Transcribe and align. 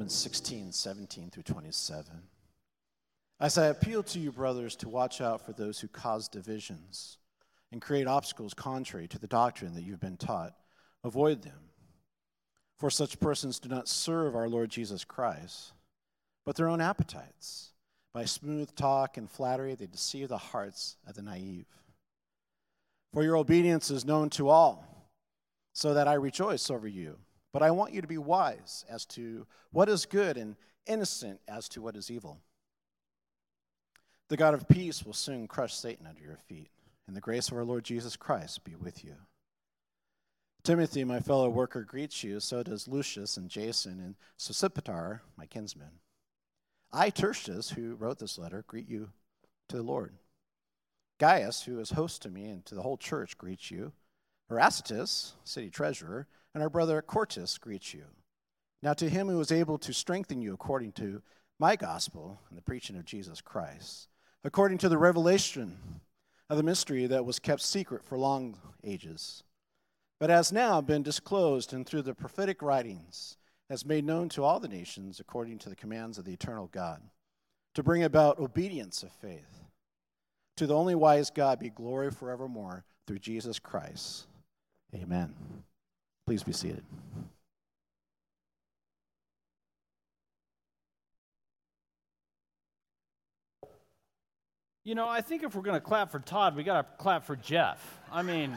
Romans 0.00 0.14
16, 0.14 0.72
17 0.72 1.28
through 1.28 1.42
27. 1.42 2.06
As 3.38 3.58
I 3.58 3.66
appeal 3.66 4.02
to 4.04 4.18
you, 4.18 4.32
brothers, 4.32 4.74
to 4.76 4.88
watch 4.88 5.20
out 5.20 5.44
for 5.44 5.52
those 5.52 5.78
who 5.78 5.88
cause 5.88 6.26
divisions 6.26 7.18
and 7.70 7.82
create 7.82 8.06
obstacles 8.06 8.54
contrary 8.54 9.06
to 9.08 9.18
the 9.18 9.26
doctrine 9.26 9.74
that 9.74 9.82
you've 9.82 10.00
been 10.00 10.16
taught, 10.16 10.54
avoid 11.04 11.42
them. 11.42 11.68
For 12.78 12.88
such 12.88 13.20
persons 13.20 13.60
do 13.60 13.68
not 13.68 13.88
serve 13.88 14.34
our 14.34 14.48
Lord 14.48 14.70
Jesus 14.70 15.04
Christ, 15.04 15.74
but 16.46 16.56
their 16.56 16.70
own 16.70 16.80
appetites. 16.80 17.72
By 18.14 18.24
smooth 18.24 18.74
talk 18.74 19.18
and 19.18 19.30
flattery, 19.30 19.74
they 19.74 19.86
deceive 19.86 20.30
the 20.30 20.38
hearts 20.38 20.96
of 21.06 21.14
the 21.14 21.20
naive. 21.20 21.66
For 23.12 23.22
your 23.22 23.36
obedience 23.36 23.90
is 23.90 24.06
known 24.06 24.30
to 24.30 24.48
all, 24.48 25.10
so 25.74 25.92
that 25.92 26.08
I 26.08 26.14
rejoice 26.14 26.70
over 26.70 26.88
you. 26.88 27.18
But 27.52 27.62
I 27.62 27.70
want 27.70 27.92
you 27.92 28.00
to 28.00 28.06
be 28.06 28.18
wise 28.18 28.84
as 28.88 29.04
to 29.06 29.46
what 29.72 29.88
is 29.88 30.06
good 30.06 30.36
and 30.36 30.56
innocent 30.86 31.40
as 31.48 31.68
to 31.70 31.82
what 31.82 31.96
is 31.96 32.10
evil. 32.10 32.38
The 34.28 34.36
God 34.36 34.54
of 34.54 34.68
peace 34.68 35.04
will 35.04 35.12
soon 35.12 35.48
crush 35.48 35.74
Satan 35.74 36.06
under 36.06 36.22
your 36.22 36.38
feet, 36.48 36.70
and 37.08 37.16
the 37.16 37.20
grace 37.20 37.48
of 37.48 37.56
our 37.56 37.64
Lord 37.64 37.84
Jesus 37.84 38.16
Christ 38.16 38.62
be 38.62 38.76
with 38.76 39.04
you. 39.04 39.14
Timothy, 40.62 41.04
my 41.04 41.20
fellow 41.20 41.48
worker, 41.48 41.82
greets 41.82 42.22
you, 42.22 42.38
so 42.38 42.62
does 42.62 42.86
Lucius 42.86 43.36
and 43.36 43.48
Jason 43.48 43.98
and 43.98 44.14
Sosipater, 44.38 45.20
my 45.36 45.46
kinsman. 45.46 45.98
I, 46.92 47.10
Tertius, 47.10 47.70
who 47.70 47.94
wrote 47.94 48.18
this 48.18 48.38
letter, 48.38 48.64
greet 48.66 48.88
you 48.88 49.10
to 49.68 49.76
the 49.76 49.82
Lord. 49.82 50.12
Gaius, 51.18 51.62
who 51.62 51.80
is 51.80 51.90
host 51.90 52.22
to 52.22 52.30
me 52.30 52.48
and 52.48 52.64
to 52.66 52.74
the 52.74 52.82
whole 52.82 52.96
church, 52.96 53.38
greets 53.38 53.70
you. 53.70 53.92
Erastus, 54.50 55.34
city 55.44 55.70
treasurer, 55.70 56.26
and 56.54 56.62
our 56.62 56.70
brother 56.70 57.00
Quartus 57.02 57.58
greets 57.58 57.94
you. 57.94 58.04
Now, 58.82 58.94
to 58.94 59.08
him 59.08 59.28
who 59.28 59.40
is 59.40 59.52
able 59.52 59.78
to 59.78 59.92
strengthen 59.92 60.40
you 60.40 60.54
according 60.54 60.92
to 60.92 61.22
my 61.58 61.76
gospel 61.76 62.40
and 62.48 62.56
the 62.56 62.62
preaching 62.62 62.96
of 62.96 63.04
Jesus 63.04 63.40
Christ, 63.40 64.08
according 64.44 64.78
to 64.78 64.88
the 64.88 64.96
revelation 64.98 65.76
of 66.48 66.56
the 66.56 66.62
mystery 66.62 67.06
that 67.06 67.24
was 67.24 67.38
kept 67.38 67.60
secret 67.60 68.02
for 68.02 68.16
long 68.16 68.58
ages, 68.82 69.44
but 70.18 70.30
has 70.30 70.52
now 70.52 70.80
been 70.80 71.02
disclosed 71.02 71.72
and 71.72 71.86
through 71.86 72.02
the 72.02 72.14
prophetic 72.14 72.62
writings 72.62 73.36
has 73.68 73.86
made 73.86 74.04
known 74.04 74.28
to 74.30 74.42
all 74.42 74.58
the 74.58 74.68
nations 74.68 75.20
according 75.20 75.58
to 75.58 75.68
the 75.68 75.76
commands 75.76 76.18
of 76.18 76.24
the 76.24 76.32
eternal 76.32 76.68
God, 76.72 77.00
to 77.74 77.82
bring 77.82 78.02
about 78.02 78.40
obedience 78.40 79.02
of 79.02 79.12
faith. 79.12 79.64
To 80.56 80.66
the 80.66 80.74
only 80.74 80.94
wise 80.94 81.30
God 81.30 81.60
be 81.60 81.70
glory 81.70 82.10
forevermore 82.10 82.84
through 83.06 83.20
Jesus 83.20 83.58
Christ. 83.58 84.26
Amen. 84.94 85.34
Please 86.30 86.44
be 86.44 86.52
seated. 86.52 86.84
You 94.84 94.94
know, 94.94 95.08
I 95.08 95.22
think 95.22 95.42
if 95.42 95.56
we're 95.56 95.62
going 95.62 95.74
to 95.74 95.80
clap 95.80 96.12
for 96.12 96.20
Todd, 96.20 96.54
we 96.54 96.62
got 96.62 96.82
to 96.82 97.02
clap 97.02 97.24
for 97.24 97.34
Jeff. 97.34 97.98
I 98.12 98.22
mean, 98.22 98.56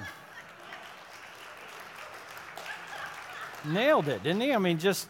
nailed 3.65 4.08
it, 4.08 4.21
didn't 4.21 4.41
he? 4.41 4.53
I 4.53 4.59
mean, 4.59 4.77
just 4.77 5.09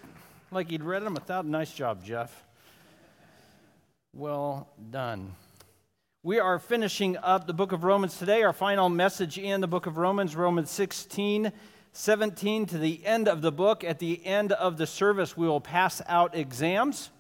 like 0.50 0.70
he'd 0.70 0.84
read 0.84 1.04
them 1.04 1.16
without. 1.16 1.46
Nice 1.46 1.74
job, 1.74 2.02
Jeff. 2.02 2.46
Well 4.14 4.70
done. 4.90 5.36
We 6.24 6.40
are 6.40 6.60
finishing 6.60 7.18
up 7.18 7.46
the 7.46 7.54
book 7.54 7.74
of 7.74 7.84
Romans 7.84 8.18
today. 8.18 8.42
Our 8.44 8.54
final 8.54 8.88
message 8.88 9.38
in 9.38 9.60
the 9.60 9.68
book 9.68 9.86
of 9.86 9.98
Romans, 9.98 10.34
Romans 10.34 10.70
16 10.70 11.52
17 11.96 12.66
to 12.66 12.80
the 12.80 13.06
end 13.06 13.28
of 13.28 13.44
the 13.44 13.52
book. 13.52 13.84
At 13.84 14.00
the 14.00 14.26
end 14.26 14.52
of 14.52 14.78
the 14.78 14.88
service, 14.88 15.38
we 15.38 15.48
will 15.48 15.62
pass 15.62 16.02
out 16.08 16.36
exams. 16.36 17.12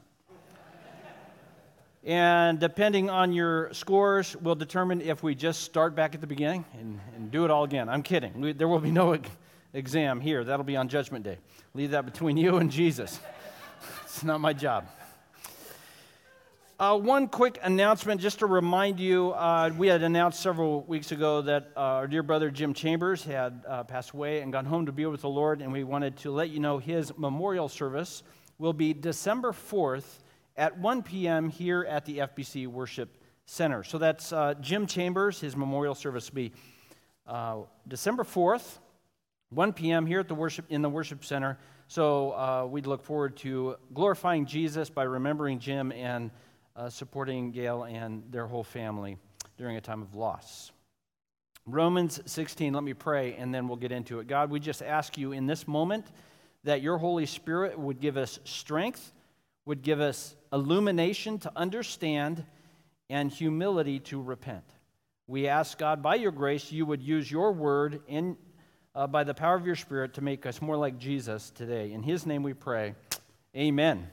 and 2.03 2.59
depending 2.59 3.07
on 3.09 3.33
your 3.33 3.71
scores, 3.71 4.35
we'll 4.35 4.55
determine 4.55 4.99
if 4.99 5.21
we 5.21 5.35
just 5.35 5.61
start 5.61 5.95
back 5.95 6.15
at 6.15 6.21
the 6.21 6.27
beginning 6.27 6.65
and, 6.79 6.99
and 7.15 7.29
do 7.29 7.45
it 7.45 7.51
all 7.51 7.63
again. 7.63 7.87
I'm 7.87 8.01
kidding. 8.01 8.41
We, 8.41 8.53
there 8.53 8.67
will 8.67 8.79
be 8.79 8.91
no 8.91 9.15
exam 9.73 10.19
here. 10.19 10.43
That'll 10.43 10.65
be 10.65 10.75
on 10.75 10.89
Judgment 10.89 11.23
Day. 11.23 11.37
Leave 11.75 11.91
that 11.91 12.05
between 12.05 12.35
you 12.35 12.57
and 12.57 12.71
Jesus. 12.71 13.19
it's 14.03 14.23
not 14.23 14.41
my 14.41 14.53
job. 14.53 14.87
Uh, 16.79 16.97
one 16.97 17.27
quick 17.27 17.59
announcement, 17.61 18.19
just 18.19 18.39
to 18.39 18.47
remind 18.47 18.99
you, 18.99 19.29
uh, 19.33 19.69
we 19.77 19.87
had 19.87 20.01
announced 20.01 20.39
several 20.39 20.81
weeks 20.81 21.11
ago 21.11 21.39
that 21.39 21.69
uh, 21.77 21.79
our 21.79 22.07
dear 22.07 22.23
brother 22.23 22.49
Jim 22.49 22.73
Chambers 22.73 23.23
had 23.23 23.61
uh, 23.67 23.83
passed 23.83 24.09
away 24.11 24.41
and 24.41 24.51
gone 24.51 24.65
home 24.65 24.87
to 24.87 24.91
be 24.91 25.05
with 25.05 25.21
the 25.21 25.29
Lord, 25.29 25.61
and 25.61 25.71
we 25.71 25.83
wanted 25.83 26.17
to 26.17 26.31
let 26.31 26.49
you 26.49 26.59
know 26.59 26.79
his 26.79 27.15
memorial 27.15 27.69
service 27.69 28.23
will 28.57 28.73
be 28.73 28.91
December 28.91 29.51
4th 29.51 30.17
at 30.57 30.75
1 30.79 31.03
p.m. 31.03 31.47
here 31.47 31.85
at 31.87 32.05
the 32.05 32.17
FBC 32.17 32.65
Worship 32.65 33.17
Center. 33.45 33.83
So 33.83 33.99
that's 33.99 34.33
uh, 34.33 34.55
Jim 34.59 34.87
Chambers, 34.87 35.39
his 35.39 35.55
memorial 35.55 35.93
service 35.93 36.31
will 36.31 36.37
be 36.37 36.53
uh, 37.27 37.57
December 37.87 38.23
4th, 38.23 38.79
1 39.51 39.73
p.m. 39.73 40.07
here 40.07 40.21
at 40.21 40.27
the 40.27 40.35
worship 40.35 40.65
in 40.69 40.81
the 40.81 40.89
worship 40.89 41.23
center. 41.23 41.59
So 41.87 42.67
we'd 42.71 42.87
look 42.87 43.03
forward 43.03 43.37
to 43.37 43.75
glorifying 43.93 44.47
Jesus 44.47 44.89
by 44.89 45.03
remembering 45.03 45.59
Jim 45.59 45.91
and 45.91 46.31
uh, 46.75 46.89
supporting 46.89 47.51
Gail 47.51 47.83
and 47.83 48.23
their 48.31 48.47
whole 48.47 48.63
family 48.63 49.17
during 49.57 49.77
a 49.77 49.81
time 49.81 50.01
of 50.01 50.15
loss. 50.15 50.71
Romans 51.65 52.19
16, 52.25 52.73
let 52.73 52.83
me 52.83 52.93
pray 52.93 53.35
and 53.35 53.53
then 53.53 53.67
we'll 53.67 53.77
get 53.77 53.91
into 53.91 54.19
it. 54.19 54.27
God, 54.27 54.49
we 54.49 54.59
just 54.59 54.81
ask 54.81 55.17
you 55.17 55.31
in 55.31 55.47
this 55.47 55.67
moment 55.67 56.07
that 56.63 56.81
your 56.81 56.97
Holy 56.97 57.25
Spirit 57.25 57.77
would 57.77 57.99
give 57.99 58.17
us 58.17 58.39
strength, 58.43 59.13
would 59.65 59.81
give 59.81 60.01
us 60.01 60.35
illumination 60.51 61.37
to 61.39 61.51
understand, 61.55 62.45
and 63.09 63.31
humility 63.31 63.99
to 63.99 64.21
repent. 64.21 64.63
We 65.27 65.47
ask, 65.47 65.77
God, 65.77 66.01
by 66.01 66.15
your 66.15 66.31
grace, 66.31 66.71
you 66.71 66.85
would 66.85 67.01
use 67.01 67.29
your 67.29 67.51
word 67.51 68.01
in, 68.07 68.37
uh, 68.95 69.07
by 69.07 69.23
the 69.23 69.33
power 69.33 69.55
of 69.55 69.65
your 69.65 69.75
Spirit 69.75 70.15
to 70.15 70.21
make 70.21 70.45
us 70.45 70.61
more 70.61 70.75
like 70.75 70.97
Jesus 70.97 71.49
today. 71.51 71.91
In 71.91 72.01
his 72.01 72.25
name 72.25 72.43
we 72.43 72.53
pray. 72.53 72.95
Amen. 73.55 74.07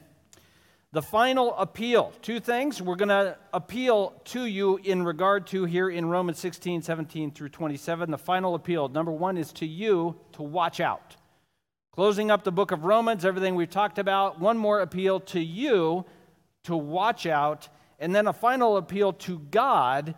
The 0.93 1.01
final 1.01 1.55
appeal. 1.55 2.11
Two 2.21 2.41
things 2.41 2.81
we're 2.81 2.97
going 2.97 3.07
to 3.07 3.37
appeal 3.53 4.13
to 4.25 4.45
you 4.45 4.75
in 4.83 5.03
regard 5.03 5.47
to 5.47 5.63
here 5.63 5.89
in 5.89 6.05
Romans 6.05 6.37
16, 6.39 6.81
17 6.81 7.31
through 7.31 7.47
27. 7.47 8.11
The 8.11 8.17
final 8.17 8.55
appeal. 8.55 8.89
Number 8.89 9.13
one 9.13 9.37
is 9.37 9.53
to 9.53 9.65
you 9.65 10.17
to 10.33 10.43
watch 10.43 10.81
out. 10.81 11.15
Closing 11.93 12.29
up 12.29 12.43
the 12.43 12.51
book 12.51 12.71
of 12.71 12.83
Romans, 12.83 13.23
everything 13.23 13.55
we've 13.55 13.69
talked 13.69 13.99
about. 13.99 14.41
One 14.41 14.57
more 14.57 14.81
appeal 14.81 15.21
to 15.21 15.39
you 15.39 16.03
to 16.63 16.75
watch 16.75 17.25
out. 17.25 17.69
And 17.97 18.13
then 18.13 18.27
a 18.27 18.33
final 18.33 18.75
appeal 18.75 19.13
to 19.13 19.39
God 19.39 20.13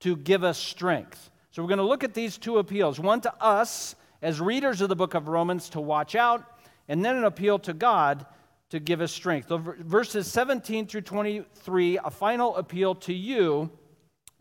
to 0.00 0.14
give 0.14 0.44
us 0.44 0.58
strength. 0.58 1.30
So 1.52 1.62
we're 1.62 1.68
going 1.68 1.78
to 1.78 1.84
look 1.84 2.04
at 2.04 2.12
these 2.12 2.36
two 2.36 2.58
appeals 2.58 3.00
one 3.00 3.22
to 3.22 3.34
us 3.42 3.96
as 4.20 4.42
readers 4.42 4.82
of 4.82 4.90
the 4.90 4.96
book 4.96 5.14
of 5.14 5.28
Romans 5.28 5.70
to 5.70 5.80
watch 5.80 6.14
out, 6.14 6.44
and 6.86 7.04
then 7.04 7.16
an 7.16 7.24
appeal 7.24 7.58
to 7.60 7.72
God 7.72 8.26
to 8.70 8.80
give 8.80 9.00
us 9.00 9.12
strength. 9.12 9.48
So 9.48 9.58
Verses 9.58 10.30
17 10.30 10.86
through 10.86 11.02
23, 11.02 11.98
a 12.04 12.10
final 12.10 12.56
appeal 12.56 12.94
to 12.96 13.12
you 13.12 13.70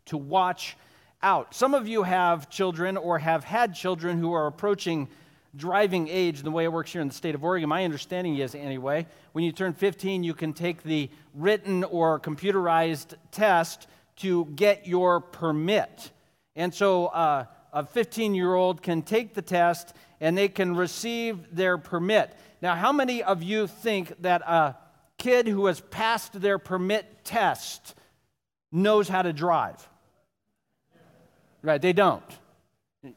to 0.05 0.17
watch 0.17 0.75
out. 1.21 1.55
Some 1.55 1.73
of 1.73 1.87
you 1.87 2.03
have 2.03 2.49
children 2.49 2.97
or 2.97 3.19
have 3.19 3.43
had 3.43 3.73
children 3.73 4.19
who 4.19 4.33
are 4.33 4.47
approaching 4.47 5.07
driving 5.55 6.07
age, 6.07 6.43
the 6.43 6.51
way 6.51 6.65
it 6.65 6.71
works 6.71 6.91
here 6.91 7.01
in 7.01 7.07
the 7.07 7.13
state 7.13 7.35
of 7.35 7.43
Oregon, 7.43 7.67
my 7.67 7.83
understanding 7.83 8.37
is 8.37 8.53
anyway, 8.53 9.07
when 9.31 9.43
you 9.43 9.51
turn 9.51 9.73
15, 9.73 10.23
you 10.23 10.33
can 10.33 10.53
take 10.53 10.83
the 10.83 11.09
written 11.33 11.83
or 11.83 12.19
computerized 12.19 13.15
test 13.31 13.87
to 14.17 14.45
get 14.55 14.87
your 14.87 15.19
permit. 15.19 16.11
And 16.55 16.73
so 16.73 17.07
uh, 17.07 17.45
a 17.73 17.85
15 17.85 18.35
year 18.35 18.53
old 18.53 18.81
can 18.81 19.01
take 19.01 19.33
the 19.33 19.41
test 19.41 19.93
and 20.19 20.37
they 20.37 20.47
can 20.47 20.75
receive 20.75 21.55
their 21.55 21.77
permit. 21.77 22.35
Now, 22.61 22.75
how 22.75 22.91
many 22.91 23.23
of 23.23 23.43
you 23.43 23.67
think 23.67 24.21
that 24.21 24.41
a 24.41 24.75
kid 25.17 25.47
who 25.47 25.67
has 25.67 25.79
passed 25.79 26.39
their 26.39 26.57
permit 26.57 27.23
test 27.23 27.95
knows 28.71 29.07
how 29.07 29.21
to 29.21 29.33
drive? 29.33 29.87
Right, 31.61 31.81
they 31.81 31.93
don't. 31.93 32.23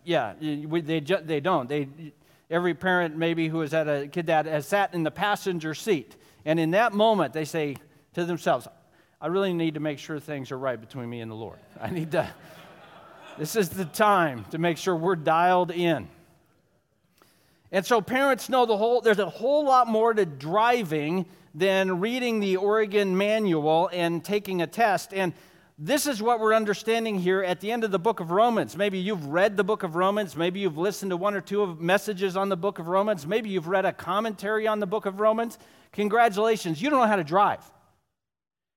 Yeah, 0.05 0.35
they, 0.41 1.01
they 1.01 1.41
don't. 1.41 1.69
They, 1.69 1.89
every 2.51 2.75
parent, 2.75 3.17
maybe, 3.17 3.49
who 3.49 3.61
has 3.61 3.73
had 3.73 3.89
a 3.89 4.09
kid 4.09 4.27
that 4.27 4.47
has 4.47 4.67
sat 4.67 4.95
in 4.95 5.03
the 5.03 5.11
passenger 5.11 5.75
seat, 5.75 6.17
and 6.45 6.61
in 6.61 6.73
that 6.73 6.93
moment, 6.93 7.33
they 7.33 7.45
say 7.45 7.77
to 8.15 8.25
themselves, 8.25 8.69
I 9.21 9.27
really 9.27 9.53
need 9.53 9.75
to 9.75 9.81
make 9.81 9.99
sure 9.99 10.19
things 10.19 10.51
are 10.51 10.59
right 10.59 10.81
between 10.81 11.09
me 11.11 11.21
and 11.21 11.31
the 11.31 11.35
Lord. 11.35 11.59
I 11.81 11.91
need 11.91 12.13
to, 12.13 12.29
this 13.39 13.57
is 13.57 13.69
the 13.69 13.85
time 13.85 14.45
to 14.51 14.59
make 14.59 14.79
sure 14.79 14.97
we're 14.97 15.17
dialed 15.17 15.71
in. 15.71 16.09
And 17.73 17.87
so 17.87 18.01
parents 18.01 18.49
know 18.49 18.67
the 18.67 18.77
whole 18.77 19.01
there's 19.01 19.19
a 19.19 19.29
whole 19.29 19.65
lot 19.65 19.87
more 19.87 20.13
to 20.13 20.27
driving 20.27 21.27
than 21.55 22.01
reading 22.01 22.41
the 22.41 22.57
Oregon 22.57 23.17
manual 23.17 23.89
and 23.93 24.25
taking 24.25 24.63
a 24.63 24.67
test. 24.67 25.13
And 25.15 25.33
this 25.83 26.07
is 26.07 26.21
what 26.21 26.41
we're 26.41 26.53
understanding 26.53 27.19
here 27.19 27.43
at 27.43 27.61
the 27.61 27.73
end 27.73 27.85
of 27.85 27.91
the 27.91 27.99
book 27.99 28.21
of 28.21 28.31
Romans. 28.31 28.77
Maybe 28.77 28.99
you've 28.99 29.25
read 29.27 29.57
the 29.57 29.65
book 29.65 29.83
of 29.83 29.95
Romans. 29.95 30.37
Maybe 30.37 30.61
you've 30.61 30.77
listened 30.77 31.11
to 31.11 31.17
one 31.17 31.35
or 31.35 31.41
two 31.41 31.63
of 31.63 31.81
messages 31.81 32.37
on 32.37 32.51
the 32.51 32.57
book 32.57 32.79
of 32.79 32.87
Romans. 32.87 33.27
Maybe 33.27 33.49
you've 33.49 33.67
read 33.67 33.87
a 33.87 33.93
commentary 33.93 34.67
on 34.67 34.79
the 34.79 34.87
book 34.87 35.07
of 35.07 35.21
Romans. 35.21 35.59
Congratulations, 35.93 36.83
you 36.83 36.91
don't 36.91 37.01
know 37.01 37.07
how 37.07 37.17
to 37.17 37.25
drive. 37.25 37.65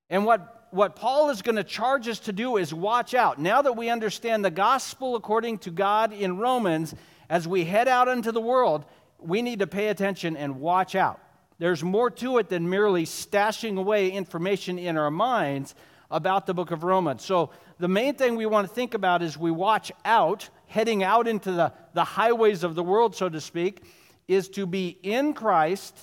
And 0.09 0.25
what, 0.25 0.67
what 0.71 0.95
Paul 0.95 1.29
is 1.29 1.41
going 1.41 1.57
to 1.57 1.63
charge 1.63 2.07
us 2.07 2.19
to 2.19 2.31
do 2.31 2.57
is 2.57 2.73
watch 2.73 3.13
out. 3.13 3.37
Now 3.37 3.61
that 3.61 3.75
we 3.75 3.89
understand 3.89 4.45
the 4.45 4.51
gospel 4.51 5.15
according 5.15 5.57
to 5.59 5.71
God 5.71 6.13
in 6.13 6.37
Romans, 6.37 6.95
as 7.33 7.47
we 7.47 7.65
head 7.65 7.87
out 7.87 8.07
into 8.07 8.31
the 8.31 8.39
world, 8.39 8.85
we 9.17 9.41
need 9.41 9.57
to 9.57 9.65
pay 9.65 9.87
attention 9.87 10.37
and 10.37 10.61
watch 10.61 10.93
out. 10.93 11.19
There's 11.57 11.83
more 11.83 12.11
to 12.11 12.37
it 12.37 12.47
than 12.47 12.69
merely 12.69 13.05
stashing 13.05 13.79
away 13.79 14.11
information 14.11 14.77
in 14.77 14.97
our 14.97 15.09
minds 15.09 15.73
about 16.11 16.45
the 16.45 16.53
book 16.53 16.69
of 16.69 16.83
Romans. 16.83 17.25
So, 17.25 17.49
the 17.79 17.87
main 17.87 18.13
thing 18.13 18.35
we 18.35 18.45
want 18.45 18.67
to 18.67 18.73
think 18.75 18.93
about 18.93 19.23
is 19.23 19.35
we 19.35 19.49
watch 19.49 19.91
out, 20.05 20.47
heading 20.67 21.03
out 21.03 21.27
into 21.27 21.51
the, 21.51 21.73
the 21.95 22.03
highways 22.03 22.63
of 22.63 22.75
the 22.75 22.83
world, 22.83 23.15
so 23.15 23.29
to 23.29 23.41
speak, 23.41 23.81
is 24.27 24.47
to 24.49 24.67
be 24.67 24.99
in 25.01 25.33
Christ, 25.33 25.97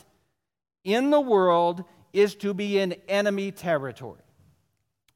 in 0.82 1.10
the 1.10 1.20
world, 1.20 1.84
is 2.12 2.34
to 2.36 2.54
be 2.54 2.80
in 2.80 2.94
enemy 3.06 3.52
territory. 3.52 4.22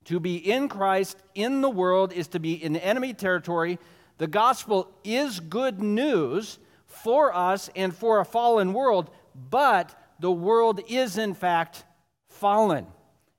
To 0.04 0.20
be 0.20 0.36
in 0.36 0.68
Christ, 0.68 1.16
in 1.34 1.60
the 1.60 1.70
world, 1.70 2.12
is 2.12 2.28
to 2.28 2.38
be 2.38 2.52
in 2.52 2.76
enemy 2.76 3.14
territory. 3.14 3.80
The 4.18 4.26
gospel 4.26 4.90
is 5.02 5.40
good 5.40 5.80
news 5.80 6.58
for 6.86 7.34
us 7.34 7.68
and 7.74 7.94
for 7.94 8.20
a 8.20 8.24
fallen 8.24 8.72
world, 8.72 9.10
but 9.50 9.94
the 10.20 10.30
world 10.30 10.80
is 10.88 11.18
in 11.18 11.34
fact 11.34 11.84
fallen. 12.28 12.86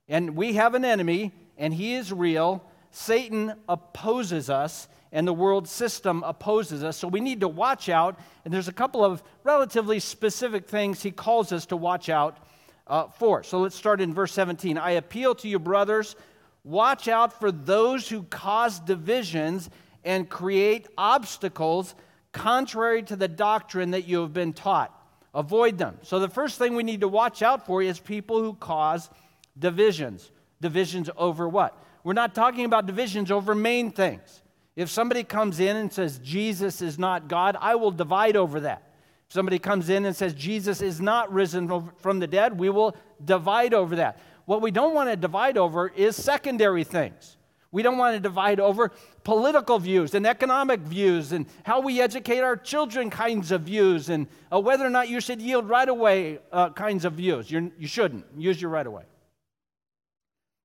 And 0.08 0.36
we 0.36 0.54
have 0.54 0.74
an 0.74 0.84
enemy, 0.84 1.32
and 1.56 1.72
he 1.72 1.94
is 1.94 2.12
real. 2.12 2.64
Satan 2.90 3.54
opposes 3.68 4.50
us, 4.50 4.88
and 5.12 5.26
the 5.26 5.32
world 5.32 5.66
system 5.66 6.22
opposes 6.24 6.84
us. 6.84 6.96
So 6.96 7.08
we 7.08 7.20
need 7.20 7.40
to 7.40 7.48
watch 7.48 7.88
out. 7.88 8.18
And 8.44 8.52
there's 8.52 8.68
a 8.68 8.72
couple 8.72 9.04
of 9.04 9.22
relatively 9.42 9.98
specific 9.98 10.68
things 10.68 11.02
he 11.02 11.10
calls 11.10 11.52
us 11.52 11.66
to 11.66 11.76
watch 11.76 12.08
out 12.08 12.38
uh, 12.86 13.08
for. 13.08 13.42
So 13.42 13.60
let's 13.60 13.76
start 13.76 14.00
in 14.00 14.14
verse 14.14 14.32
17. 14.32 14.78
I 14.78 14.92
appeal 14.92 15.34
to 15.36 15.48
you, 15.48 15.58
brothers, 15.58 16.16
watch 16.62 17.08
out 17.08 17.38
for 17.40 17.50
those 17.50 18.08
who 18.08 18.24
cause 18.24 18.78
divisions 18.78 19.70
and 20.06 20.28
create 20.28 20.86
obstacles 20.96 21.94
contrary 22.32 23.02
to 23.02 23.16
the 23.16 23.28
doctrine 23.28 23.90
that 23.90 24.06
you 24.06 24.20
have 24.20 24.32
been 24.32 24.52
taught. 24.52 24.92
Avoid 25.34 25.76
them. 25.76 25.98
So, 26.02 26.18
the 26.18 26.28
first 26.28 26.58
thing 26.58 26.74
we 26.74 26.82
need 26.82 27.02
to 27.02 27.08
watch 27.08 27.42
out 27.42 27.66
for 27.66 27.82
is 27.82 28.00
people 28.00 28.40
who 28.40 28.54
cause 28.54 29.10
divisions. 29.58 30.30
Divisions 30.62 31.10
over 31.16 31.46
what? 31.46 31.76
We're 32.04 32.14
not 32.14 32.34
talking 32.34 32.64
about 32.64 32.86
divisions 32.86 33.30
over 33.30 33.54
main 33.54 33.90
things. 33.90 34.42
If 34.76 34.90
somebody 34.90 35.24
comes 35.24 35.60
in 35.60 35.76
and 35.76 35.92
says 35.92 36.18
Jesus 36.20 36.80
is 36.80 36.98
not 36.98 37.28
God, 37.28 37.56
I 37.60 37.74
will 37.74 37.90
divide 37.90 38.36
over 38.36 38.60
that. 38.60 38.82
If 39.28 39.32
somebody 39.34 39.58
comes 39.58 39.90
in 39.90 40.04
and 40.04 40.14
says 40.14 40.32
Jesus 40.34 40.80
is 40.80 41.00
not 41.00 41.32
risen 41.32 41.90
from 41.98 42.20
the 42.20 42.26
dead, 42.26 42.58
we 42.58 42.70
will 42.70 42.96
divide 43.24 43.74
over 43.74 43.96
that. 43.96 44.20
What 44.44 44.62
we 44.62 44.70
don't 44.70 44.94
want 44.94 45.10
to 45.10 45.16
divide 45.16 45.58
over 45.58 45.88
is 45.88 46.14
secondary 46.14 46.84
things. 46.84 47.36
We 47.76 47.82
don't 47.82 47.98
want 47.98 48.14
to 48.14 48.20
divide 48.20 48.58
over 48.58 48.90
political 49.22 49.78
views 49.78 50.14
and 50.14 50.26
economic 50.26 50.80
views 50.80 51.32
and 51.32 51.44
how 51.62 51.80
we 51.80 52.00
educate 52.00 52.40
our 52.40 52.56
children 52.56 53.10
kinds 53.10 53.52
of 53.52 53.64
views 53.64 54.08
and 54.08 54.28
uh, 54.50 54.58
whether 54.60 54.86
or 54.86 54.88
not 54.88 55.10
you 55.10 55.20
should 55.20 55.42
yield 55.42 55.68
right 55.68 55.86
away 55.86 56.38
uh, 56.50 56.70
kinds 56.70 57.04
of 57.04 57.12
views. 57.12 57.50
You're, 57.50 57.68
you 57.78 57.86
shouldn't. 57.86 58.24
Use 58.34 58.58
your 58.62 58.70
right 58.70 58.86
away. 58.86 59.02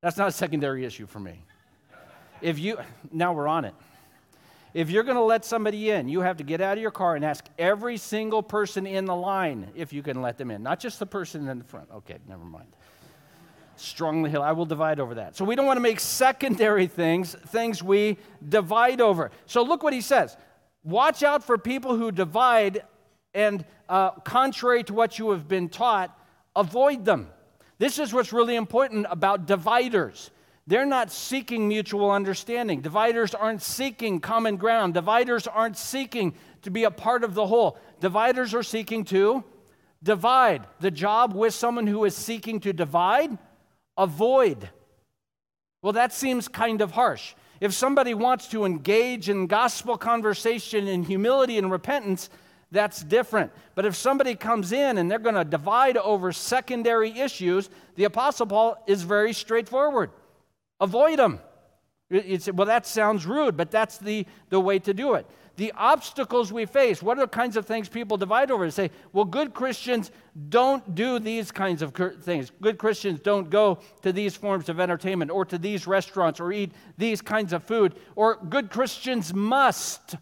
That's 0.02 0.16
not 0.16 0.30
a 0.30 0.32
secondary 0.32 0.86
issue 0.86 1.06
for 1.06 1.20
me. 1.20 1.44
If 2.40 2.60
you, 2.60 2.78
now 3.12 3.34
we're 3.34 3.50
on 3.50 3.66
it. 3.66 3.76
If 4.74 4.90
you're 4.90 5.04
going 5.04 5.18
to 5.18 5.24
let 5.24 5.44
somebody 5.44 5.90
in, 5.90 6.08
you 6.08 6.22
have 6.22 6.38
to 6.38 6.46
get 6.46 6.62
out 6.62 6.78
of 6.78 6.82
your 6.82 6.92
car 6.92 7.18
and 7.18 7.26
ask 7.26 7.44
every 7.60 7.98
single 7.98 8.42
person 8.42 8.88
in 8.88 9.04
the 9.04 9.16
line 9.18 9.70
if 9.76 9.92
you 9.92 10.02
can 10.02 10.22
let 10.22 10.38
them 10.38 10.50
in, 10.50 10.64
not 10.64 10.80
just 10.80 10.98
the 10.98 11.06
person 11.06 11.50
in 11.50 11.58
the 11.58 11.66
front. 11.66 11.90
Okay, 11.92 12.20
never 12.26 12.46
mind 12.46 12.74
strongly 13.82 14.30
held. 14.30 14.44
I 14.44 14.52
will 14.52 14.66
divide 14.66 15.00
over 15.00 15.16
that. 15.16 15.36
So 15.36 15.46
we 15.46 15.56
don't 15.56 15.66
want 15.66 15.78
to 15.78 15.82
make 15.82 16.00
secondary 16.00 16.88
things 16.88 17.36
things 17.48 17.84
we 17.84 18.18
divide 18.48 19.02
over. 19.02 19.32
So 19.46 19.64
look 19.64 19.84
what 19.84 19.94
he 19.94 20.02
says. 20.02 20.38
Watch 20.84 21.24
out 21.24 21.44
for 21.44 21.58
people 21.58 21.96
who 21.96 22.12
divide 22.12 22.84
and, 23.34 23.66
uh, 23.88 24.12
contrary 24.12 24.84
to 24.84 24.94
what 24.94 25.20
you 25.20 25.32
have 25.32 25.48
been 25.48 25.70
taught, 25.70 26.18
avoid 26.56 27.06
them. 27.06 27.30
This 27.78 27.98
is 28.00 28.14
what's 28.14 28.34
really 28.34 28.56
important 28.56 29.08
about 29.10 29.46
dividers. 29.46 30.32
They're 30.68 30.86
not 30.86 31.12
seeking 31.12 31.68
mutual 31.68 32.12
understanding. 32.12 32.82
Dividers 32.82 33.34
aren't 33.34 33.62
seeking 33.62 34.20
common 34.20 34.58
ground. 34.58 34.94
Dividers 34.94 35.48
aren't 35.48 35.78
seeking 35.78 36.36
to 36.62 36.70
be 36.70 36.84
a 36.84 36.92
part 36.92 37.24
of 37.24 37.34
the 37.34 37.48
whole. 37.48 37.78
Dividers 38.00 38.54
are 38.54 38.64
seeking 38.64 39.04
to 39.06 39.44
divide. 40.04 40.68
The 40.80 40.92
job 40.92 41.34
with 41.34 41.54
someone 41.54 41.88
who 41.88 42.06
is 42.06 42.16
seeking 42.16 42.60
to 42.62 42.74
divide 42.74 43.38
avoid. 43.98 44.70
Well, 45.82 45.94
that 45.94 46.14
seems 46.14 46.48
kind 46.48 46.82
of 46.82 46.92
harsh. 46.92 47.34
If 47.60 47.74
somebody 47.74 48.14
wants 48.14 48.48
to 48.50 48.66
engage 48.66 49.30
in 49.30 49.48
gospel 49.48 49.98
conversation 49.98 50.88
in 50.88 51.04
humility 51.04 51.58
and 51.58 51.72
repentance, 51.72 52.30
that's 52.72 53.04
different. 53.04 53.52
But 53.76 53.86
if 53.86 53.96
somebody 53.96 54.36
comes 54.36 54.72
in 54.72 54.98
and 54.98 55.10
they're 55.10 55.20
going 55.20 55.36
to 55.36 55.44
divide 55.44 55.98
over 55.98 56.32
secondary 56.32 57.12
issues, 57.20 57.70
the 57.96 58.06
Apostle 58.06 58.48
Paul 58.48 58.84
is 58.88 59.04
very 59.04 59.34
straightforward. 59.34 60.12
Avoid 60.80 61.20
them. 61.20 61.40
It's, 62.10 62.52
well, 62.52 62.68
that 62.68 62.86
sounds 62.86 63.26
rude, 63.26 63.56
but 63.56 63.72
that's 63.72 63.98
the, 63.98 64.26
the 64.50 64.60
way 64.60 64.80
to 64.80 64.94
do 64.94 65.14
it 65.14 65.26
the 65.58 65.72
obstacles 65.76 66.52
we 66.52 66.66
face. 66.66 67.04
What 67.04 67.18
are 67.18 67.22
the 67.22 67.28
kinds 67.28 67.58
of 67.58 67.66
things 67.66 67.90
people 67.90 68.18
divide 68.18 68.52
over? 68.52 68.66
They 68.66 68.72
say, 68.72 68.92
well, 69.14 69.26
good 69.26 69.54
Christians 69.54 70.12
don't 70.50 70.96
do 70.96 71.20
these 71.20 71.52
kinds 71.52 71.82
of 71.82 71.94
things. 71.94 72.52
Good 72.62 72.78
Christians 72.78 73.20
don't 73.20 73.50
go 73.50 73.80
to 74.02 74.12
these 74.12 74.36
forms 74.36 74.70
of 74.70 74.80
entertainment 74.80 75.32
or 75.32 75.46
to 75.46 75.58
these 75.58 75.88
restaurants 75.88 76.40
or 76.40 76.52
eat 76.52 76.72
these 76.98 77.22
kinds 77.22 77.54
of 77.54 77.64
food. 77.64 77.96
Or 78.16 78.38
good 78.38 78.70
Christians 78.70 79.34
must. 79.34 80.16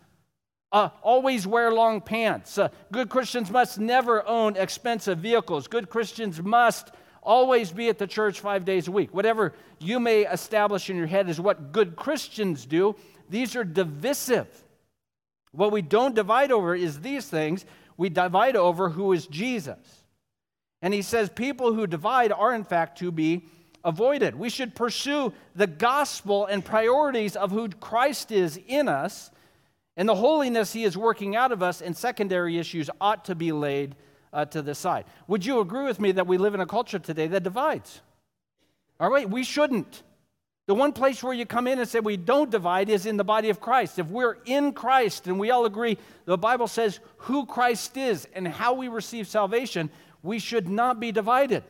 Uh, 0.71 0.89
always 1.01 1.47
wear 1.47 1.71
long 1.71 1.99
pants. 1.99 2.59
Uh, 2.59 2.69
good 2.91 3.09
Christians 3.09 3.49
must 3.49 3.79
never 3.79 4.23
own 4.27 4.55
expensive 4.55 5.17
vehicles. 5.17 5.67
Good 5.67 5.89
Christians 5.89 6.43
must 6.43 6.91
always 7.23 7.71
be 7.71 7.89
at 7.89 7.97
the 7.97 8.05
church 8.05 8.39
five 8.39 8.65
days 8.65 8.87
a 8.87 8.91
week. 8.91 9.13
Whatever 9.13 9.53
you 9.79 9.99
may 9.99 10.27
establish 10.27 10.89
in 10.89 10.95
your 10.95 11.07
head 11.07 11.27
is 11.27 11.39
what 11.39 11.71
good 11.71 11.95
Christians 11.95 12.65
do. 12.65 12.95
These 13.29 13.55
are 13.55 13.63
divisive. 13.63 14.47
What 15.51 15.71
we 15.71 15.81
don't 15.81 16.15
divide 16.15 16.51
over 16.51 16.75
is 16.75 17.01
these 17.01 17.27
things. 17.27 17.65
We 17.97 18.09
divide 18.09 18.55
over 18.55 18.89
who 18.89 19.13
is 19.13 19.27
Jesus. 19.27 20.03
And 20.81 20.93
he 20.93 21.01
says 21.01 21.29
people 21.29 21.73
who 21.73 21.87
divide 21.87 22.31
are, 22.31 22.53
in 22.53 22.63
fact, 22.63 22.99
to 22.99 23.11
be 23.11 23.45
avoided. 23.83 24.35
We 24.35 24.49
should 24.49 24.75
pursue 24.75 25.33
the 25.56 25.68
gospel 25.68 26.45
and 26.45 26.63
priorities 26.63 27.35
of 27.35 27.51
who 27.51 27.69
Christ 27.69 28.31
is 28.31 28.59
in 28.68 28.87
us 28.87 29.31
and 29.99 30.07
the 30.07 30.15
holiness 30.15 30.71
he 30.71 30.85
is 30.85 30.95
working 30.95 31.35
out 31.35 31.51
of 31.51 31.61
us, 31.61 31.81
and 31.81 31.95
secondary 31.95 32.57
issues 32.57 32.89
ought 33.01 33.25
to 33.25 33.35
be 33.35 33.51
laid 33.51 33.97
uh, 34.31 34.45
to 34.45 34.61
the 34.61 34.73
side. 34.73 35.03
Would 35.27 35.45
you 35.45 35.59
agree 35.59 35.83
with 35.83 35.99
me 35.99 36.13
that 36.13 36.25
we 36.25 36.37
live 36.37 36.53
in 36.53 36.61
a 36.61 36.65
culture 36.65 36.99
today 36.99 37.27
that 37.27 37.44
divides? 37.44 37.99
All 38.97 39.11
right, 39.11 39.29
we 39.29 39.44
shouldn't. 39.44 40.03
The 40.69 40.76
one 40.76 40.94
place 40.94 41.23
where 41.23 41.33
you 41.33 41.47
come 41.47 41.66
in 41.66 41.80
and 41.80 41.90
say 41.90 41.99
we 41.99 42.16
don't 42.16 42.52
divide 42.52 42.90
is 42.90 43.07
in 43.07 43.18
the 43.18 43.23
body 43.23 43.49
of 43.49 43.59
Christ. 43.59 43.97
If 43.97 44.06
we're 44.06 44.38
in 44.45 44.71
Christ 44.71 45.26
and 45.26 45.40
we 45.40 45.49
all 45.49 45.66
agree, 45.66 45.97
the 46.26 46.38
Bible 46.38 46.68
says 46.68 46.99
who 47.18 47.47
Christ 47.47 47.97
is 47.97 48.28
and 48.35 48.47
how 48.47 48.73
we 48.76 48.88
receive 48.88 49.28
salvation, 49.28 49.90
we 50.21 50.38
should 50.38 50.69
not 50.69 50.99
be 50.99 51.11
divided. 51.11 51.64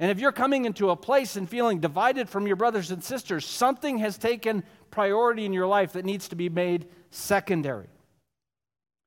And 0.00 0.10
if 0.10 0.18
you're 0.18 0.32
coming 0.32 0.64
into 0.64 0.90
a 0.90 0.96
place 0.96 1.36
and 1.36 1.48
feeling 1.48 1.78
divided 1.78 2.28
from 2.28 2.48
your 2.48 2.56
brothers 2.56 2.90
and 2.90 3.04
sisters, 3.04 3.46
something 3.46 3.98
has 3.98 4.18
taken 4.18 4.64
priority 4.90 5.44
in 5.44 5.52
your 5.52 5.68
life 5.68 5.92
that 5.92 6.04
needs 6.04 6.26
to 6.30 6.34
be 6.34 6.48
made 6.48 6.88
secondary. 7.12 7.86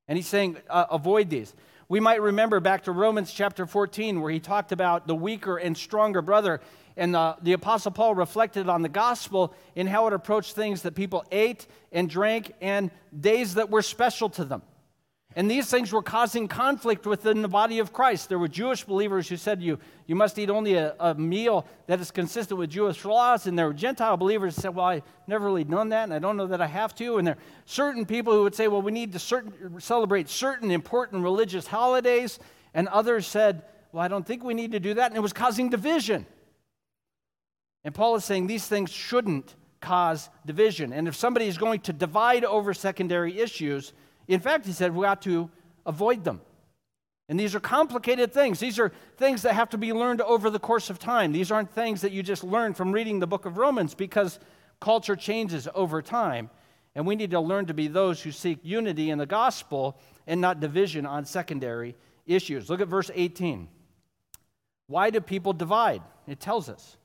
And 0.07 0.17
he's 0.17 0.27
saying, 0.27 0.55
uh, 0.69 0.85
avoid 0.89 1.29
these. 1.29 1.53
We 1.93 1.99
might 1.99 2.23
remember 2.23 2.59
back 2.59 2.85
to 2.85 2.91
Romans 2.91 3.31
chapter 3.31 3.67
14, 3.67 4.19
where 4.19 4.31
he 4.31 4.39
talked 4.39 4.71
about 4.71 5.05
the 5.05 5.13
weaker 5.13 5.57
and 5.57 5.77
stronger 5.77 6.23
brother. 6.23 6.59
And 6.97 7.13
the, 7.13 7.37
the 7.39 7.53
Apostle 7.53 7.91
Paul 7.91 8.15
reflected 8.15 8.67
on 8.67 8.81
the 8.81 8.89
gospel 8.89 9.53
in 9.75 9.85
how 9.85 10.07
it 10.07 10.13
approached 10.13 10.55
things 10.55 10.81
that 10.81 10.95
people 10.95 11.23
ate 11.31 11.67
and 11.91 12.09
drank 12.09 12.51
and 12.61 12.89
days 13.15 13.53
that 13.53 13.69
were 13.69 13.83
special 13.83 14.27
to 14.29 14.43
them. 14.43 14.63
And 15.35 15.49
these 15.49 15.69
things 15.69 15.91
were 15.91 16.03
causing 16.03 16.47
conflict 16.47 17.07
within 17.07 17.41
the 17.41 17.47
body 17.47 17.79
of 17.79 17.91
Christ. 17.91 18.29
There 18.29 18.37
were 18.37 18.47
Jewish 18.47 18.83
believers 18.83 19.27
who 19.27 19.35
said 19.35 19.63
you, 19.63 19.79
you 20.05 20.15
must 20.15 20.37
eat 20.37 20.49
only 20.49 20.75
a, 20.75 20.95
a 20.99 21.15
meal 21.15 21.65
that 21.87 21.99
is 21.99 22.11
consistent 22.11 22.59
with 22.59 22.69
Jewish 22.69 23.03
laws. 23.03 23.47
And 23.47 23.57
there 23.57 23.65
were 23.65 23.73
Gentile 23.73 24.15
believers 24.15 24.55
who 24.55 24.61
said, 24.61 24.75
Well, 24.75 24.85
I've 24.85 25.03
never 25.27 25.45
really 25.45 25.63
done 25.63 25.89
that, 25.89 26.03
and 26.03 26.13
I 26.13 26.19
don't 26.19 26.37
know 26.37 26.47
that 26.47 26.61
I 26.61 26.67
have 26.67 26.93
to. 26.95 27.17
And 27.17 27.27
there 27.27 27.35
are 27.35 27.39
certain 27.65 28.05
people 28.05 28.33
who 28.33 28.43
would 28.43 28.53
say, 28.53 28.67
Well, 28.67 28.83
we 28.83 28.91
need 28.91 29.11
to 29.13 29.19
certain, 29.19 29.79
celebrate 29.79 30.29
certain 30.29 30.69
important 30.69 31.23
religious 31.23 31.65
holidays. 31.65 32.37
And 32.75 32.87
others 32.89 33.25
said, 33.25 33.63
Well, 33.91 34.03
I 34.03 34.07
don't 34.07 34.25
think 34.25 34.43
we 34.43 34.53
need 34.53 34.73
to 34.73 34.79
do 34.79 34.93
that. 34.93 35.09
And 35.09 35.17
it 35.17 35.21
was 35.21 35.33
causing 35.33 35.69
division. 35.69 36.27
And 37.83 37.93
Paul 37.93 38.15
is 38.15 38.23
saying 38.23 38.47
these 38.47 38.67
things 38.67 38.91
shouldn't 38.91 39.55
cause 39.81 40.29
division. 40.45 40.93
And 40.93 41.07
if 41.07 41.15
somebody 41.15 41.47
is 41.47 41.57
going 41.57 41.81
to 41.81 41.93
divide 41.93 42.45
over 42.45 42.73
secondary 42.73 43.39
issues, 43.39 43.93
in 44.27 44.39
fact, 44.39 44.65
he 44.65 44.71
said 44.71 44.95
we 44.95 45.05
ought 45.05 45.21
to 45.23 45.49
avoid 45.85 46.23
them. 46.23 46.41
And 47.29 47.39
these 47.39 47.55
are 47.55 47.59
complicated 47.59 48.33
things. 48.33 48.59
These 48.59 48.79
are 48.79 48.91
things 49.17 49.43
that 49.43 49.53
have 49.53 49.69
to 49.69 49.77
be 49.77 49.93
learned 49.93 50.21
over 50.21 50.49
the 50.49 50.59
course 50.59 50.89
of 50.89 50.99
time. 50.99 51.31
These 51.31 51.51
aren't 51.51 51.71
things 51.71 52.01
that 52.01 52.11
you 52.11 52.21
just 52.21 52.43
learn 52.43 52.73
from 52.73 52.91
reading 52.91 53.19
the 53.19 53.27
book 53.27 53.45
of 53.45 53.57
Romans 53.57 53.95
because 53.95 54.39
culture 54.81 55.15
changes 55.15 55.67
over 55.73 56.01
time. 56.01 56.49
And 56.95 57.07
we 57.07 57.15
need 57.15 57.31
to 57.31 57.39
learn 57.39 57.65
to 57.67 57.73
be 57.73 57.87
those 57.87 58.21
who 58.21 58.31
seek 58.31 58.59
unity 58.61 59.09
in 59.09 59.17
the 59.17 59.25
gospel 59.25 59.97
and 60.27 60.41
not 60.41 60.59
division 60.59 61.05
on 61.05 61.25
secondary 61.25 61.95
issues. 62.25 62.69
Look 62.69 62.81
at 62.81 62.87
verse 62.87 63.09
18. 63.13 63.67
Why 64.87 65.09
do 65.09 65.21
people 65.21 65.53
divide? 65.53 66.01
It 66.27 66.39
tells 66.39 66.69
us. 66.69 66.97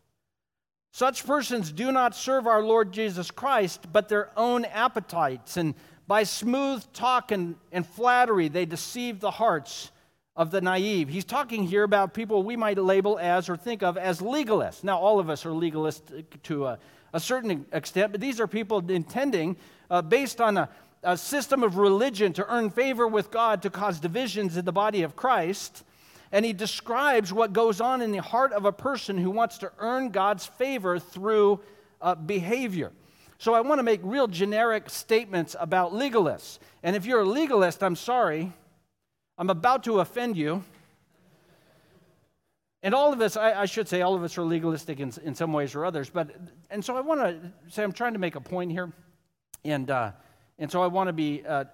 Such 0.92 1.26
persons 1.26 1.70
do 1.70 1.92
not 1.92 2.14
serve 2.14 2.46
our 2.46 2.62
Lord 2.62 2.92
Jesus 2.92 3.30
Christ, 3.30 3.86
but 3.92 4.08
their 4.08 4.30
own 4.36 4.64
appetites. 4.64 5.56
And 5.56 5.74
by 6.08 6.22
smooth 6.22 6.82
talk 6.94 7.30
and, 7.32 7.54
and 7.70 7.86
flattery, 7.86 8.48
they 8.48 8.64
deceive 8.64 9.20
the 9.20 9.30
hearts 9.30 9.92
of 10.34 10.50
the 10.50 10.60
naive. 10.60 11.08
He's 11.08 11.24
talking 11.24 11.64
here 11.64 11.82
about 11.82 12.14
people 12.14 12.42
we 12.42 12.56
might 12.56 12.78
label 12.78 13.18
as 13.18 13.48
or 13.48 13.56
think 13.56 13.82
of 13.82 13.98
as 13.98 14.20
legalists. 14.20 14.82
Now, 14.82 14.98
all 14.98 15.20
of 15.20 15.28
us 15.28 15.44
are 15.44 15.50
legalists 15.50 16.24
to 16.44 16.66
a, 16.66 16.78
a 17.12 17.20
certain 17.20 17.66
extent, 17.72 18.12
but 18.12 18.22
these 18.22 18.40
are 18.40 18.46
people 18.46 18.78
intending, 18.90 19.56
uh, 19.90 20.00
based 20.00 20.40
on 20.40 20.56
a, 20.56 20.70
a 21.02 21.16
system 21.16 21.62
of 21.62 21.76
religion, 21.76 22.32
to 22.32 22.46
earn 22.50 22.70
favor 22.70 23.06
with 23.06 23.30
God, 23.30 23.60
to 23.62 23.70
cause 23.70 24.00
divisions 24.00 24.56
in 24.56 24.64
the 24.64 24.72
body 24.72 25.02
of 25.02 25.14
Christ. 25.14 25.84
And 26.32 26.44
he 26.44 26.54
describes 26.54 27.32
what 27.32 27.52
goes 27.52 27.82
on 27.82 28.00
in 28.00 28.12
the 28.12 28.22
heart 28.22 28.52
of 28.52 28.64
a 28.64 28.72
person 28.72 29.18
who 29.18 29.30
wants 29.30 29.58
to 29.58 29.72
earn 29.78 30.08
God's 30.08 30.46
favor 30.46 30.98
through 30.98 31.60
uh, 32.00 32.14
behavior. 32.14 32.92
So 33.38 33.54
I 33.54 33.60
want 33.60 33.78
to 33.78 33.84
make 33.84 34.00
real 34.02 34.26
generic 34.26 34.90
statements 34.90 35.54
about 35.58 35.92
legalists. 35.92 36.58
And 36.82 36.96
if 36.96 37.06
you're 37.06 37.20
a 37.20 37.24
legalist, 37.24 37.82
I'm 37.82 37.94
sorry, 37.94 38.52
I'm 39.38 39.48
about 39.48 39.84
to 39.84 40.00
offend 40.00 40.36
you. 40.36 40.64
And 42.82 42.94
all 42.94 43.12
of 43.12 43.20
us, 43.20 43.36
I, 43.36 43.62
I, 43.62 43.66
should 43.66 43.88
say, 43.88 44.02
all 44.02 44.14
of 44.14 44.22
us 44.22 44.36
are 44.38 44.42
legalistic 44.42 45.00
in, 45.00 45.12
in 45.24 45.34
some 45.34 45.52
ways 45.52 45.74
or 45.74 45.84
others. 45.84 46.10
But 46.10 46.30
and 46.70 46.84
so 46.84 46.96
I 46.96 47.00
want 47.00 47.20
to 47.20 47.52
say 47.68 47.82
I'm 47.82 47.92
trying 47.92 48.12
to 48.12 48.18
make 48.18 48.36
a 48.36 48.40
point 48.40 48.70
here, 48.70 48.92
and 49.64 49.90
uh, 49.90 50.12
and 50.60 50.70
so 50.70 50.82
I 50.82 50.86
want 50.86 51.08
to 51.08 51.12
be. 51.12 51.44
Uh, 51.46 51.64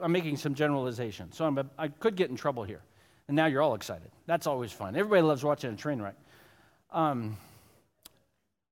I'm 0.00 0.12
making 0.12 0.36
some 0.36 0.54
generalizations. 0.54 1.36
So 1.36 1.46
I'm 1.46 1.58
a, 1.58 1.66
I 1.78 1.88
could 1.88 2.16
get 2.16 2.30
in 2.30 2.36
trouble 2.36 2.64
here. 2.64 2.82
And 3.28 3.36
now 3.36 3.46
you're 3.46 3.62
all 3.62 3.74
excited. 3.74 4.10
That's 4.26 4.46
always 4.46 4.70
fun. 4.72 4.94
Everybody 4.94 5.22
loves 5.22 5.42
watching 5.42 5.72
a 5.72 5.76
train 5.76 6.00
wreck. 6.00 6.14
Um, 6.90 7.38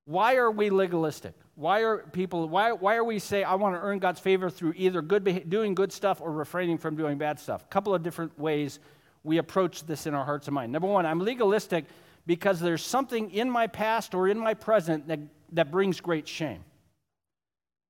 why 0.05 0.35
are 0.35 0.51
we 0.51 0.69
legalistic? 0.69 1.33
Why 1.55 1.81
are 1.81 1.97
people, 1.97 2.47
why, 2.47 2.71
why 2.73 2.95
are 2.95 3.03
we 3.03 3.17
say, 3.17 3.43
I 3.43 3.55
want 3.55 3.75
to 3.75 3.81
earn 3.81 3.99
God's 3.99 4.19
favor 4.19 4.49
through 4.49 4.73
either 4.75 5.01
good, 5.01 5.49
doing 5.49 5.73
good 5.73 5.91
stuff 5.91 6.21
or 6.21 6.31
refraining 6.31 6.77
from 6.77 6.95
doing 6.95 7.17
bad 7.17 7.39
stuff? 7.39 7.63
A 7.63 7.67
couple 7.67 7.95
of 7.95 8.03
different 8.03 8.37
ways 8.37 8.79
we 9.23 9.39
approach 9.39 9.85
this 9.85 10.05
in 10.05 10.13
our 10.13 10.23
hearts 10.23 10.47
and 10.47 10.53
mind. 10.53 10.71
Number 10.71 10.87
one, 10.87 11.05
I'm 11.05 11.19
legalistic 11.19 11.85
because 12.27 12.59
there's 12.59 12.83
something 12.83 13.31
in 13.31 13.49
my 13.49 13.67
past 13.67 14.13
or 14.13 14.27
in 14.27 14.37
my 14.37 14.53
present 14.53 15.07
that, 15.07 15.19
that 15.53 15.71
brings 15.71 15.99
great 15.99 16.27
shame. 16.27 16.63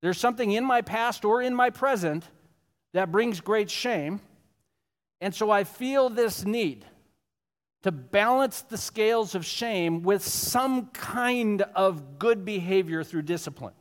There's 0.00 0.18
something 0.18 0.52
in 0.52 0.64
my 0.64 0.82
past 0.82 1.24
or 1.24 1.42
in 1.42 1.54
my 1.54 1.70
present 1.70 2.24
that 2.92 3.12
brings 3.12 3.40
great 3.40 3.70
shame. 3.70 4.20
And 5.20 5.34
so 5.34 5.50
I 5.50 5.64
feel 5.64 6.08
this 6.08 6.44
need 6.44 6.86
to 7.86 7.92
balance 7.92 8.62
the 8.62 8.76
scales 8.76 9.36
of 9.36 9.46
shame 9.46 10.02
with 10.02 10.20
some 10.26 10.86
kind 10.86 11.62
of 11.76 12.18
good 12.18 12.44
behavior 12.44 13.04
through 13.04 13.22
discipline. 13.22 13.74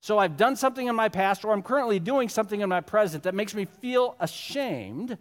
So 0.00 0.18
I've 0.18 0.38
done 0.38 0.56
something 0.56 0.86
in 0.86 0.94
my 0.94 1.10
past, 1.10 1.44
or 1.44 1.52
I'm 1.52 1.62
currently 1.62 1.98
doing 1.98 2.30
something 2.30 2.62
in 2.62 2.70
my 2.70 2.80
present 2.80 3.24
that 3.24 3.34
makes 3.34 3.54
me 3.54 3.66
feel 3.66 4.16
ashamed. 4.18 5.18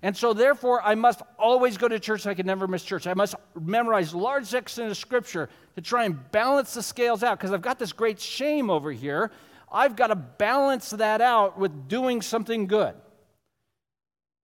And 0.00 0.16
so, 0.16 0.32
therefore, 0.32 0.80
I 0.82 0.94
must 0.94 1.20
always 1.38 1.76
go 1.76 1.86
to 1.86 2.00
church 2.00 2.26
I 2.26 2.32
can 2.32 2.46
never 2.46 2.66
miss 2.66 2.82
church. 2.82 3.06
I 3.06 3.12
must 3.12 3.34
memorize 3.60 4.14
large 4.14 4.46
sections 4.46 4.90
of 4.90 4.96
scripture 4.96 5.50
to 5.74 5.82
try 5.82 6.06
and 6.06 6.32
balance 6.32 6.72
the 6.72 6.82
scales 6.82 7.22
out 7.22 7.38
because 7.38 7.52
I've 7.52 7.60
got 7.60 7.78
this 7.78 7.92
great 7.92 8.18
shame 8.18 8.70
over 8.70 8.90
here. 8.90 9.30
I've 9.70 9.96
got 9.96 10.06
to 10.06 10.16
balance 10.16 10.88
that 10.90 11.20
out 11.20 11.58
with 11.58 11.88
doing 11.88 12.22
something 12.22 12.68
good. 12.68 12.94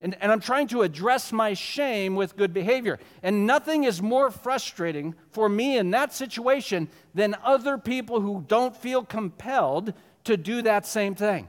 And, 0.03 0.17
and 0.21 0.33
I'm 0.33 0.41
trying 0.41 0.67
to 0.69 0.83
address 0.83 1.31
my 1.31 1.55
shame 1.55 2.17
with 2.17 2.37
good 2.37 2.53
behavior. 2.53 2.99
And 3.23 3.47
nothing 3.47 3.85
is 3.85 4.03
more 4.03 4.33
frustrating 4.33 5.15
for 5.31 5.49
me 5.49 5.79
in 5.79 5.93
that 5.93 6.13
situation 6.13 6.89
than 7.15 7.37
other 7.45 7.79
people 7.79 8.21
who 8.21 8.45
don't 8.49 8.77
feel 8.77 9.05
compelled 9.05 9.95
to 10.25 10.37
do 10.37 10.61
that 10.63 10.87
same 10.87 11.15
thing. 11.15 11.49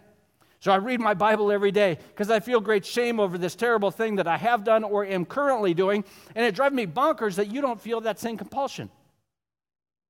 So 0.60 0.72
I 0.72 0.76
read 0.76 1.02
my 1.02 1.16
Bible 1.16 1.52
every 1.52 1.72
day 1.72 1.98
because 2.10 2.30
I 2.30 2.40
feel 2.40 2.62
great 2.62 2.86
shame 2.86 3.20
over 3.20 3.38
this 3.38 3.56
terrible 3.56 3.92
thing 3.92 4.16
that 4.16 4.28
I 4.28 4.38
have 4.38 4.64
done 4.64 4.84
or 4.84 5.04
am 5.04 5.26
currently 5.26 5.74
doing. 5.74 6.06
And 6.36 6.46
it 6.46 6.56
drives 6.56 6.76
me 6.76 6.86
bonkers 6.86 7.36
that 7.36 7.52
you 7.52 7.60
don't 7.60 7.82
feel 7.82 8.02
that 8.02 8.20
same 8.20 8.38
compulsion. 8.38 8.90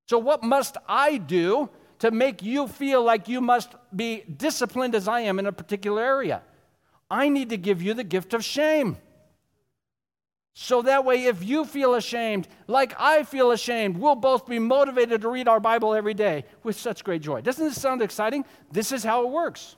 So, 0.07 0.19
what 0.19 0.43
must 0.43 0.77
I 0.87 1.17
do 1.17 1.69
to 1.99 2.11
make 2.11 2.43
you 2.43 2.67
feel 2.67 3.01
like 3.03 3.27
you 3.27 3.41
must 3.41 3.73
be 3.95 4.21
disciplined 4.37 4.93
as 4.93 5.07
I 5.07 5.21
am 5.21 5.39
in 5.39 5.47
a 5.47 5.51
particular 5.51 6.03
area? 6.03 6.43
I 7.13 7.29
need 7.29 7.49
to 7.49 7.57
give 7.57 7.79
you 7.79 7.93
the 7.93 8.03
gift 8.03 8.33
of 8.33 8.43
shame. 8.43 8.97
So 10.55 10.81
that 10.81 11.05
way, 11.05 11.25
if 11.25 11.43
you 11.43 11.63
feel 11.63 11.93
ashamed, 11.93 12.47
like 12.65 12.93
I 12.99 13.21
feel 13.21 13.51
ashamed, 13.51 13.97
we'll 13.97 14.15
both 14.15 14.47
be 14.47 14.57
motivated 14.57 15.21
to 15.21 15.29
read 15.29 15.47
our 15.47 15.59
Bible 15.59 15.93
every 15.93 16.15
day 16.15 16.45
with 16.63 16.75
such 16.75 17.03
great 17.03 17.21
joy. 17.21 17.41
Doesn't 17.41 17.65
this 17.65 17.79
sound 17.79 18.01
exciting? 18.01 18.45
This 18.71 18.91
is 18.91 19.03
how 19.03 19.25
it 19.25 19.29
works. 19.29 19.75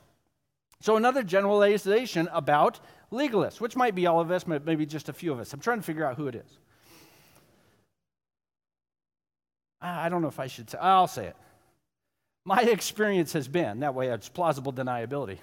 So, 0.80 0.96
another 0.96 1.24
generalization 1.24 2.30
about 2.32 2.80
legalists, 3.12 3.60
which 3.60 3.76
might 3.76 3.96
be 3.96 4.08
all 4.08 4.22
of 4.22 4.32
us, 4.32 4.46
but 4.46 4.66
maybe 4.66 4.86
just 4.86 5.10
a 5.10 5.14
few 5.14 5.34
of 5.34 5.40
us. 5.40 5.52
I'm 5.52 5.60
trying 5.60 5.80
to 5.80 5.86
figure 5.86 6.06
out 6.06 6.16
who 6.16 6.28
it 6.28 6.36
is. 6.36 6.58
I 9.82 10.08
don't 10.08 10.22
know 10.22 10.30
if 10.30 10.40
I 10.40 10.48
should 10.48 10.70
say, 10.70 10.78
I'll 10.78 11.08
say 11.08 11.28
it. 11.28 11.36
My 12.46 12.62
experience 12.78 13.34
has 13.34 13.50
been, 13.50 13.82
that 13.82 13.94
way 13.94 14.08
it's 14.08 14.30
plausible 14.30 14.72
deniability 14.72 15.40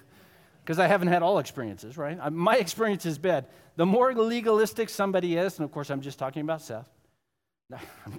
because 0.64 0.78
I 0.78 0.87
haven't 0.87 1.09
had 1.09 1.23
all 1.23 1.38
experiences, 1.38 1.97
right? 1.97 2.33
My 2.33 2.57
experience 2.57 3.04
is 3.07 3.19
bad. 3.19 3.47
the 3.76 3.87
more 3.87 4.14
legalistic 4.14 4.88
somebody 4.88 5.37
is, 5.37 5.59
and 5.59 5.64
of 5.64 5.73
course 5.73 5.90
I'm 5.90 6.00
just 6.00 6.19
talking 6.19 6.42
about 6.42 6.62
Seth. 6.62 6.88
No, 7.69 7.78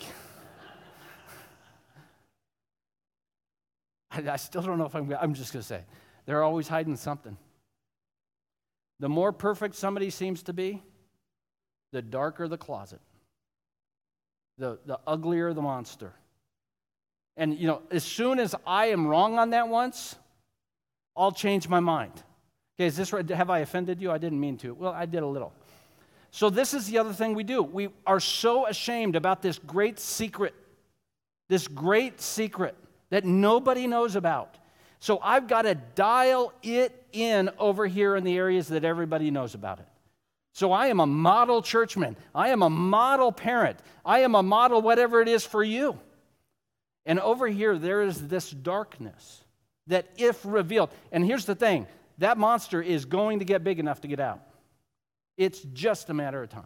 I, 4.11 4.29
I 4.31 4.35
still 4.35 4.61
don't 4.61 4.77
know 4.77 4.85
if 4.85 4.95
I'm, 4.95 5.15
I'm 5.19 5.33
just 5.33 5.53
going 5.53 5.61
to 5.61 5.67
say, 5.67 5.83
they're 6.25 6.43
always 6.43 6.67
hiding 6.67 6.97
something. 6.97 7.37
The 8.99 9.09
more 9.09 9.31
perfect 9.31 9.75
somebody 9.75 10.09
seems 10.09 10.43
to 10.43 10.53
be, 10.53 10.83
the 11.91 12.01
darker 12.01 12.47
the 12.47 12.57
closet, 12.57 13.01
the, 14.57 14.79
the 14.85 14.99
uglier 15.07 15.53
the 15.53 15.61
monster. 15.61 16.13
And, 17.37 17.57
you 17.57 17.67
know, 17.67 17.81
as 17.89 18.03
soon 18.03 18.39
as 18.39 18.53
I 18.67 18.87
am 18.87 19.07
wrong 19.07 19.39
on 19.39 19.51
that 19.51 19.67
once, 19.67 20.15
I'll 21.15 21.31
change 21.31 21.67
my 21.67 21.79
mind. 21.79 22.23
Okay, 22.77 22.87
is 22.87 22.97
this 22.97 23.13
right? 23.13 23.27
Have 23.29 23.49
I 23.49 23.59
offended 23.59 24.01
you? 24.01 24.11
I 24.11 24.17
didn't 24.17 24.39
mean 24.39 24.57
to. 24.57 24.73
Well, 24.73 24.91
I 24.91 25.05
did 25.05 25.21
a 25.21 25.27
little. 25.27 25.53
So, 26.31 26.49
this 26.49 26.73
is 26.73 26.87
the 26.87 26.97
other 26.97 27.13
thing 27.13 27.35
we 27.35 27.43
do. 27.43 27.61
We 27.61 27.89
are 28.07 28.19
so 28.19 28.65
ashamed 28.65 29.15
about 29.15 29.43
this 29.43 29.59
great 29.59 29.99
secret, 29.99 30.55
this 31.47 31.67
great 31.67 32.19
secret 32.21 32.75
that 33.11 33.23
nobody 33.23 33.85
knows 33.85 34.15
about. 34.15 34.57
So, 34.99 35.19
I've 35.21 35.47
got 35.47 35.63
to 35.63 35.75
dial 35.75 36.51
it 36.63 37.05
in 37.11 37.51
over 37.59 37.85
here 37.85 38.15
in 38.15 38.23
the 38.23 38.35
areas 38.35 38.69
that 38.69 38.83
everybody 38.83 39.29
knows 39.29 39.53
about 39.53 39.77
it. 39.77 39.87
So, 40.53 40.71
I 40.71 40.87
am 40.87 40.99
a 40.99 41.05
model 41.05 41.61
churchman. 41.61 42.15
I 42.33 42.49
am 42.49 42.63
a 42.63 42.69
model 42.69 43.31
parent. 43.31 43.77
I 44.03 44.21
am 44.21 44.33
a 44.33 44.41
model 44.41 44.81
whatever 44.81 45.21
it 45.21 45.27
is 45.27 45.45
for 45.45 45.63
you. 45.63 45.99
And 47.05 47.19
over 47.19 47.47
here, 47.47 47.77
there 47.77 48.01
is 48.01 48.27
this 48.27 48.49
darkness 48.49 49.43
that, 49.85 50.07
if 50.17 50.43
revealed, 50.43 50.89
and 51.11 51.23
here's 51.23 51.45
the 51.45 51.53
thing 51.55 51.85
that 52.19 52.37
monster 52.37 52.81
is 52.81 53.05
going 53.05 53.39
to 53.39 53.45
get 53.45 53.63
big 53.63 53.79
enough 53.79 54.01
to 54.01 54.07
get 54.07 54.19
out. 54.19 54.41
It's 55.37 55.59
just 55.73 56.09
a 56.09 56.13
matter 56.13 56.43
of 56.43 56.49
time. 56.49 56.65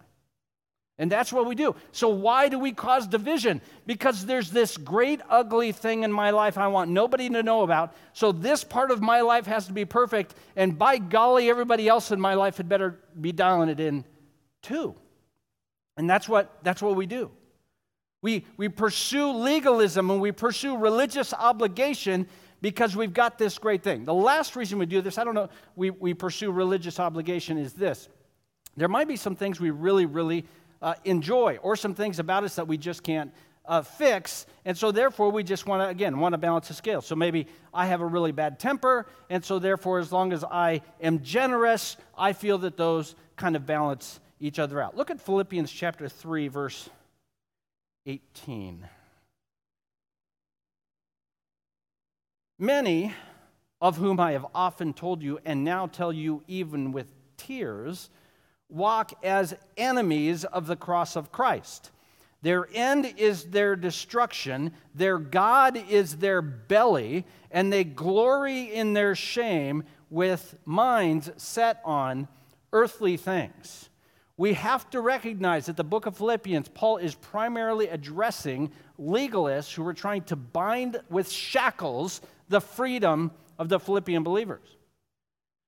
And 0.99 1.11
that's 1.11 1.31
what 1.31 1.45
we 1.45 1.53
do. 1.53 1.75
So, 1.91 2.09
why 2.09 2.49
do 2.49 2.57
we 2.57 2.71
cause 2.71 3.05
division? 3.05 3.61
Because 3.85 4.25
there's 4.25 4.49
this 4.49 4.77
great 4.77 5.21
ugly 5.29 5.71
thing 5.71 6.03
in 6.03 6.11
my 6.11 6.31
life 6.31 6.57
I 6.57 6.67
want 6.67 6.89
nobody 6.89 7.29
to 7.29 7.43
know 7.43 7.61
about. 7.61 7.95
So, 8.13 8.31
this 8.31 8.63
part 8.63 8.89
of 8.89 8.99
my 8.99 9.21
life 9.21 9.45
has 9.45 9.67
to 9.67 9.73
be 9.73 9.85
perfect. 9.85 10.33
And 10.55 10.77
by 10.77 10.97
golly, 10.97 11.51
everybody 11.51 11.87
else 11.87 12.11
in 12.11 12.19
my 12.19 12.33
life 12.33 12.57
had 12.57 12.67
better 12.67 12.97
be 13.19 13.31
dialing 13.31 13.69
it 13.69 13.79
in 13.79 14.05
too. 14.63 14.95
And 15.97 16.09
that's 16.09 16.27
what, 16.27 16.57
that's 16.63 16.81
what 16.81 16.95
we 16.95 17.05
do. 17.05 17.29
We, 18.23 18.45
we 18.57 18.67
pursue 18.67 19.31
legalism 19.31 20.09
and 20.09 20.19
we 20.19 20.31
pursue 20.31 20.77
religious 20.77 21.33
obligation 21.33 22.27
because 22.61 22.95
we've 22.95 23.13
got 23.13 23.37
this 23.37 23.57
great 23.57 23.83
thing. 23.83 24.03
The 24.03 24.13
last 24.13 24.55
reason 24.55 24.79
we 24.79 24.85
do 24.85 25.01
this, 25.01 25.17
I 25.17 25.23
don't 25.23 25.35
know, 25.35 25.49
we, 25.75 25.89
we 25.89 26.13
pursue 26.13 26.51
religious 26.51 26.99
obligation 26.99 27.57
is 27.57 27.73
this. 27.73 28.09
There 28.75 28.87
might 28.87 29.07
be 29.07 29.15
some 29.15 29.35
things 29.35 29.59
we 29.59 29.71
really, 29.71 30.05
really 30.05 30.45
uh, 30.81 30.95
enjoy, 31.05 31.57
or 31.61 31.75
some 31.75 31.95
things 31.95 32.19
about 32.19 32.43
us 32.43 32.55
that 32.55 32.67
we 32.67 32.77
just 32.77 33.03
can't 33.03 33.31
uh, 33.65 33.81
fix. 33.81 34.45
And 34.65 34.77
so, 34.77 34.91
therefore, 34.91 35.31
we 35.31 35.43
just 35.43 35.65
want 35.65 35.81
to, 35.81 35.87
again, 35.87 36.19
want 36.19 36.33
to 36.33 36.37
balance 36.37 36.67
the 36.67 36.73
scale. 36.73 37.01
So 37.01 37.15
maybe 37.15 37.47
I 37.73 37.87
have 37.87 38.01
a 38.01 38.05
really 38.05 38.31
bad 38.31 38.59
temper, 38.59 39.07
and 39.29 39.43
so, 39.43 39.59
therefore, 39.59 39.99
as 39.99 40.11
long 40.11 40.31
as 40.31 40.43
I 40.43 40.81
am 41.01 41.21
generous, 41.23 41.97
I 42.17 42.33
feel 42.33 42.59
that 42.59 42.77
those 42.77 43.15
kind 43.35 43.55
of 43.55 43.65
balance 43.65 44.19
each 44.39 44.59
other 44.59 44.81
out. 44.81 44.95
Look 44.95 45.09
at 45.09 45.19
Philippians 45.19 45.71
chapter 45.71 46.07
3, 46.07 46.47
verse 46.47 46.89
18. 48.05 48.87
Many 52.59 53.13
of 53.79 53.97
whom 53.97 54.19
I 54.19 54.31
have 54.31 54.47
often 54.55 54.93
told 54.93 55.21
you 55.21 55.39
and 55.45 55.63
now 55.63 55.85
tell 55.85 56.11
you 56.11 56.41
even 56.47 56.91
with 56.91 57.13
tears, 57.37 58.09
walk 58.67 59.13
as 59.23 59.55
enemies 59.77 60.43
of 60.43 60.65
the 60.65 60.75
cross 60.75 61.15
of 61.15 61.31
Christ. 61.31 61.91
Their 62.41 62.67
end 62.73 63.13
is 63.17 63.45
their 63.45 63.75
destruction, 63.75 64.71
their 64.95 65.19
God 65.19 65.77
is 65.89 66.17
their 66.17 66.41
belly, 66.41 67.25
and 67.51 67.71
they 67.71 67.83
glory 67.83 68.73
in 68.73 68.93
their 68.93 69.13
shame 69.13 69.83
with 70.09 70.55
minds 70.65 71.29
set 71.37 71.81
on 71.85 72.27
earthly 72.73 73.17
things. 73.17 73.89
We 74.35 74.53
have 74.53 74.89
to 74.91 75.01
recognize 75.01 75.65
that 75.65 75.77
the 75.77 75.83
book 75.83 76.05
of 76.05 76.17
Philippians, 76.17 76.69
Paul 76.69 76.97
is 76.97 77.15
primarily 77.15 77.87
addressing 77.87 78.71
legalists 78.99 79.73
who 79.73 79.85
are 79.87 79.93
trying 79.93 80.23
to 80.23 80.35
bind 80.35 80.99
with 81.09 81.29
shackles 81.29 82.21
the 82.49 82.61
freedom 82.61 83.31
of 83.57 83.69
the 83.69 83.79
Philippian 83.79 84.23
believers. 84.23 84.77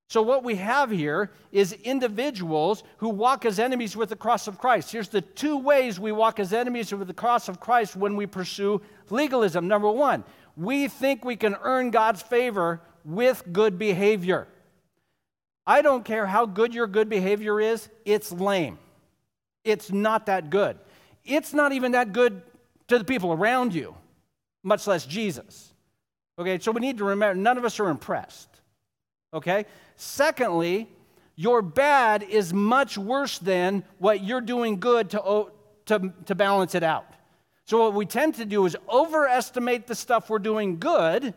So, 0.09 0.23
what 0.23 0.43
we 0.43 0.55
have 0.55 0.89
here 0.89 1.31
is 1.51 1.73
individuals 1.73 2.83
who 2.97 3.09
walk 3.09 3.45
as 3.45 3.59
enemies 3.59 3.95
with 3.95 4.09
the 4.09 4.15
cross 4.15 4.47
of 4.47 4.57
Christ. 4.57 4.91
Here's 4.91 5.09
the 5.09 5.21
two 5.21 5.57
ways 5.57 5.99
we 5.99 6.11
walk 6.11 6.39
as 6.39 6.51
enemies 6.51 6.91
with 6.91 7.07
the 7.07 7.13
cross 7.13 7.47
of 7.47 7.59
Christ 7.59 7.95
when 7.95 8.15
we 8.15 8.25
pursue 8.25 8.81
legalism. 9.11 9.67
Number 9.67 9.91
one, 9.91 10.23
we 10.57 10.87
think 10.87 11.23
we 11.23 11.35
can 11.35 11.55
earn 11.61 11.91
God's 11.91 12.23
favor 12.23 12.81
with 13.05 13.43
good 13.53 13.77
behavior. 13.77 14.47
I 15.67 15.83
don't 15.83 16.03
care 16.03 16.25
how 16.25 16.47
good 16.47 16.73
your 16.73 16.87
good 16.87 17.07
behavior 17.07 17.61
is, 17.61 17.87
it's 18.03 18.31
lame. 18.31 18.79
It's 19.63 19.91
not 19.91 20.25
that 20.25 20.49
good. 20.49 20.79
It's 21.23 21.53
not 21.53 21.71
even 21.71 21.91
that 21.91 22.13
good 22.13 22.41
to 22.87 22.97
the 22.97 23.05
people 23.05 23.31
around 23.31 23.75
you, 23.75 23.95
much 24.63 24.87
less 24.87 25.05
Jesus. 25.05 25.68
Okay, 26.39 26.57
so 26.59 26.71
we 26.71 26.79
need 26.79 26.97
to 26.99 27.03
remember 27.03 27.39
none 27.39 27.57
of 27.57 27.65
us 27.65 27.79
are 27.81 27.89
impressed. 27.89 28.47
Okay? 29.33 29.65
Secondly, 29.97 30.87
your 31.35 31.61
bad 31.61 32.23
is 32.23 32.53
much 32.53 32.97
worse 32.97 33.37
than 33.39 33.83
what 33.97 34.23
you're 34.23 34.41
doing 34.41 34.79
good 34.79 35.09
to, 35.09 35.47
to, 35.87 36.13
to 36.25 36.35
balance 36.35 36.75
it 36.75 36.83
out. 36.83 37.05
So, 37.65 37.83
what 37.83 37.93
we 37.93 38.05
tend 38.05 38.35
to 38.35 38.45
do 38.45 38.65
is 38.65 38.75
overestimate 38.87 39.85
the 39.85 39.93
stuff 39.93 40.29
we're 40.29 40.39
doing 40.39 40.79
good. 40.79 41.33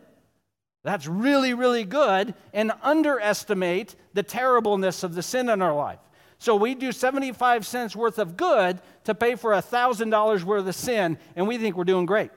That's 0.83 1.05
really, 1.05 1.53
really 1.53 1.83
good, 1.83 2.33
and 2.53 2.71
underestimate 2.81 3.95
the 4.13 4.23
terribleness 4.23 5.03
of 5.03 5.15
the 5.15 5.21
sin 5.21 5.49
in 5.49 5.61
our 5.61 5.75
life. 5.75 5.99
So 6.39 6.57
we 6.57 6.75
do 6.75 6.91
75 6.91 7.65
cents 7.65 7.95
worth 7.95 8.19
of 8.19 8.35
good 8.35 8.81
to 9.05 9.15
pay 9.15 9.35
for 9.35 9.51
$1,000 9.51 10.43
worth 10.43 10.67
of 10.67 10.75
sin, 10.75 11.17
and 11.37 11.47
we 11.47 11.57
think 11.57 11.77
we're 11.77 11.85
doing 11.85 12.05
great. 12.05 12.31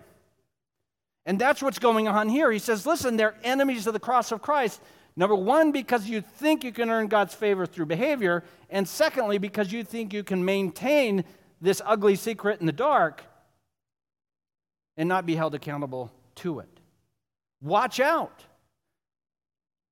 And 1.26 1.40
that's 1.40 1.60
what's 1.60 1.80
going 1.80 2.06
on 2.06 2.28
here. 2.28 2.52
He 2.52 2.60
says, 2.60 2.86
listen, 2.86 3.16
they're 3.16 3.34
enemies 3.42 3.88
of 3.88 3.92
the 3.92 4.00
cross 4.00 4.30
of 4.30 4.40
Christ. 4.40 4.80
Number 5.16 5.34
one, 5.34 5.72
because 5.72 6.08
you 6.08 6.20
think 6.20 6.62
you 6.62 6.72
can 6.72 6.88
earn 6.88 7.08
God's 7.08 7.34
favor 7.34 7.66
through 7.66 7.86
behavior. 7.86 8.44
And 8.70 8.88
secondly, 8.88 9.38
because 9.38 9.72
you 9.72 9.82
think 9.82 10.12
you 10.12 10.22
can 10.22 10.44
maintain 10.44 11.24
this 11.60 11.82
ugly 11.84 12.14
secret 12.14 12.60
in 12.60 12.66
the 12.66 12.72
dark 12.72 13.24
and 14.96 15.08
not 15.08 15.26
be 15.26 15.34
held 15.34 15.54
accountable 15.54 16.12
to 16.36 16.60
it. 16.60 16.68
Watch 17.60 17.98
out. 17.98 18.44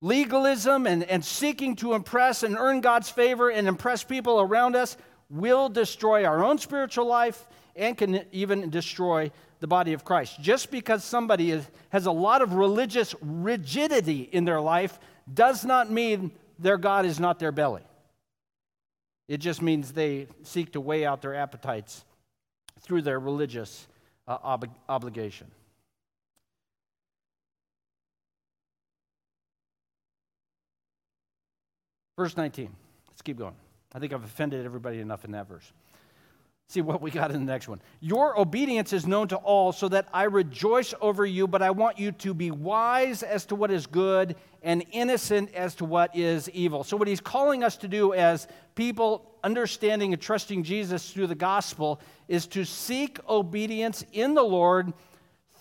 Legalism 0.00 0.86
and, 0.86 1.02
and 1.04 1.24
seeking 1.24 1.74
to 1.76 1.94
impress 1.94 2.42
and 2.42 2.56
earn 2.56 2.80
God's 2.80 3.10
favor 3.10 3.50
and 3.50 3.66
impress 3.66 4.04
people 4.04 4.40
around 4.40 4.76
us 4.76 4.96
will 5.30 5.68
destroy 5.68 6.24
our 6.24 6.44
own 6.44 6.58
spiritual 6.58 7.06
life 7.06 7.46
and 7.76 7.96
can 7.96 8.24
even 8.32 8.70
destroy 8.70 9.30
the 9.60 9.66
body 9.66 9.92
of 9.92 10.04
Christ. 10.04 10.40
Just 10.40 10.70
because 10.70 11.04
somebody 11.04 11.50
is, 11.50 11.66
has 11.90 12.06
a 12.06 12.12
lot 12.12 12.42
of 12.42 12.54
religious 12.54 13.14
rigidity 13.20 14.28
in 14.32 14.44
their 14.44 14.60
life 14.60 14.98
does 15.32 15.64
not 15.64 15.90
mean 15.90 16.32
their 16.58 16.76
God 16.76 17.06
is 17.06 17.18
not 17.18 17.38
their 17.38 17.52
belly. 17.52 17.82
It 19.26 19.38
just 19.38 19.62
means 19.62 19.92
they 19.92 20.28
seek 20.42 20.72
to 20.72 20.80
weigh 20.80 21.06
out 21.06 21.22
their 21.22 21.34
appetites 21.34 22.04
through 22.80 23.02
their 23.02 23.18
religious 23.18 23.86
uh, 24.28 24.36
ob- 24.44 24.74
obligation. 24.88 25.50
Verse 32.16 32.36
19. 32.36 32.70
Let's 33.08 33.22
keep 33.22 33.38
going. 33.38 33.54
I 33.92 33.98
think 33.98 34.12
I've 34.12 34.24
offended 34.24 34.64
everybody 34.64 35.00
enough 35.00 35.24
in 35.24 35.32
that 35.32 35.48
verse. 35.48 35.72
See 36.68 36.80
what 36.80 37.02
we 37.02 37.10
got 37.10 37.30
in 37.30 37.44
the 37.44 37.52
next 37.52 37.68
one. 37.68 37.80
Your 38.00 38.38
obedience 38.38 38.92
is 38.92 39.06
known 39.06 39.28
to 39.28 39.36
all, 39.36 39.72
so 39.72 39.88
that 39.88 40.08
I 40.12 40.24
rejoice 40.24 40.94
over 41.00 41.26
you, 41.26 41.46
but 41.46 41.62
I 41.62 41.70
want 41.70 41.98
you 41.98 42.10
to 42.12 42.32
be 42.32 42.50
wise 42.50 43.22
as 43.22 43.44
to 43.46 43.54
what 43.54 43.70
is 43.70 43.86
good 43.86 44.34
and 44.62 44.82
innocent 44.92 45.54
as 45.54 45.74
to 45.76 45.84
what 45.84 46.16
is 46.16 46.48
evil. 46.50 46.82
So, 46.82 46.96
what 46.96 47.06
he's 47.06 47.20
calling 47.20 47.62
us 47.62 47.76
to 47.78 47.88
do 47.88 48.14
as 48.14 48.48
people 48.74 49.30
understanding 49.44 50.14
and 50.14 50.22
trusting 50.22 50.62
Jesus 50.62 51.12
through 51.12 51.26
the 51.26 51.34
gospel 51.34 52.00
is 52.28 52.46
to 52.48 52.64
seek 52.64 53.18
obedience 53.28 54.04
in 54.12 54.34
the 54.34 54.42
Lord 54.42 54.94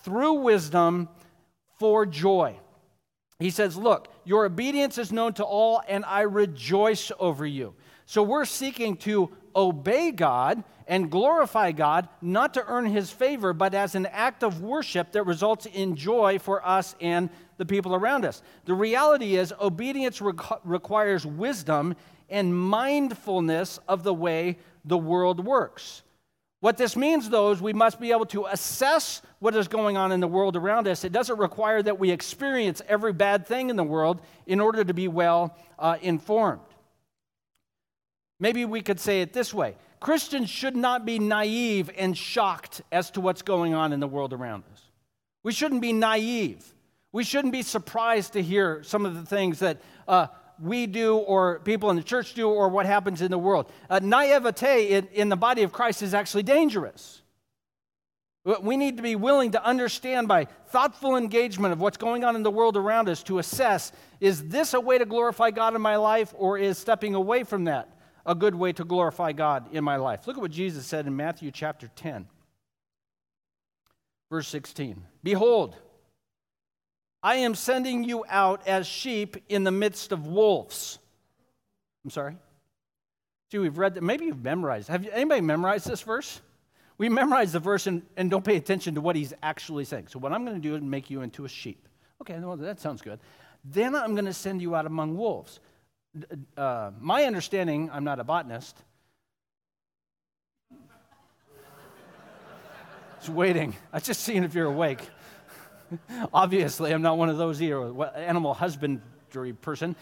through 0.04 0.34
wisdom 0.36 1.10
for 1.80 2.06
joy. 2.06 2.56
He 3.40 3.50
says, 3.50 3.76
Look, 3.76 4.08
your 4.24 4.46
obedience 4.46 4.98
is 4.98 5.12
known 5.12 5.34
to 5.34 5.44
all, 5.44 5.82
and 5.86 6.06
I 6.06 6.22
rejoice 6.22 7.12
over 7.20 7.46
you. 7.46 7.76
So, 8.06 8.24
we're 8.24 8.46
seeking 8.46 8.96
to 8.98 9.30
obey 9.56 10.12
God 10.12 10.64
and 10.88 11.10
glorify 11.10 11.72
God, 11.72 12.10
not 12.22 12.54
to 12.56 12.66
earn 12.68 12.86
his 12.86 13.10
favor, 13.10 13.54
but 13.54 13.74
as 13.74 13.96
an 13.96 14.06
act 14.08 14.44
of 14.44 14.62
worship 14.62 15.12
that 15.14 15.24
results 15.24 15.66
in 15.66 15.96
joy 15.96 16.40
for 16.40 16.66
us 16.66 16.96
and 17.00 17.30
the 17.58 17.66
people 17.66 17.96
around 17.96 18.26
us. 18.26 18.42
The 18.66 18.74
reality 18.74 19.36
is, 19.36 19.54
obedience 19.62 20.22
re- 20.22 20.34
requires 20.64 21.26
wisdom 21.26 21.96
and 22.30 22.56
mindfulness 22.56 23.80
of 23.88 24.04
the 24.04 24.14
way 24.14 24.58
the 24.86 24.98
world 24.98 25.46
works. 25.46 26.04
What 26.60 26.78
this 26.78 26.96
means, 26.96 27.30
though, 27.30 27.52
is 27.52 27.62
we 27.62 27.74
must 27.74 28.00
be 28.00 28.12
able 28.12 28.26
to 28.28 28.46
assess 28.46 29.22
what 29.40 29.54
is 29.54 29.68
going 29.68 29.98
on 29.98 30.14
in 30.14 30.22
the 30.22 30.28
world 30.28 30.56
around 30.56 30.88
us. 30.88 31.04
It 31.04 31.12
doesn't 31.12 31.38
require 31.38 31.84
that 31.84 32.00
we 32.00 32.10
experience 32.10 32.82
every 32.88 33.12
bad 33.12 33.46
thing 33.46 33.70
in 33.70 33.76
the 33.76 33.84
world 33.84 34.22
in 34.48 34.62
order 34.62 34.84
to 34.84 34.94
be 34.94 35.10
well 35.10 35.58
uh, 35.78 35.98
informed. 36.02 36.62
Maybe 38.44 38.66
we 38.66 38.82
could 38.82 39.00
say 39.00 39.22
it 39.22 39.32
this 39.32 39.54
way 39.54 39.76
Christians 40.02 40.50
should 40.50 40.76
not 40.76 41.06
be 41.06 41.18
naive 41.18 41.90
and 41.98 42.16
shocked 42.16 42.82
as 42.92 43.10
to 43.12 43.22
what's 43.22 43.42
going 43.42 43.74
on 43.74 43.94
in 43.94 44.02
the 44.02 44.08
world 44.08 44.34
around 44.34 44.66
us. 44.74 44.82
We 45.44 45.54
shouldn't 45.54 45.80
be 45.80 45.94
naive. 45.94 46.62
We 47.14 47.24
shouldn't 47.24 47.54
be 47.54 47.62
surprised 47.62 48.34
to 48.34 48.44
hear 48.44 48.84
some 48.84 49.06
of 49.06 49.16
the 49.16 49.26
things 49.26 49.60
that 49.60 49.82
uh, 50.10 50.28
we 50.60 50.88
do 50.88 51.16
or 51.16 51.60
people 51.60 51.90
in 51.90 51.96
the 51.96 52.04
church 52.04 52.34
do 52.34 52.50
or 52.50 52.68
what 52.68 52.86
happens 52.86 53.22
in 53.22 53.32
the 53.32 53.38
world. 53.38 53.72
Uh, 53.90 54.02
naivete 54.04 54.90
in, 54.90 55.08
in 55.14 55.30
the 55.30 55.38
body 55.38 55.64
of 55.64 55.72
Christ 55.72 56.02
is 56.02 56.14
actually 56.14 56.44
dangerous. 56.44 57.22
We 58.62 58.76
need 58.76 58.98
to 58.98 59.04
be 59.04 59.16
willing 59.16 59.52
to 59.52 59.64
understand 59.64 60.28
by 60.28 60.48
thoughtful 60.68 61.16
engagement 61.16 61.72
of 61.72 61.80
what's 61.80 61.96
going 61.96 62.26
on 62.26 62.36
in 62.36 62.44
the 62.44 62.52
world 62.52 62.76
around 62.76 63.08
us 63.08 63.24
to 63.24 63.40
assess 63.40 63.94
is 64.20 64.50
this 64.50 64.74
a 64.74 64.82
way 64.82 64.98
to 64.98 65.06
glorify 65.06 65.50
God 65.52 65.76
in 65.76 65.82
my 65.82 65.96
life 65.96 66.34
or 66.38 66.58
is 66.58 66.78
stepping 66.78 67.16
away 67.16 67.46
from 67.46 67.64
that 67.66 67.93
a 68.26 68.36
good 68.36 68.56
way 68.56 68.74
to 68.74 68.84
glorify 68.84 69.32
God 69.32 69.74
in 69.74 69.84
my 69.84 69.98
life. 69.98 70.28
Look 70.28 70.38
at 70.38 70.42
what 70.42 70.52
Jesus 70.52 70.86
said 70.86 71.08
in 71.08 71.16
Matthew 71.16 71.52
chapter 71.52 71.90
10, 71.96 72.28
verse 74.30 74.48
16. 74.48 75.04
Behold, 75.24 75.76
I 77.22 77.36
am 77.36 77.56
sending 77.56 78.04
you 78.04 78.26
out 78.28 78.68
as 78.68 78.88
sheep 78.88 79.38
in 79.50 79.64
the 79.64 79.72
midst 79.72 80.12
of 80.12 80.28
wolves. 80.28 81.00
I'm 82.04 82.12
sorry? 82.12 82.36
See, 83.52 83.60
we've 83.60 83.78
read 83.78 83.96
that. 83.96 84.04
Maybe 84.04 84.26
you've 84.26 84.44
memorized. 84.44 84.90
Have 84.90 85.04
you, 85.04 85.12
anybody 85.12 85.42
memorized 85.42 85.88
this 85.88 86.02
verse? 86.02 86.42
We 86.98 87.10
memorize 87.10 87.52
the 87.52 87.60
verse 87.60 87.88
and, 87.88 88.04
and 88.18 88.30
don't 88.30 88.44
pay 88.44 88.56
attention 88.56 88.96
to 88.96 89.02
what 89.02 89.16
he's 89.16 89.34
actually 89.42 89.86
saying. 89.86 90.08
So, 90.08 90.20
what 90.20 90.34
I'm 90.34 90.46
going 90.46 90.56
to 90.56 90.62
do 90.62 90.76
is 90.76 90.82
make 90.82 91.10
you 91.10 91.22
into 91.22 91.46
a 91.46 91.50
sheep. 91.50 91.88
Okay, 92.22 92.38
well, 92.40 92.58
that 92.58 92.80
sounds 92.80 93.02
good. 93.02 93.20
Then 93.66 93.96
I'm 93.96 94.14
going 94.14 94.26
to 94.26 94.34
send 94.34 94.62
you 94.62 94.76
out 94.76 94.86
among 94.86 95.18
wolves 95.18 95.60
uh, 96.58 96.92
my 97.00 97.24
understanding, 97.24 97.90
I'm 97.92 98.04
not 98.04 98.20
a 98.20 98.24
botanist. 98.24 98.78
Just 103.20 103.30
waiting. 103.30 103.76
I 103.92 103.98
was 103.98 104.04
just 104.04 104.22
seeing 104.22 104.44
if 104.44 104.54
you're 104.54 104.68
awake. 104.68 105.00
Obviously, 106.34 106.92
I'm 106.92 107.02
not 107.02 107.18
one 107.18 107.30
of 107.30 107.38
those 107.38 107.62
either, 107.62 108.06
animal 108.16 108.54
husbandry 108.54 109.54
person. 109.54 109.96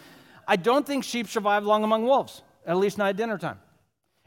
I 0.46 0.56
don't 0.56 0.86
think 0.86 1.04
sheep 1.04 1.28
survive 1.28 1.64
long 1.64 1.84
among 1.84 2.04
wolves, 2.04 2.42
at 2.66 2.76
least 2.76 2.98
not 2.98 3.10
at 3.10 3.16
dinner 3.16 3.38
time. 3.38 3.60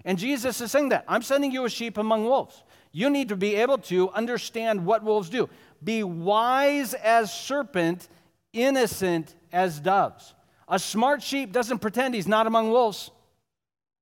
And 0.05 0.17
Jesus 0.17 0.61
is 0.61 0.71
saying 0.71 0.89
that. 0.89 1.03
I'm 1.07 1.23
sending 1.23 1.51
you 1.51 1.65
a 1.65 1.69
sheep 1.69 1.97
among 1.97 2.25
wolves. 2.25 2.63
You 2.91 3.09
need 3.09 3.29
to 3.29 3.35
be 3.35 3.55
able 3.55 3.79
to 3.79 4.09
understand 4.11 4.85
what 4.85 5.03
wolves 5.03 5.29
do. 5.29 5.49
Be 5.83 6.03
wise 6.03 6.93
as 6.93 7.33
serpent, 7.33 8.07
innocent 8.53 9.35
as 9.51 9.79
doves. 9.79 10.33
A 10.67 10.79
smart 10.79 11.21
sheep 11.21 11.51
doesn't 11.51 11.79
pretend 11.79 12.15
he's 12.15 12.27
not 12.27 12.47
among 12.47 12.71
wolves. 12.71 13.11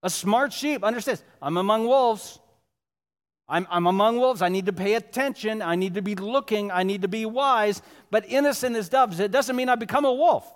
A 0.02 0.10
smart 0.10 0.54
sheep 0.54 0.84
understands 0.84 1.24
I'm 1.42 1.58
among 1.58 1.88
wolves. 1.88 2.40
I'm, 3.48 3.68
I'm, 3.70 3.88
among 3.88 4.18
wolves. 4.18 4.42
I 4.42 4.50
need 4.50 4.68
to 4.68 4.74
pay 4.74 4.96
attention. 4.96 5.62
I 5.62 5.76
need 5.76 5.96
to 5.96 6.02
be 6.02 6.16
looking. 6.16 6.72
I 6.72 6.84
need 6.84 7.02
to 7.02 7.08
be 7.08 7.26
wise. 7.26 7.82
But 8.10 8.26
innocent 8.30 8.76
as 8.76 8.88
doves, 8.88 9.20
it 9.20 9.32
doesn't 9.32 9.56
mean 9.56 9.68
I 9.70 9.76
become 9.76 10.06
a 10.06 10.14
wolf. 10.14 10.52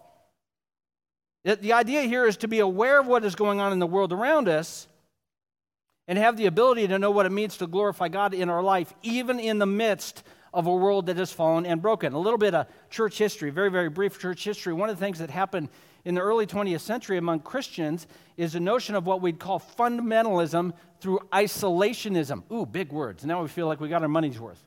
It, 1.43 1.61
the 1.61 1.73
idea 1.73 2.03
here 2.03 2.25
is 2.25 2.37
to 2.37 2.47
be 2.47 2.59
aware 2.59 2.99
of 2.99 3.07
what 3.07 3.25
is 3.25 3.35
going 3.35 3.59
on 3.59 3.73
in 3.73 3.79
the 3.79 3.87
world 3.87 4.13
around 4.13 4.47
us 4.47 4.87
and 6.07 6.17
have 6.17 6.37
the 6.37 6.45
ability 6.45 6.87
to 6.87 6.97
know 6.97 7.11
what 7.11 7.25
it 7.25 7.31
means 7.31 7.57
to 7.57 7.67
glorify 7.67 8.07
God 8.07 8.33
in 8.33 8.49
our 8.49 8.63
life, 8.63 8.93
even 9.03 9.39
in 9.39 9.59
the 9.59 9.65
midst 9.65 10.23
of 10.53 10.65
a 10.65 10.73
world 10.73 11.07
that 11.07 11.17
has 11.17 11.31
fallen 11.31 11.65
and 11.65 11.81
broken. 11.81 12.13
A 12.13 12.19
little 12.19 12.37
bit 12.37 12.55
of 12.55 12.67
church 12.89 13.17
history, 13.17 13.49
very, 13.49 13.69
very 13.69 13.89
brief 13.89 14.19
church 14.19 14.43
history. 14.43 14.73
One 14.73 14.89
of 14.89 14.97
the 14.97 15.05
things 15.05 15.19
that 15.19 15.29
happened 15.29 15.69
in 16.07 16.15
the 16.15 16.21
early 16.21 16.47
20th 16.47 16.79
century 16.79 17.17
among 17.17 17.41
Christians 17.41 18.07
is 18.37 18.55
a 18.55 18.61
notion 18.61 18.95
of 18.95 19.05
what 19.05 19.21
we'd 19.21 19.39
call 19.39 19.59
fundamentalism 19.59 20.71
through 21.01 21.19
isolationism. 21.33 22.49
Ooh, 22.49 22.65
big 22.65 22.93
words. 22.93 23.25
Now 23.25 23.41
we 23.41 23.49
feel 23.49 23.67
like 23.67 23.81
we 23.81 23.89
got 23.89 24.03
our 24.03 24.07
money's 24.07 24.39
worth. 24.39 24.63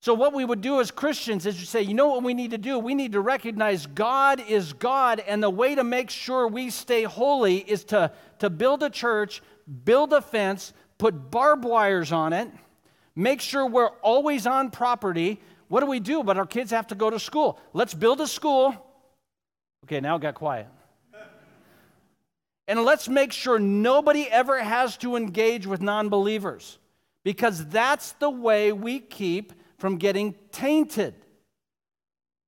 So, 0.00 0.12
what 0.12 0.34
we 0.34 0.44
would 0.44 0.60
do 0.60 0.78
as 0.80 0.90
Christians 0.90 1.46
is 1.46 1.58
to 1.58 1.64
say, 1.64 1.80
you 1.80 1.94
know 1.94 2.08
what 2.08 2.22
we 2.22 2.34
need 2.34 2.50
to 2.50 2.58
do? 2.58 2.78
We 2.78 2.94
need 2.94 3.12
to 3.12 3.20
recognize 3.22 3.86
God 3.86 4.42
is 4.46 4.74
God, 4.74 5.20
and 5.26 5.42
the 5.42 5.48
way 5.48 5.74
to 5.74 5.82
make 5.82 6.10
sure 6.10 6.46
we 6.46 6.68
stay 6.68 7.04
holy 7.04 7.56
is 7.56 7.84
to, 7.84 8.12
to 8.40 8.50
build 8.50 8.82
a 8.82 8.90
church, 8.90 9.40
build 9.86 10.12
a 10.12 10.20
fence, 10.20 10.74
put 10.98 11.30
barbed 11.30 11.64
wires 11.64 12.12
on 12.12 12.34
it, 12.34 12.50
make 13.16 13.40
sure 13.40 13.66
we're 13.66 13.88
always 14.02 14.46
on 14.46 14.70
property. 14.70 15.40
What 15.68 15.80
do 15.80 15.86
we 15.86 15.98
do? 15.98 16.22
But 16.22 16.36
our 16.36 16.44
kids 16.44 16.72
have 16.72 16.88
to 16.88 16.94
go 16.94 17.08
to 17.08 17.18
school. 17.18 17.58
Let's 17.72 17.94
build 17.94 18.20
a 18.20 18.26
school. 18.26 18.76
Okay, 19.84 20.00
now 20.00 20.16
it 20.16 20.22
got 20.22 20.34
quiet. 20.34 20.66
And 22.66 22.82
let's 22.84 23.08
make 23.08 23.32
sure 23.32 23.58
nobody 23.58 24.26
ever 24.30 24.58
has 24.62 24.96
to 24.98 25.16
engage 25.16 25.66
with 25.66 25.82
non 25.82 26.08
believers 26.08 26.78
because 27.22 27.66
that's 27.66 28.12
the 28.12 28.30
way 28.30 28.72
we 28.72 28.98
keep 29.00 29.52
from 29.78 29.98
getting 29.98 30.34
tainted. 30.50 31.14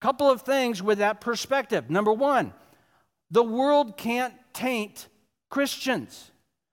Couple 0.01 0.31
of 0.31 0.43
things 0.43 0.83
with 0.83 0.99
that 0.99 1.21
perspective. 1.21 1.91
Number 1.91 2.13
one, 2.13 2.55
the 3.31 3.43
world 3.43 3.99
can't 3.99 4.35
taint 4.55 5.09
Christians. 5.51 6.31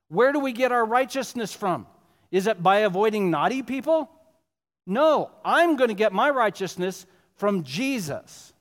Where 0.08 0.32
do 0.32 0.40
we 0.40 0.54
get 0.54 0.72
our 0.72 0.86
righteousness 0.86 1.54
from? 1.54 1.88
Is 2.32 2.48
it 2.48 2.64
by 2.64 2.80
avoiding 2.80 3.32
naughty 3.32 3.64
people? 3.64 4.10
No, 4.86 5.32
I'm 5.44 5.76
going 5.76 5.90
to 5.90 5.96
get 5.96 6.14
my 6.14 6.30
righteousness 6.30 7.06
from 7.36 7.64
Jesus. 7.64 8.53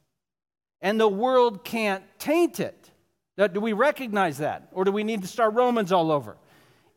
And 0.83 1.01
the 1.01 1.09
world 1.09 1.65
can't 1.65 2.05
taint 2.19 2.61
it. 2.61 2.91
Do 3.39 3.61
we 3.61 3.73
recognize 3.73 4.39
that? 4.39 4.69
Or 4.73 4.85
do 4.85 4.93
we 4.93 5.05
need 5.05 5.23
to 5.23 5.29
start 5.29 5.55
Romans 5.55 5.93
all 5.93 6.13
over? 6.13 6.37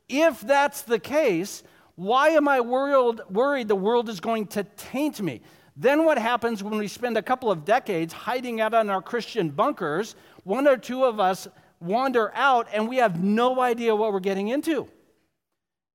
If 0.10 0.41
that's 0.41 0.82
the 0.82 1.00
case, 1.00 1.63
why 1.95 2.30
am 2.30 2.48
I 2.48 2.60
worried, 2.60 3.21
worried 3.30 3.67
the 3.67 3.76
world 3.76 4.10
is 4.10 4.19
going 4.19 4.48
to 4.48 4.63
taint 4.63 5.21
me? 5.21 5.41
Then 5.78 6.06
what 6.06 6.17
happens 6.17 6.63
when 6.63 6.78
we 6.78 6.88
spend 6.88 7.17
a 7.17 7.21
couple 7.21 7.52
of 7.52 7.63
decades 7.63 8.12
hiding 8.12 8.60
out 8.60 8.74
in 8.74 8.89
our 8.89 9.02
Christian 9.02 9.50
bunkers? 9.50 10.15
One 10.43 10.67
or 10.67 10.78
two 10.78 11.06
of 11.06 11.19
us 11.19 11.48
wander 11.80 12.34
out 12.34 12.67
and 12.74 12.88
we 12.88 12.98
have 12.98 13.24
no 13.24 13.62
idea 13.62 13.95
what 13.95 14.12
we're 14.12 14.19
getting 14.19 14.50
into. 14.50 14.88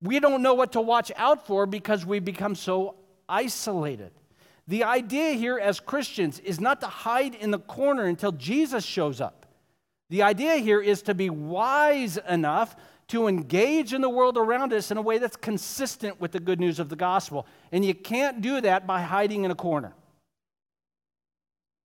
We 0.03 0.21
don't 0.21 0.43
know 0.43 0.55
what 0.55 0.73
to 0.73 0.81
watch 0.81 1.13
out 1.17 1.47
for 1.47 1.67
because 1.67 2.07
we 2.07 2.21
become 2.21 2.55
so 2.55 2.97
isolated. 3.29 4.13
The 4.69 4.85
idea 4.85 5.33
here 5.33 5.59
as 5.59 5.81
Christians 5.81 6.39
is 6.41 6.61
not 6.61 6.81
to 6.81 6.87
hide 6.87 7.35
in 7.35 7.51
the 7.51 7.59
corner 7.59 8.05
until 8.05 8.33
Jesus 8.33 8.85
shows 8.85 9.21
up. 9.21 9.47
The 10.11 10.23
idea 10.23 10.57
here 10.57 10.81
is 10.81 11.03
to 11.03 11.15
be 11.15 11.31
wise 11.31 12.19
enough 12.29 12.77
to 13.09 13.27
engage 13.27 13.93
in 13.93 14.01
the 14.01 14.09
world 14.09 14.37
around 14.37 14.73
us 14.73 14.91
in 14.91 14.97
a 14.97 15.03
way 15.03 15.19
that's 15.19 15.37
consistent 15.37 16.21
with 16.21 16.31
the 16.31 16.39
good 16.39 16.61
news 16.61 16.79
of 16.79 16.89
the 16.89 16.97
gospel. 16.97 17.47
And 17.73 17.85
you 17.85 17.95
can't 17.95 18.41
do 18.41 18.61
that 18.61 18.87
by 18.87 19.03
hiding 19.03 19.45
in 19.45 19.51
a 19.51 19.57
corner. 19.57 19.93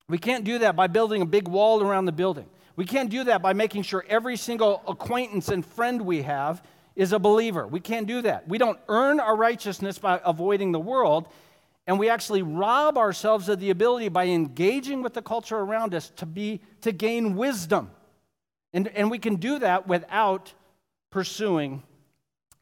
We 0.07 0.19
can't 0.19 0.43
do 0.43 0.59
that 0.59 0.75
by 0.75 0.85
building 0.87 1.23
a 1.23 1.25
big 1.25 1.47
wall 1.47 1.81
around 1.81 2.05
the 2.05 2.11
building. 2.11 2.45
We 2.75 2.85
can't 2.85 3.09
do 3.09 3.23
that 3.23 3.41
by 3.41 3.53
making 3.53 3.83
sure 3.83 4.05
every 4.07 4.37
single 4.37 4.83
acquaintance 4.87 5.49
and 5.49 5.65
friend 5.65 6.01
we 6.01 6.21
have 6.23 6.61
is 6.95 7.11
a 7.11 7.19
believer. 7.19 7.65
We 7.65 7.79
can't 7.79 8.05
do 8.05 8.21
that. 8.21 8.47
We 8.47 8.57
don't 8.57 8.79
earn 8.87 9.19
our 9.19 9.35
righteousness 9.35 9.97
by 9.97 10.21
avoiding 10.23 10.71
the 10.71 10.79
world, 10.79 11.27
and 11.87 11.99
we 11.99 12.09
actually 12.09 12.41
rob 12.41 12.97
ourselves 12.97 13.47
of 13.47 13.59
the 13.59 13.69
ability 13.69 14.09
by 14.09 14.25
engaging 14.25 15.03
with 15.03 15.13
the 15.13 15.21
culture 15.21 15.57
around 15.57 15.93
us 15.93 16.09
to 16.17 16.25
be 16.25 16.61
to 16.81 16.91
gain 16.91 17.35
wisdom. 17.35 17.91
And, 18.73 18.87
and 18.89 19.11
we 19.11 19.19
can 19.19 19.35
do 19.35 19.59
that 19.59 19.87
without 19.87 20.53
pursuing 21.11 21.83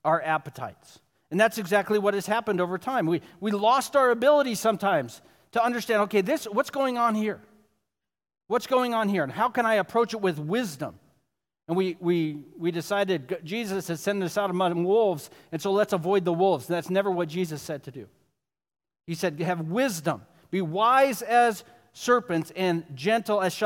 our 0.03 0.21
appetites. 0.21 0.99
And 1.31 1.39
that's 1.39 1.57
exactly 1.57 1.97
what 1.97 2.13
has 2.13 2.27
happened 2.27 2.61
over 2.61 2.77
time. 2.77 3.07
We, 3.07 3.21
we 3.39 3.51
lost 3.51 3.95
our 3.95 4.11
ability 4.11 4.55
sometimes 4.55 5.21
to 5.53 5.63
understand 5.63 6.01
okay, 6.03 6.21
this, 6.21 6.45
what's 6.45 6.69
going 6.69 6.97
on 6.97 7.15
here? 7.15 7.41
What's 8.47 8.67
going 8.67 8.93
on 8.93 9.09
here? 9.09 9.23
And 9.23 9.31
how 9.31 9.49
can 9.49 9.65
I 9.65 9.75
approach 9.75 10.13
it 10.13 10.21
with 10.21 10.37
wisdom? 10.37 10.99
And 11.67 11.77
we, 11.77 11.95
we, 11.99 12.39
we 12.57 12.71
decided 12.71 13.39
Jesus 13.43 13.87
has 13.87 14.01
sent 14.01 14.21
us 14.21 14.37
out 14.37 14.49
among 14.49 14.83
wolves, 14.83 15.29
and 15.51 15.61
so 15.61 15.71
let's 15.71 15.93
avoid 15.93 16.25
the 16.25 16.33
wolves. 16.33 16.67
That's 16.67 16.89
never 16.89 17.09
what 17.09 17.29
Jesus 17.29 17.61
said 17.61 17.83
to 17.83 17.91
do. 17.91 18.07
He 19.05 19.15
said, 19.15 19.39
have 19.41 19.61
wisdom, 19.61 20.21
be 20.51 20.61
wise 20.61 21.21
as 21.21 21.63
serpents 21.93 22.51
and 22.55 22.83
gentle 22.95 23.41
as, 23.41 23.61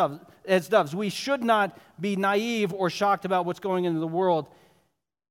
as 0.45 0.67
doves. 0.67 0.95
We 0.95 1.09
should 1.09 1.43
not 1.43 1.77
be 1.99 2.15
naive 2.15 2.73
or 2.73 2.89
shocked 2.89 3.25
about 3.25 3.45
what's 3.45 3.59
going 3.59 3.85
into 3.85 3.99
the 3.99 4.07
world 4.07 4.47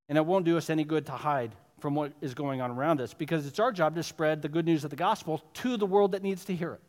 and 0.09 0.17
it 0.17 0.25
won't 0.25 0.45
do 0.45 0.57
us 0.57 0.71
any 0.71 0.85
good 0.85 1.07
to 1.07 1.13
hide 1.13 1.55
from 1.81 1.95
what 1.95 2.13
is 2.21 2.35
going 2.35 2.61
on 2.61 2.71
around 2.71 3.01
us 3.01 3.13
because 3.13 3.47
it's 3.47 3.59
our 3.59 3.73
job 3.73 3.95
to 3.97 4.03
spread 4.03 4.43
the 4.43 4.49
good 4.49 4.65
news 4.65 4.85
of 4.85 4.91
the 4.91 4.97
gospel 4.97 5.43
to 5.55 5.77
the 5.77 5.87
world 5.87 6.13
that 6.13 6.23
needs 6.23 6.45
to 6.45 6.55
hear 6.55 6.73
it. 6.73 6.83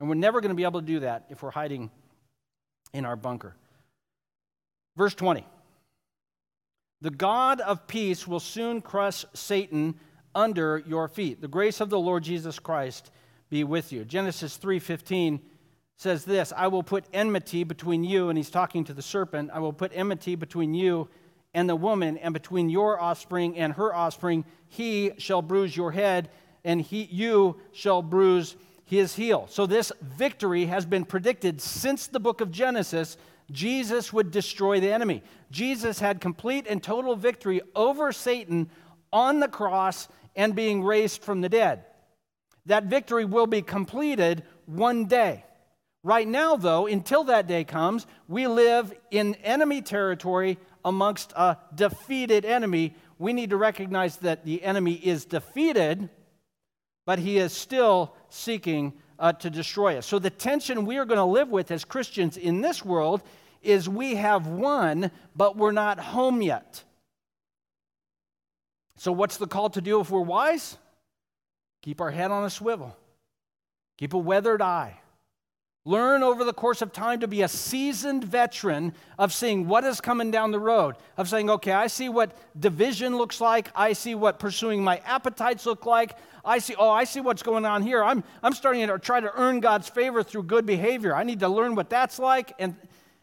And 0.00 0.08
we're 0.08 0.14
never 0.14 0.40
going 0.40 0.50
to 0.50 0.56
be 0.56 0.64
able 0.64 0.80
to 0.80 0.86
do 0.86 1.00
that 1.00 1.26
if 1.30 1.42
we're 1.42 1.50
hiding 1.50 1.90
in 2.92 3.04
our 3.04 3.16
bunker. 3.16 3.54
Verse 4.96 5.14
20 5.14 5.46
The 7.02 7.10
God 7.10 7.60
of 7.60 7.86
peace 7.86 8.26
will 8.26 8.40
soon 8.40 8.80
crush 8.80 9.24
Satan 9.34 9.94
under 10.36 10.84
your 10.86 11.08
feet. 11.08 11.40
The 11.40 11.48
grace 11.48 11.80
of 11.80 11.90
the 11.90 11.98
Lord 11.98 12.22
Jesus 12.22 12.60
Christ 12.60 13.10
be 13.48 13.64
with 13.64 13.90
you. 13.90 14.04
Genesis 14.04 14.56
3:15 14.56 15.40
says 15.96 16.24
this, 16.24 16.52
I 16.54 16.66
will 16.66 16.82
put 16.82 17.06
enmity 17.12 17.64
between 17.64 18.04
you 18.04 18.28
and 18.28 18.36
he's 18.36 18.50
talking 18.50 18.84
to 18.84 18.94
the 18.94 19.02
serpent. 19.02 19.50
I 19.52 19.58
will 19.60 19.72
put 19.72 19.92
enmity 19.94 20.34
between 20.34 20.74
you 20.74 21.08
and 21.54 21.70
the 21.70 21.76
woman, 21.76 22.18
and 22.18 22.34
between 22.34 22.68
your 22.68 23.00
offspring 23.00 23.56
and 23.56 23.72
her 23.72 23.94
offspring, 23.94 24.44
he 24.68 25.12
shall 25.16 25.40
bruise 25.40 25.74
your 25.74 25.90
head, 25.90 26.28
and 26.64 26.82
he, 26.82 27.04
you 27.04 27.58
shall 27.72 28.02
bruise 28.02 28.56
his 28.84 29.14
heel. 29.14 29.46
So, 29.48 29.64
this 29.64 29.90
victory 30.02 30.66
has 30.66 30.84
been 30.84 31.06
predicted 31.06 31.62
since 31.62 32.08
the 32.08 32.20
book 32.20 32.42
of 32.42 32.50
Genesis. 32.50 33.16
Jesus 33.50 34.12
would 34.12 34.30
destroy 34.32 34.80
the 34.80 34.92
enemy. 34.92 35.22
Jesus 35.50 35.98
had 35.98 36.20
complete 36.20 36.66
and 36.68 36.82
total 36.82 37.16
victory 37.16 37.62
over 37.74 38.12
Satan 38.12 38.68
on 39.10 39.40
the 39.40 39.48
cross 39.48 40.08
and 40.36 40.54
being 40.54 40.84
raised 40.84 41.22
from 41.22 41.40
the 41.40 41.48
dead. 41.48 41.84
That 42.66 42.84
victory 42.84 43.24
will 43.24 43.46
be 43.46 43.62
completed 43.62 44.42
one 44.66 45.06
day. 45.06 45.44
Right 46.02 46.28
now, 46.28 46.56
though, 46.56 46.86
until 46.86 47.24
that 47.24 47.48
day 47.48 47.64
comes, 47.64 48.06
we 48.28 48.46
live 48.46 48.92
in 49.10 49.34
enemy 49.36 49.82
territory 49.82 50.58
amongst 50.86 51.32
a 51.32 51.58
defeated 51.74 52.44
enemy, 52.44 52.94
we 53.18 53.32
need 53.32 53.50
to 53.50 53.56
recognize 53.56 54.18
that 54.18 54.44
the 54.44 54.62
enemy 54.62 54.92
is 54.92 55.24
defeated, 55.24 56.08
but 57.04 57.18
he 57.18 57.38
is 57.38 57.52
still 57.52 58.14
seeking 58.28 58.92
uh, 59.18 59.32
to 59.32 59.50
destroy 59.50 59.98
us. 59.98 60.06
So, 60.06 60.18
the 60.18 60.30
tension 60.30 60.86
we 60.86 60.98
are 60.98 61.04
going 61.04 61.18
to 61.18 61.24
live 61.24 61.48
with 61.48 61.70
as 61.70 61.84
Christians 61.84 62.36
in 62.36 62.60
this 62.60 62.84
world 62.84 63.22
is 63.62 63.88
we 63.88 64.14
have 64.14 64.46
won, 64.46 65.10
but 65.34 65.56
we're 65.56 65.72
not 65.72 65.98
home 65.98 66.40
yet. 66.40 66.84
So, 68.96 69.12
what's 69.12 69.36
the 69.36 69.46
call 69.46 69.70
to 69.70 69.80
do 69.80 70.00
if 70.00 70.10
we're 70.10 70.20
wise? 70.20 70.78
Keep 71.82 72.00
our 72.00 72.10
head 72.10 72.30
on 72.30 72.44
a 72.44 72.50
swivel, 72.50 72.96
keep 73.98 74.14
a 74.14 74.18
weathered 74.18 74.62
eye. 74.62 75.00
Learn 75.86 76.24
over 76.24 76.42
the 76.42 76.52
course 76.52 76.82
of 76.82 76.92
time 76.92 77.20
to 77.20 77.28
be 77.28 77.42
a 77.42 77.48
seasoned 77.48 78.24
veteran 78.24 78.92
of 79.20 79.32
seeing 79.32 79.68
what 79.68 79.84
is 79.84 80.00
coming 80.00 80.32
down 80.32 80.50
the 80.50 80.58
road, 80.58 80.96
of 81.16 81.28
saying, 81.28 81.48
okay, 81.48 81.70
I 81.70 81.86
see 81.86 82.08
what 82.08 82.36
division 82.58 83.16
looks 83.16 83.40
like. 83.40 83.70
I 83.72 83.92
see 83.92 84.16
what 84.16 84.40
pursuing 84.40 84.82
my 84.82 84.96
appetites 85.06 85.64
look 85.64 85.86
like. 85.86 86.18
I 86.44 86.58
see, 86.58 86.74
oh, 86.76 86.90
I 86.90 87.04
see 87.04 87.20
what's 87.20 87.44
going 87.44 87.64
on 87.64 87.82
here. 87.82 88.02
I'm, 88.02 88.24
I'm 88.42 88.52
starting 88.52 88.84
to 88.84 88.98
try 88.98 89.20
to 89.20 89.30
earn 89.36 89.60
God's 89.60 89.88
favor 89.88 90.24
through 90.24 90.42
good 90.42 90.66
behavior. 90.66 91.14
I 91.14 91.22
need 91.22 91.38
to 91.38 91.48
learn 91.48 91.76
what 91.76 91.88
that's 91.88 92.18
like. 92.18 92.52
And, 92.58 92.74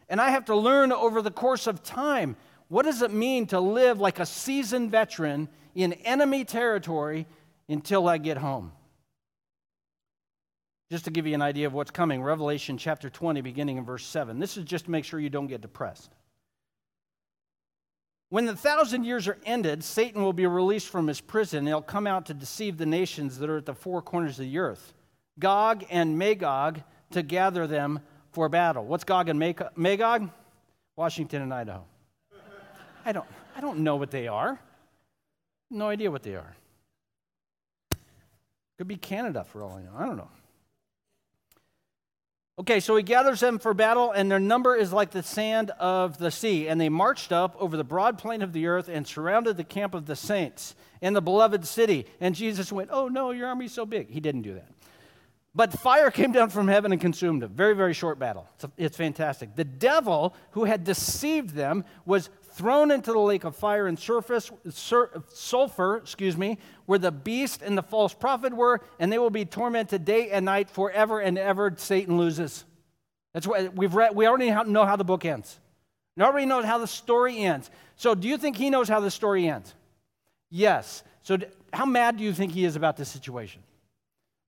and 0.07 0.21
I 0.21 0.29
have 0.29 0.45
to 0.45 0.55
learn 0.55 0.93
over 0.93 1.21
the 1.21 1.31
course 1.31 1.67
of 1.67 1.83
time 1.83 2.37
what 2.69 2.83
does 2.85 3.01
it 3.01 3.11
mean 3.11 3.45
to 3.47 3.59
live 3.59 3.99
like 3.99 4.19
a 4.19 4.25
seasoned 4.25 4.89
veteran 4.89 5.49
in 5.75 5.93
enemy 5.93 6.45
territory 6.45 7.25
until 7.67 8.07
I 8.07 8.17
get 8.17 8.37
home. 8.37 8.71
Just 10.91 11.05
to 11.05 11.11
give 11.11 11.25
you 11.25 11.33
an 11.33 11.41
idea 11.41 11.65
of 11.65 11.73
what's 11.73 11.91
coming, 11.91 12.21
Revelation 12.21 12.77
chapter 12.77 13.09
20, 13.09 13.41
beginning 13.41 13.77
in 13.77 13.85
verse 13.85 14.05
7. 14.05 14.39
This 14.39 14.57
is 14.57 14.65
just 14.65 14.85
to 14.85 14.91
make 14.91 15.05
sure 15.05 15.19
you 15.19 15.29
don't 15.29 15.47
get 15.47 15.61
depressed. 15.61 16.11
When 18.29 18.45
the 18.45 18.55
thousand 18.55 19.03
years 19.03 19.27
are 19.27 19.37
ended, 19.45 19.83
Satan 19.83 20.23
will 20.23 20.33
be 20.33 20.47
released 20.47 20.89
from 20.89 21.07
his 21.07 21.21
prison. 21.21 21.67
He'll 21.67 21.81
come 21.81 22.07
out 22.07 22.25
to 22.27 22.33
deceive 22.33 22.77
the 22.77 22.85
nations 22.85 23.37
that 23.39 23.49
are 23.49 23.57
at 23.57 23.65
the 23.65 23.75
four 23.75 24.01
corners 24.01 24.39
of 24.39 24.45
the 24.45 24.57
earth, 24.57 24.93
Gog 25.39 25.85
and 25.89 26.17
Magog, 26.17 26.81
to 27.11 27.21
gather 27.21 27.67
them 27.67 27.99
for 28.31 28.49
battle. 28.49 28.85
What's 28.85 29.03
Gog 29.03 29.29
and 29.29 29.39
Magog? 29.75 30.29
Washington 30.95 31.43
and 31.43 31.53
Idaho. 31.53 31.85
I 33.05 33.11
don't, 33.11 33.27
I 33.55 33.61
don't 33.61 33.79
know 33.79 33.95
what 33.95 34.11
they 34.11 34.27
are. 34.27 34.59
No 35.73 35.89
idea 35.89 36.11
what 36.11 36.21
they 36.21 36.35
are. 36.35 36.55
Could 38.77 38.87
be 38.87 38.95
Canada 38.95 39.43
for 39.43 39.63
all 39.63 39.71
I 39.71 39.81
know. 39.81 39.91
I 39.97 40.05
don't 40.05 40.17
know. 40.17 40.29
Okay, 42.59 42.79
so 42.79 42.95
he 42.95 43.01
gathers 43.01 43.39
them 43.39 43.57
for 43.57 43.73
battle, 43.73 44.11
and 44.11 44.29
their 44.29 44.39
number 44.39 44.75
is 44.75 44.93
like 44.93 45.09
the 45.09 45.23
sand 45.23 45.71
of 45.79 46.19
the 46.19 46.29
sea. 46.29 46.67
And 46.67 46.79
they 46.79 46.89
marched 46.89 47.31
up 47.31 47.55
over 47.59 47.75
the 47.75 47.83
broad 47.83 48.19
plain 48.19 48.43
of 48.43 48.53
the 48.53 48.67
earth 48.67 48.87
and 48.87 49.07
surrounded 49.07 49.57
the 49.57 49.63
camp 49.63 49.95
of 49.95 50.05
the 50.05 50.15
saints 50.15 50.75
and 51.01 51.15
the 51.15 51.21
beloved 51.21 51.65
city. 51.65 52.05
And 52.19 52.35
Jesus 52.35 52.71
went, 52.71 52.91
Oh, 52.93 53.07
no, 53.07 53.31
your 53.31 53.47
army's 53.47 53.73
so 53.73 53.87
big. 53.87 54.11
He 54.11 54.19
didn't 54.19 54.43
do 54.43 54.53
that. 54.53 54.69
But 55.55 55.73
fire 55.73 56.11
came 56.11 56.31
down 56.31 56.49
from 56.49 56.67
heaven 56.67 56.91
and 56.91 57.01
consumed 57.01 57.41
them. 57.41 57.51
Very, 57.53 57.75
very 57.75 57.93
short 57.93 58.19
battle. 58.19 58.47
It's, 58.55 58.65
it's 58.77 58.97
fantastic. 58.97 59.55
The 59.55 59.63
devil 59.63 60.35
who 60.51 60.65
had 60.65 60.83
deceived 60.83 61.51
them 61.51 61.85
was 62.05 62.29
thrown 62.53 62.91
into 62.91 63.11
the 63.11 63.19
lake 63.19 63.43
of 63.43 63.55
fire 63.55 63.87
and 63.87 63.97
surface, 63.97 64.51
sur, 64.69 65.09
sulfur, 65.29 65.97
excuse 65.97 66.37
me, 66.37 66.57
where 66.85 66.99
the 66.99 67.11
beast 67.11 67.61
and 67.61 67.77
the 67.77 67.83
false 67.83 68.13
prophet 68.13 68.53
were, 68.53 68.81
and 68.99 69.11
they 69.11 69.17
will 69.17 69.29
be 69.29 69.45
tormented 69.45 70.05
day 70.05 70.29
and 70.29 70.45
night 70.45 70.69
forever 70.69 71.19
and 71.19 71.37
ever. 71.37 71.73
Satan 71.77 72.17
loses. 72.17 72.65
That's 73.33 73.47
what 73.47 73.75
we've 73.75 73.93
read. 73.93 74.15
We 74.15 74.27
already 74.27 74.51
know 74.69 74.85
how 74.85 74.95
the 74.95 75.03
book 75.03 75.25
ends. 75.25 75.59
Nobody 76.15 76.45
knows 76.45 76.65
how 76.65 76.77
the 76.77 76.87
story 76.87 77.39
ends. 77.39 77.71
So, 77.95 78.13
do 78.13 78.27
you 78.27 78.37
think 78.37 78.55
he 78.55 78.69
knows 78.69 78.87
how 78.87 78.99
the 78.99 79.09
story 79.09 79.47
ends? 79.47 79.73
Yes. 80.51 81.03
So, 81.23 81.37
how 81.71 81.85
mad 81.85 82.17
do 82.17 82.23
you 82.23 82.33
think 82.33 82.51
he 82.51 82.65
is 82.65 82.75
about 82.75 82.97
this 82.97 83.09
situation? 83.09 83.63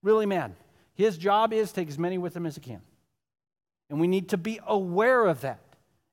Really 0.04 0.26
mad. 0.26 0.54
His 0.94 1.18
job 1.18 1.52
is 1.52 1.70
to 1.70 1.74
take 1.74 1.88
as 1.88 1.98
many 1.98 2.18
with 2.18 2.36
him 2.36 2.46
as 2.46 2.54
he 2.54 2.60
can. 2.60 2.80
And 3.90 4.00
we 4.00 4.06
need 4.06 4.28
to 4.28 4.36
be 4.36 4.60
aware 4.64 5.26
of 5.26 5.40
that. 5.40 5.60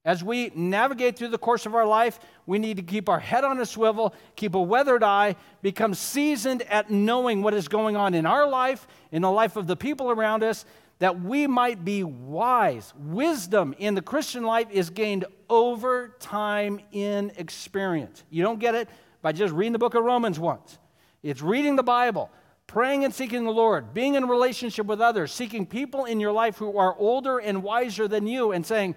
As 0.05 0.21
we 0.21 0.51
navigate 0.53 1.17
through 1.17 1.29
the 1.29 1.37
course 1.37 1.65
of 1.65 1.75
our 1.75 1.85
life, 1.85 2.19
we 2.45 2.59
need 2.59 2.75
to 2.75 2.83
keep 2.83 3.07
our 3.07 3.19
head 3.19 3.45
on 3.45 3.59
a 3.61 3.65
swivel, 3.65 4.13
keep 4.35 4.53
a 4.53 4.61
weathered 4.61 5.01
eye, 5.01 5.37
become 5.61 5.93
seasoned 5.93 6.61
at 6.63 6.91
knowing 6.91 7.41
what 7.41 7.53
is 7.53 7.69
going 7.69 7.95
on 7.95 8.13
in 8.13 8.25
our 8.25 8.47
life, 8.47 8.85
in 9.13 9.21
the 9.21 9.31
life 9.31 9.55
of 9.55 9.65
the 9.65 9.77
people 9.77 10.11
around 10.11 10.43
us, 10.43 10.65
that 10.99 11.21
we 11.21 11.47
might 11.47 11.85
be 11.85 12.03
wise. 12.03 12.93
Wisdom 12.97 13.73
in 13.77 13.95
the 13.95 14.01
Christian 14.01 14.43
life 14.43 14.67
is 14.71 14.89
gained 14.89 15.23
over 15.49 16.15
time 16.19 16.81
in 16.91 17.31
experience. 17.37 18.23
You 18.29 18.43
don't 18.43 18.59
get 18.59 18.75
it 18.75 18.89
by 19.21 19.31
just 19.31 19.53
reading 19.53 19.71
the 19.71 19.79
book 19.79 19.95
of 19.95 20.03
Romans 20.03 20.37
once, 20.37 20.79
it's 21.21 21.41
reading 21.41 21.77
the 21.77 21.83
Bible. 21.83 22.29
Praying 22.65 23.03
and 23.03 23.13
seeking 23.13 23.43
the 23.43 23.51
Lord, 23.51 23.93
being 23.93 24.15
in 24.15 24.25
relationship 24.27 24.87
with 24.87 24.99
others, 24.99 25.31
seeking 25.31 25.65
people 25.65 26.05
in 26.05 26.19
your 26.19 26.31
life 26.31 26.57
who 26.57 26.77
are 26.77 26.95
older 26.97 27.37
and 27.37 27.61
wiser 27.61 28.07
than 28.07 28.25
you, 28.25 28.51
and 28.53 28.65
saying, 28.65 28.95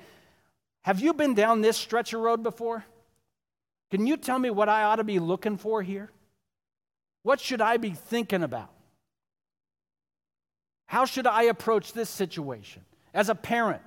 have 0.86 1.00
you 1.00 1.12
been 1.12 1.34
down 1.34 1.62
this 1.62 1.76
stretch 1.76 2.12
of 2.12 2.20
road 2.20 2.44
before? 2.44 2.84
Can 3.90 4.06
you 4.06 4.16
tell 4.16 4.38
me 4.38 4.50
what 4.50 4.68
I 4.68 4.84
ought 4.84 4.96
to 4.96 5.04
be 5.04 5.18
looking 5.18 5.56
for 5.56 5.82
here? 5.82 6.12
What 7.24 7.40
should 7.40 7.60
I 7.60 7.76
be 7.76 7.90
thinking 7.90 8.44
about? 8.44 8.70
How 10.86 11.04
should 11.04 11.26
I 11.26 11.42
approach 11.42 11.92
this 11.92 12.08
situation 12.08 12.84
as 13.12 13.28
a 13.28 13.34
parent, 13.34 13.82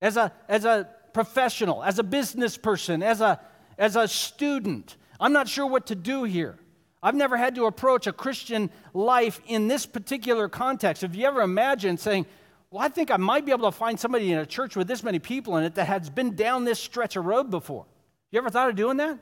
as 0.00 0.16
a, 0.16 0.30
as 0.48 0.64
a 0.64 0.88
professional, 1.14 1.82
as 1.82 1.98
a 1.98 2.04
business 2.04 2.56
person, 2.56 3.02
as 3.02 3.20
a, 3.20 3.40
as 3.76 3.96
a 3.96 4.06
student? 4.06 4.96
I'm 5.18 5.32
not 5.32 5.48
sure 5.48 5.66
what 5.66 5.86
to 5.86 5.96
do 5.96 6.22
here. 6.22 6.56
I've 7.02 7.16
never 7.16 7.36
had 7.36 7.56
to 7.56 7.66
approach 7.66 8.06
a 8.06 8.12
Christian 8.12 8.70
life 8.92 9.40
in 9.48 9.66
this 9.66 9.84
particular 9.84 10.48
context. 10.48 11.02
Have 11.02 11.16
you 11.16 11.26
ever 11.26 11.42
imagined 11.42 11.98
saying, 11.98 12.26
well, 12.74 12.82
I 12.82 12.88
think 12.88 13.12
I 13.12 13.18
might 13.18 13.46
be 13.46 13.52
able 13.52 13.70
to 13.70 13.76
find 13.76 14.00
somebody 14.00 14.32
in 14.32 14.38
a 14.40 14.44
church 14.44 14.74
with 14.74 14.88
this 14.88 15.04
many 15.04 15.20
people 15.20 15.58
in 15.58 15.62
it 15.62 15.76
that 15.76 15.86
has 15.86 16.10
been 16.10 16.34
down 16.34 16.64
this 16.64 16.80
stretch 16.80 17.14
of 17.14 17.24
road 17.24 17.48
before. 17.48 17.86
You 18.32 18.38
ever 18.40 18.50
thought 18.50 18.68
of 18.68 18.74
doing 18.74 18.96
that? 18.96 19.16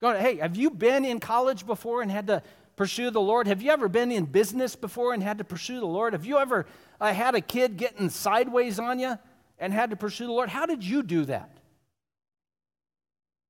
Going, 0.00 0.18
hey, 0.18 0.36
have 0.36 0.56
you 0.56 0.70
been 0.70 1.04
in 1.04 1.20
college 1.20 1.66
before 1.66 2.00
and 2.00 2.10
had 2.10 2.28
to 2.28 2.42
pursue 2.76 3.10
the 3.10 3.20
Lord? 3.20 3.46
Have 3.46 3.60
you 3.60 3.70
ever 3.72 3.90
been 3.90 4.10
in 4.10 4.24
business 4.24 4.74
before 4.74 5.12
and 5.12 5.22
had 5.22 5.36
to 5.36 5.44
pursue 5.44 5.80
the 5.80 5.86
Lord? 5.86 6.14
Have 6.14 6.24
you 6.24 6.38
ever 6.38 6.64
uh, 6.98 7.12
had 7.12 7.34
a 7.34 7.42
kid 7.42 7.76
getting 7.76 8.08
sideways 8.08 8.78
on 8.78 8.98
you 8.98 9.18
and 9.58 9.70
had 9.70 9.90
to 9.90 9.96
pursue 9.96 10.24
the 10.24 10.32
Lord? 10.32 10.48
How 10.48 10.64
did 10.64 10.82
you 10.82 11.02
do 11.02 11.26
that? 11.26 11.58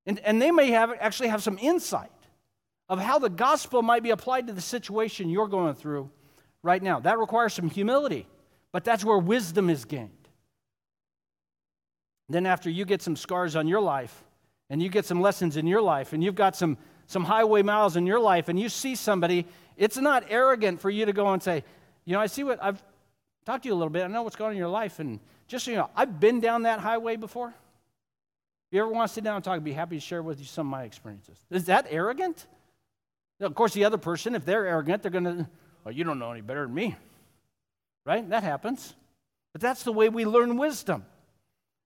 And, 0.05 0.18
and 0.18 0.42
they 0.42 0.51
may 0.51 0.72
have 0.72 0.92
actually 0.98 1.29
have 1.29 1.44
some 1.44 1.59
insight 1.62 2.11
of 2.88 2.98
how 2.98 3.20
the 3.20 3.31
gospel 3.31 3.83
might 3.83 4.03
be 4.03 4.11
applied 4.11 4.48
to 4.48 4.53
the 4.53 4.61
situation 4.61 5.31
you're 5.31 5.46
going 5.46 5.77
through 5.77 6.11
right 6.64 6.83
now. 6.83 6.98
That 6.98 7.20
requires 7.20 7.55
some 7.55 7.70
humility. 7.70 8.27
But 8.72 8.85
that's 8.85 9.04
where 9.04 9.18
wisdom 9.18 9.70
is 9.70 9.85
gained. 9.85 10.11
Then, 12.28 12.44
after 12.44 12.68
you 12.68 12.85
get 12.85 13.00
some 13.00 13.16
scars 13.16 13.57
on 13.57 13.66
your 13.66 13.81
life, 13.81 14.22
and 14.68 14.83
you 14.83 14.90
get 14.90 15.07
some 15.07 15.22
lessons 15.22 15.57
in 15.57 15.66
your 15.66 15.81
life, 15.81 16.12
and 16.12 16.22
you've 16.22 16.35
got 16.35 16.54
some, 16.54 16.76
some 17.07 17.24
highway 17.24 17.62
miles 17.62 17.96
in 17.96 18.07
your 18.07 18.20
life, 18.20 18.48
and 18.50 18.61
you 18.61 18.68
see 18.68 18.94
somebody, 18.94 19.46
it's 19.78 19.96
not 19.96 20.24
arrogant 20.28 20.81
for 20.81 20.90
you 20.90 21.07
to 21.07 21.12
go 21.14 21.33
and 21.33 21.42
say, 21.42 21.64
You 22.04 22.12
know, 22.12 22.20
I 22.20 22.26
see 22.26 22.44
what 22.44 22.62
I've 22.62 22.83
talked 23.46 23.62
to 23.62 23.68
you 23.68 23.74
a 23.74 23.76
little 23.76 23.88
bit. 23.88 24.04
I 24.04 24.09
know 24.09 24.22
what's 24.22 24.37
going 24.37 24.48
on 24.48 24.52
in 24.52 24.59
your 24.59 24.68
life. 24.68 24.98
And 24.98 25.20
just 25.46 25.64
so 25.64 25.70
you 25.70 25.78
know, 25.78 25.88
I've 25.96 26.20
been 26.20 26.40
down 26.40 26.64
that 26.64 26.81
highway 26.81 27.16
before. 27.16 27.48
If 27.48 28.74
you 28.74 28.83
ever 28.83 28.90
want 28.90 29.09
to 29.09 29.14
sit 29.14 29.24
down 29.24 29.37
and 29.37 29.44
talk, 29.44 29.54
I'd 29.54 29.64
be 29.64 29.72
happy 29.72 29.96
to 29.96 30.00
share 30.00 30.22
with 30.22 30.38
you 30.38 30.44
some 30.44 30.66
of 30.66 30.70
my 30.70 30.83
experiences. 30.83 31.38
Is 31.50 31.64
that 31.64 31.87
arrogant? 31.88 32.46
Of 33.40 33.54
course, 33.54 33.72
the 33.72 33.87
other 33.87 33.96
person, 33.96 34.35
if 34.35 34.44
they're 34.44 34.66
arrogant, 34.66 35.00
they're 35.02 35.11
going 35.11 35.24
to, 35.24 35.48
well, 35.85 35.94
you 35.94 36.04
don't 36.04 36.18
know 36.18 36.31
any 36.31 36.42
better 36.42 36.66
than 36.66 36.74
me 36.74 36.94
right? 38.04 38.28
That 38.30 38.42
happens. 38.42 38.94
But 39.52 39.61
that's 39.61 39.82
the 39.82 39.92
way 39.92 40.08
we 40.08 40.24
learn 40.24 40.56
wisdom 40.56 41.04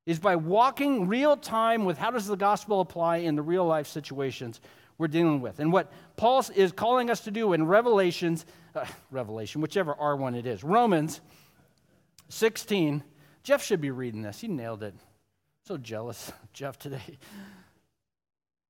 is 0.04 0.18
by 0.18 0.36
walking 0.36 1.06
real 1.06 1.36
time 1.36 1.84
with 1.84 1.98
how 1.98 2.10
does 2.10 2.26
the 2.26 2.36
gospel 2.36 2.80
apply 2.80 3.18
in 3.18 3.36
the 3.36 3.42
real 3.42 3.64
life 3.64 3.86
situations 3.86 4.60
we're 4.98 5.08
dealing 5.08 5.40
with. 5.40 5.60
And 5.60 5.72
what 5.72 5.92
Paul 6.16 6.44
is 6.54 6.72
calling 6.72 7.10
us 7.10 7.20
to 7.20 7.30
do 7.30 7.52
in 7.52 7.66
Revelations, 7.66 8.44
uh, 8.74 8.84
Revelation, 9.10 9.60
whichever 9.60 9.94
R 9.94 10.16
one 10.16 10.34
it 10.34 10.46
is, 10.46 10.64
Romans 10.64 11.20
16. 12.28 13.02
Jeff 13.42 13.62
should 13.62 13.80
be 13.80 13.90
reading 13.90 14.22
this. 14.22 14.40
He 14.40 14.48
nailed 14.48 14.82
it. 14.82 14.94
So 15.66 15.76
jealous 15.76 16.32
Jeff 16.52 16.78
today. 16.78 17.18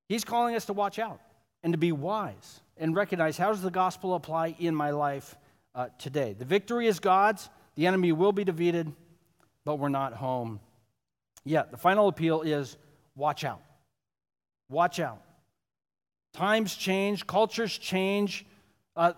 He's 0.09 0.23
calling 0.23 0.55
us 0.55 0.65
to 0.65 0.73
watch 0.73 0.99
out 0.99 1.19
and 1.63 1.73
to 1.73 1.77
be 1.77 1.91
wise 1.91 2.61
and 2.77 2.95
recognize 2.95 3.37
how 3.37 3.49
does 3.49 3.61
the 3.61 3.71
gospel 3.71 4.15
apply 4.15 4.55
in 4.59 4.75
my 4.75 4.91
life 4.91 5.35
uh, 5.75 5.87
today. 5.97 6.35
The 6.37 6.45
victory 6.45 6.87
is 6.87 6.99
God's, 6.99 7.49
the 7.75 7.87
enemy 7.87 8.11
will 8.11 8.31
be 8.31 8.43
defeated, 8.43 8.91
but 9.65 9.77
we're 9.77 9.89
not 9.89 10.13
home 10.13 10.59
yet. 11.43 11.71
The 11.71 11.77
final 11.77 12.07
appeal 12.07 12.41
is 12.41 12.77
watch 13.15 13.43
out. 13.43 13.61
Watch 14.69 14.99
out. 14.99 15.21
Times 16.33 16.75
change, 16.75 17.27
cultures 17.27 17.77
change, 17.77 18.45
uh, 18.95 19.13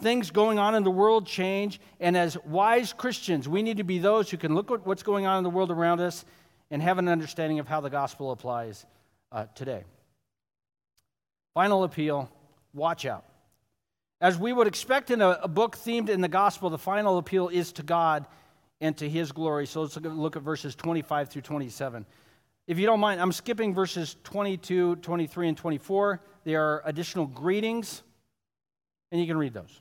things 0.00 0.30
going 0.30 0.58
on 0.58 0.74
in 0.74 0.82
the 0.82 0.90
world 0.90 1.26
change, 1.26 1.80
and 1.98 2.16
as 2.16 2.38
wise 2.44 2.92
Christians, 2.92 3.48
we 3.48 3.62
need 3.62 3.78
to 3.78 3.84
be 3.84 3.98
those 3.98 4.30
who 4.30 4.36
can 4.36 4.54
look 4.54 4.70
at 4.70 4.86
what's 4.86 5.02
going 5.02 5.26
on 5.26 5.38
in 5.38 5.44
the 5.44 5.50
world 5.50 5.70
around 5.70 6.00
us 6.00 6.24
and 6.70 6.80
have 6.80 6.98
an 6.98 7.08
understanding 7.08 7.58
of 7.58 7.68
how 7.68 7.80
the 7.80 7.90
gospel 7.90 8.30
applies 8.30 8.86
uh, 9.32 9.46
today. 9.54 9.84
Final 11.54 11.84
appeal 11.84 12.30
watch 12.72 13.04
out. 13.04 13.24
As 14.20 14.36
we 14.36 14.52
would 14.52 14.66
expect 14.66 15.10
in 15.10 15.22
a, 15.22 15.38
a, 15.42 15.48
book 15.48 15.76
themed 15.78 16.10
in 16.10 16.20
the 16.20 16.28
gospel, 16.28 16.68
the 16.68 16.78
final 16.78 17.16
appeal 17.16 17.48
is 17.48 17.72
to 17.72 17.82
God 17.82 18.26
and 18.80 18.96
to 18.98 19.08
his 19.08 19.32
glory. 19.32 19.66
So 19.66 19.82
let's 19.82 19.96
look 19.96 20.36
at 20.36 20.42
verses 20.42 20.74
25 20.74 21.30
through 21.30 21.42
27. 21.42 22.04
If 22.66 22.78
you 22.78 22.86
don't 22.86 23.00
mind, 23.00 23.20
I'm 23.20 23.32
skipping 23.32 23.74
verses 23.74 24.16
22, 24.24 24.96
23, 24.96 25.48
and 25.48 25.56
24. 25.56 26.20
There 26.44 26.62
are 26.62 26.82
additional 26.84 27.26
greetings, 27.26 28.02
and 29.10 29.20
you 29.20 29.26
can 29.26 29.38
read 29.38 29.54
those. 29.54 29.80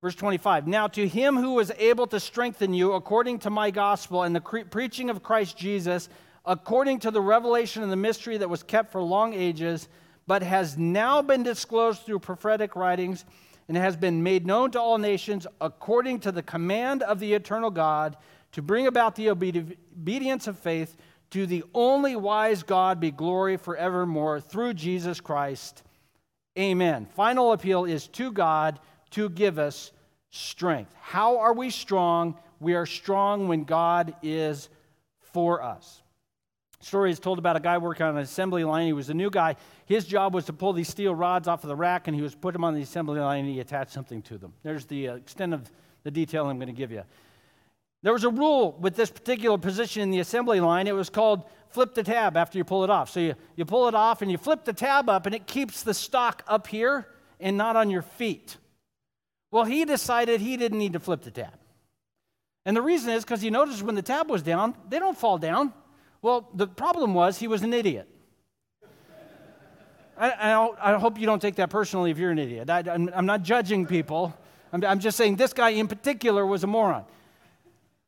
Verse 0.00 0.14
25 0.14 0.68
Now 0.68 0.86
to 0.86 1.08
him 1.08 1.36
who 1.36 1.54
was 1.54 1.72
able 1.78 2.06
to 2.06 2.20
strengthen 2.20 2.72
you 2.72 2.92
according 2.92 3.40
to 3.40 3.50
my 3.50 3.72
gospel 3.72 4.22
and 4.22 4.34
the 4.34 4.40
cre- 4.40 4.60
preaching 4.60 5.10
of 5.10 5.24
Christ 5.24 5.56
Jesus, 5.56 6.08
according 6.44 7.00
to 7.00 7.10
the 7.10 7.20
revelation 7.20 7.82
of 7.82 7.90
the 7.90 7.96
mystery 7.96 8.38
that 8.38 8.48
was 8.48 8.62
kept 8.62 8.92
for 8.92 9.02
long 9.02 9.34
ages 9.34 9.88
but 10.28 10.42
has 10.42 10.76
now 10.76 11.22
been 11.22 11.42
disclosed 11.42 12.02
through 12.02 12.18
prophetic 12.18 12.76
writings 12.76 13.24
and 13.66 13.76
has 13.78 13.96
been 13.96 14.22
made 14.22 14.46
known 14.46 14.70
to 14.70 14.80
all 14.80 14.98
nations 14.98 15.46
according 15.58 16.20
to 16.20 16.30
the 16.30 16.42
command 16.42 17.02
of 17.02 17.18
the 17.18 17.32
eternal 17.32 17.70
God 17.70 18.14
to 18.52 18.60
bring 18.60 18.86
about 18.86 19.16
the 19.16 19.30
obedience 19.30 20.46
of 20.46 20.58
faith 20.58 20.96
to 21.30 21.46
the 21.46 21.64
only 21.74 22.14
wise 22.14 22.62
God 22.62 23.00
be 23.00 23.10
glory 23.10 23.56
forevermore 23.56 24.40
through 24.40 24.74
Jesus 24.74 25.18
Christ. 25.18 25.82
Amen. 26.58 27.06
Final 27.14 27.52
appeal 27.52 27.86
is 27.86 28.06
to 28.08 28.30
God 28.30 28.80
to 29.12 29.30
give 29.30 29.58
us 29.58 29.92
strength. 30.30 30.94
How 31.00 31.38
are 31.38 31.54
we 31.54 31.70
strong? 31.70 32.36
We 32.60 32.74
are 32.74 32.86
strong 32.86 33.48
when 33.48 33.64
God 33.64 34.14
is 34.22 34.68
for 35.32 35.62
us. 35.62 36.02
Story 36.80 37.10
is 37.10 37.18
told 37.18 37.38
about 37.38 37.56
a 37.56 37.60
guy 37.60 37.78
working 37.78 38.06
on 38.06 38.16
an 38.16 38.22
assembly 38.22 38.64
line. 38.64 38.86
He 38.86 38.92
was 38.92 39.10
a 39.10 39.14
new 39.14 39.30
guy. 39.30 39.56
His 39.86 40.04
job 40.04 40.34
was 40.34 40.44
to 40.46 40.52
pull 40.52 40.72
these 40.72 40.88
steel 40.88 41.14
rods 41.14 41.48
off 41.48 41.64
of 41.64 41.68
the 41.68 41.76
rack, 41.76 42.08
and 42.08 42.14
he 42.14 42.22
was 42.22 42.34
put 42.34 42.52
them 42.52 42.64
on 42.64 42.74
the 42.74 42.82
assembly 42.82 43.20
line, 43.20 43.44
and 43.44 43.52
he 43.52 43.60
attached 43.60 43.92
something 43.92 44.22
to 44.22 44.38
them. 44.38 44.52
There's 44.62 44.86
the 44.86 45.08
uh, 45.08 45.14
extent 45.16 45.54
of 45.54 45.70
the 46.04 46.10
detail 46.10 46.46
I'm 46.46 46.58
going 46.58 46.68
to 46.68 46.72
give 46.72 46.92
you. 46.92 47.02
There 48.02 48.12
was 48.12 48.24
a 48.24 48.30
rule 48.30 48.76
with 48.80 48.94
this 48.94 49.10
particular 49.10 49.58
position 49.58 50.02
in 50.02 50.10
the 50.10 50.20
assembly 50.20 50.60
line. 50.60 50.86
It 50.86 50.94
was 50.94 51.10
called 51.10 51.44
flip 51.70 51.94
the 51.94 52.02
tab 52.02 52.36
after 52.36 52.56
you 52.56 52.64
pull 52.64 52.84
it 52.84 52.90
off. 52.90 53.10
So 53.10 53.20
you, 53.20 53.34
you 53.56 53.64
pull 53.64 53.88
it 53.88 53.94
off 53.94 54.22
and 54.22 54.30
you 54.30 54.38
flip 54.38 54.64
the 54.64 54.72
tab 54.72 55.08
up, 55.08 55.26
and 55.26 55.34
it 55.34 55.46
keeps 55.46 55.82
the 55.82 55.94
stock 55.94 56.42
up 56.46 56.68
here 56.68 57.08
and 57.40 57.56
not 57.56 57.76
on 57.76 57.90
your 57.90 58.02
feet. 58.02 58.56
Well, 59.50 59.64
he 59.64 59.84
decided 59.84 60.40
he 60.40 60.56
didn't 60.56 60.78
need 60.78 60.92
to 60.92 61.00
flip 61.00 61.22
the 61.22 61.30
tab. 61.30 61.54
And 62.64 62.76
the 62.76 62.82
reason 62.82 63.10
is 63.10 63.24
because 63.24 63.40
he 63.40 63.50
noticed 63.50 63.82
when 63.82 63.94
the 63.94 64.02
tab 64.02 64.28
was 64.28 64.42
down, 64.42 64.74
they 64.88 64.98
don't 64.98 65.16
fall 65.16 65.38
down. 65.38 65.72
Well, 66.20 66.48
the 66.54 66.66
problem 66.66 67.14
was 67.14 67.38
he 67.38 67.46
was 67.46 67.62
an 67.62 67.72
idiot. 67.72 68.08
I, 70.16 70.30
I, 70.30 70.94
I, 70.94 70.98
hope 70.98 71.18
you 71.18 71.26
don't 71.26 71.40
take 71.40 71.54
that 71.56 71.70
personally 71.70 72.10
if 72.10 72.18
you're 72.18 72.32
an 72.32 72.40
idiot. 72.40 72.68
I, 72.68 72.80
am 72.80 73.26
not 73.26 73.44
judging 73.44 73.86
people. 73.86 74.36
I'm, 74.72 74.84
I'm 74.84 74.98
just 74.98 75.16
saying 75.16 75.36
this 75.36 75.52
guy 75.52 75.70
in 75.70 75.86
particular 75.86 76.44
was 76.44 76.64
a 76.64 76.66
moron. 76.66 77.04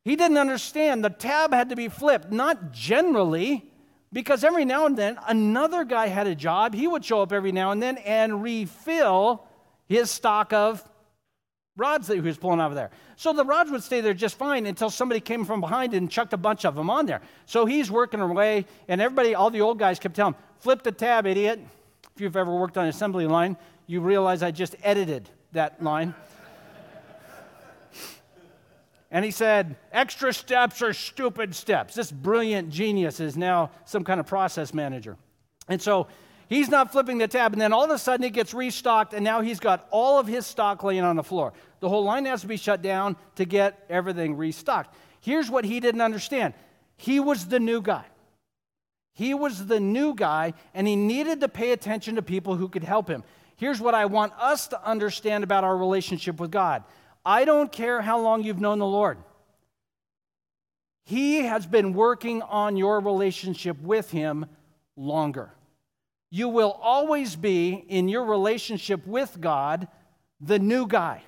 He 0.03 0.17
didn't 0.17 0.37
understand 0.37 1.05
the 1.05 1.09
tab 1.09 1.53
had 1.53 1.69
to 1.69 1.75
be 1.75 1.87
flipped, 1.87 2.31
not 2.31 2.73
generally, 2.73 3.71
because 4.11 4.43
every 4.43 4.65
now 4.65 4.85
and 4.87 4.97
then 4.97 5.17
another 5.27 5.85
guy 5.85 6.07
had 6.07 6.27
a 6.27 6.35
job. 6.35 6.73
He 6.73 6.87
would 6.87 7.05
show 7.05 7.21
up 7.21 7.31
every 7.31 7.53
now 7.53 7.71
and 7.71 7.81
then 7.81 7.97
and 7.99 8.43
refill 8.43 9.45
his 9.87 10.11
stock 10.11 10.51
of 10.51 10.83
rods 11.77 12.07
that 12.07 12.15
he 12.15 12.21
was 12.21 12.37
pulling 12.37 12.59
out 12.59 12.67
of 12.67 12.75
there. 12.75 12.91
So 13.15 13.33
the 13.33 13.45
rods 13.45 13.71
would 13.71 13.83
stay 13.83 14.01
there 14.01 14.13
just 14.13 14.37
fine 14.37 14.65
until 14.65 14.89
somebody 14.89 15.19
came 15.19 15.45
from 15.45 15.61
behind 15.61 15.93
and 15.93 16.09
chucked 16.09 16.33
a 16.33 16.37
bunch 16.37 16.65
of 16.65 16.75
them 16.75 16.89
on 16.89 17.05
there. 17.05 17.21
So 17.45 17.65
he's 17.65 17.89
working 17.89 18.19
away, 18.19 18.65
and 18.87 19.01
everybody, 19.01 19.35
all 19.35 19.49
the 19.49 19.61
old 19.61 19.79
guys 19.79 19.99
kept 19.99 20.15
telling 20.15 20.33
him, 20.33 20.39
flip 20.59 20.83
the 20.83 20.91
tab, 20.91 21.25
idiot. 21.25 21.59
If 22.15 22.21
you've 22.21 22.35
ever 22.35 22.53
worked 22.53 22.77
on 22.77 22.83
an 22.83 22.89
assembly 22.89 23.25
line, 23.25 23.57
you 23.87 24.01
realize 24.01 24.43
I 24.43 24.51
just 24.51 24.75
edited 24.83 25.29
that 25.53 25.81
line. 25.81 26.13
and 29.09 29.23
he 29.23 29.31
said, 29.31 29.77
extra 29.91 30.33
steps 30.33 30.81
are 30.81 30.93
stupid 30.93 31.55
steps. 31.55 31.95
This 31.95 32.11
brilliant 32.11 32.69
genius 32.69 33.19
is 33.19 33.37
now 33.37 33.71
some 33.85 34.03
kind 34.03 34.19
of 34.19 34.25
process 34.25 34.73
manager. 34.73 35.17
And 35.67 35.81
so 35.81 36.07
He's 36.51 36.67
not 36.67 36.91
flipping 36.91 37.17
the 37.17 37.29
tab, 37.29 37.53
and 37.53 37.61
then 37.61 37.71
all 37.71 37.85
of 37.85 37.91
a 37.91 37.97
sudden 37.97 38.25
it 38.25 38.33
gets 38.33 38.53
restocked, 38.53 39.13
and 39.13 39.23
now 39.23 39.39
he's 39.39 39.61
got 39.61 39.87
all 39.89 40.19
of 40.19 40.27
his 40.27 40.45
stock 40.45 40.83
laying 40.83 41.05
on 41.05 41.15
the 41.15 41.23
floor. 41.23 41.53
The 41.79 41.87
whole 41.87 42.03
line 42.03 42.25
has 42.25 42.41
to 42.41 42.47
be 42.47 42.57
shut 42.57 42.81
down 42.81 43.15
to 43.35 43.45
get 43.45 43.85
everything 43.89 44.35
restocked. 44.35 44.93
Here's 45.21 45.49
what 45.49 45.63
he 45.63 45.79
didn't 45.79 46.01
understand 46.01 46.53
he 46.97 47.21
was 47.21 47.45
the 47.45 47.61
new 47.61 47.81
guy. 47.81 48.03
He 49.13 49.33
was 49.33 49.65
the 49.67 49.79
new 49.79 50.13
guy, 50.13 50.53
and 50.73 50.89
he 50.89 50.97
needed 50.97 51.39
to 51.39 51.47
pay 51.47 51.71
attention 51.71 52.15
to 52.15 52.21
people 52.21 52.57
who 52.57 52.67
could 52.67 52.83
help 52.83 53.07
him. 53.07 53.23
Here's 53.55 53.79
what 53.79 53.95
I 53.95 54.03
want 54.03 54.33
us 54.37 54.67
to 54.67 54.85
understand 54.85 55.45
about 55.45 55.63
our 55.63 55.77
relationship 55.77 56.37
with 56.37 56.51
God 56.51 56.83
I 57.25 57.45
don't 57.45 57.71
care 57.71 58.01
how 58.01 58.19
long 58.19 58.43
you've 58.43 58.59
known 58.59 58.79
the 58.79 58.85
Lord. 58.85 59.19
He 61.05 61.43
has 61.43 61.65
been 61.65 61.93
working 61.93 62.41
on 62.41 62.75
your 62.75 62.99
relationship 62.99 63.81
with 63.81 64.11
Him 64.11 64.47
longer 64.97 65.53
you 66.31 66.47
will 66.47 66.79
always 66.81 67.35
be 67.35 67.85
in 67.89 68.07
your 68.07 68.23
relationship 68.23 69.05
with 69.05 69.39
God 69.39 69.87
the 70.39 70.57
new 70.57 70.87
guy. 70.87 71.21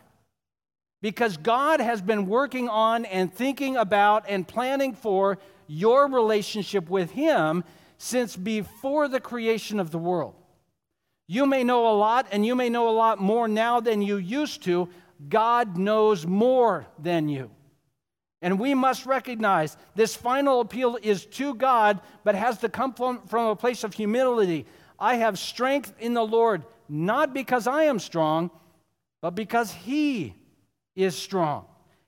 Because 1.02 1.36
God 1.36 1.82
has 1.82 2.02
been 2.02 2.28
working 2.28 2.70
on 2.70 3.04
and 3.06 3.32
thinking 3.32 3.76
about 3.76 4.24
and 4.30 4.48
planning 4.48 4.94
for 4.94 5.38
your 5.68 6.08
relationship 6.08 6.90
with 6.90 7.12
Him 7.12 7.66
since 7.98 8.38
before 8.38 9.10
the 9.10 9.20
creation 9.20 9.82
of 9.82 9.92
the 9.92 9.98
world. 9.98 10.36
You 11.28 11.46
may 11.46 11.66
know 11.66 11.88
a 11.88 11.96
lot, 11.96 12.28
and 12.32 12.46
you 12.46 12.56
may 12.56 12.70
know 12.70 12.90
a 12.90 12.92
lot 12.92 13.20
more 13.20 13.48
now 13.48 13.82
than 13.82 14.02
you 14.02 14.16
used 14.16 14.64
to. 14.64 14.88
God 15.28 15.78
knows 15.78 16.26
more 16.26 16.88
than 16.98 17.28
you. 17.28 17.52
And 18.42 18.60
we 18.60 18.74
must 18.74 19.06
recognize 19.06 19.78
this 19.96 20.16
final 20.16 20.60
appeal 20.60 20.98
is 21.02 21.26
to 21.28 21.56
God, 21.56 22.02
but 22.26 22.36
has 22.36 22.58
to 22.60 22.70
come 22.70 22.94
from, 22.94 23.26
from 23.28 23.48
a 23.48 23.56
place 23.56 23.86
of 23.86 23.94
humility, 23.94 24.66
I 25.00 25.16
have 25.16 25.38
strength 25.40 25.94
in 26.00 26.14
the 26.14 26.26
Lord, 26.26 26.64
not 26.88 27.34
because 27.34 27.68
I 27.68 27.84
am 27.84 28.00
strong, 28.00 28.52
but 29.22 29.32
because 29.32 29.72
He 29.72 30.36
is 30.96 31.16
strong. 31.16 31.66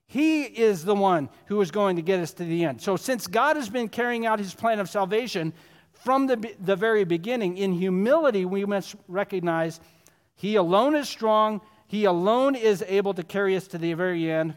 He 0.07 0.43
is 0.43 0.85
the 0.85 0.95
one 0.95 1.29
who 1.47 1.59
is 1.61 1.71
going 1.71 1.95
to 1.95 2.01
get 2.01 2.19
us 2.19 2.33
to 2.33 2.43
the 2.43 2.65
end. 2.65 2.81
So, 2.81 2.95
since 2.95 3.27
God 3.27 3.55
has 3.55 3.69
been 3.69 3.89
carrying 3.89 4.25
out 4.25 4.39
His 4.39 4.53
plan 4.53 4.79
of 4.79 4.89
salvation 4.89 5.53
from 5.91 6.27
the, 6.27 6.53
the 6.59 6.75
very 6.75 7.03
beginning, 7.03 7.57
in 7.57 7.73
humility, 7.73 8.45
we 8.45 8.65
must 8.65 8.95
recognize 9.07 9.79
He 10.35 10.55
alone 10.55 10.95
is 10.95 11.09
strong, 11.09 11.61
He 11.87 12.05
alone 12.05 12.55
is 12.55 12.83
able 12.87 13.13
to 13.15 13.23
carry 13.23 13.55
us 13.55 13.67
to 13.67 13.77
the 13.77 13.93
very 13.93 14.29
end 14.29 14.55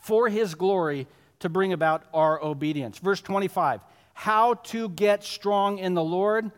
for 0.00 0.28
His 0.28 0.54
glory 0.54 1.06
to 1.40 1.48
bring 1.48 1.72
about 1.72 2.04
our 2.14 2.42
obedience. 2.42 2.98
Verse 2.98 3.20
25 3.20 3.80
How 4.14 4.54
to 4.54 4.88
get 4.88 5.22
strong 5.22 5.78
in 5.78 5.94
the 5.94 6.04
Lord 6.04 6.50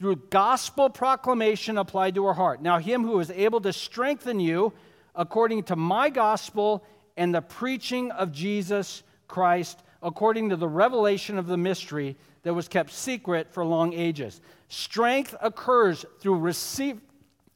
through 0.00 0.16
gospel 0.30 0.88
proclamation 0.88 1.76
applied 1.76 2.14
to 2.14 2.24
our 2.24 2.32
heart. 2.32 2.62
Now, 2.62 2.78
him 2.78 3.04
who 3.04 3.20
is 3.20 3.30
able 3.30 3.60
to 3.60 3.72
strengthen 3.72 4.40
you 4.40 4.72
according 5.14 5.64
to 5.64 5.76
my 5.76 6.08
gospel 6.08 6.82
and 7.18 7.34
the 7.34 7.42
preaching 7.42 8.10
of 8.12 8.32
Jesus 8.32 9.02
Christ, 9.28 9.78
according 10.02 10.48
to 10.48 10.56
the 10.56 10.66
revelation 10.66 11.36
of 11.36 11.46
the 11.46 11.58
mystery 11.58 12.16
that 12.44 12.54
was 12.54 12.66
kept 12.66 12.92
secret 12.92 13.52
for 13.52 13.62
long 13.62 13.92
ages. 13.92 14.40
Strength 14.68 15.36
occurs 15.42 16.06
through 16.20 16.38
receive, 16.38 16.98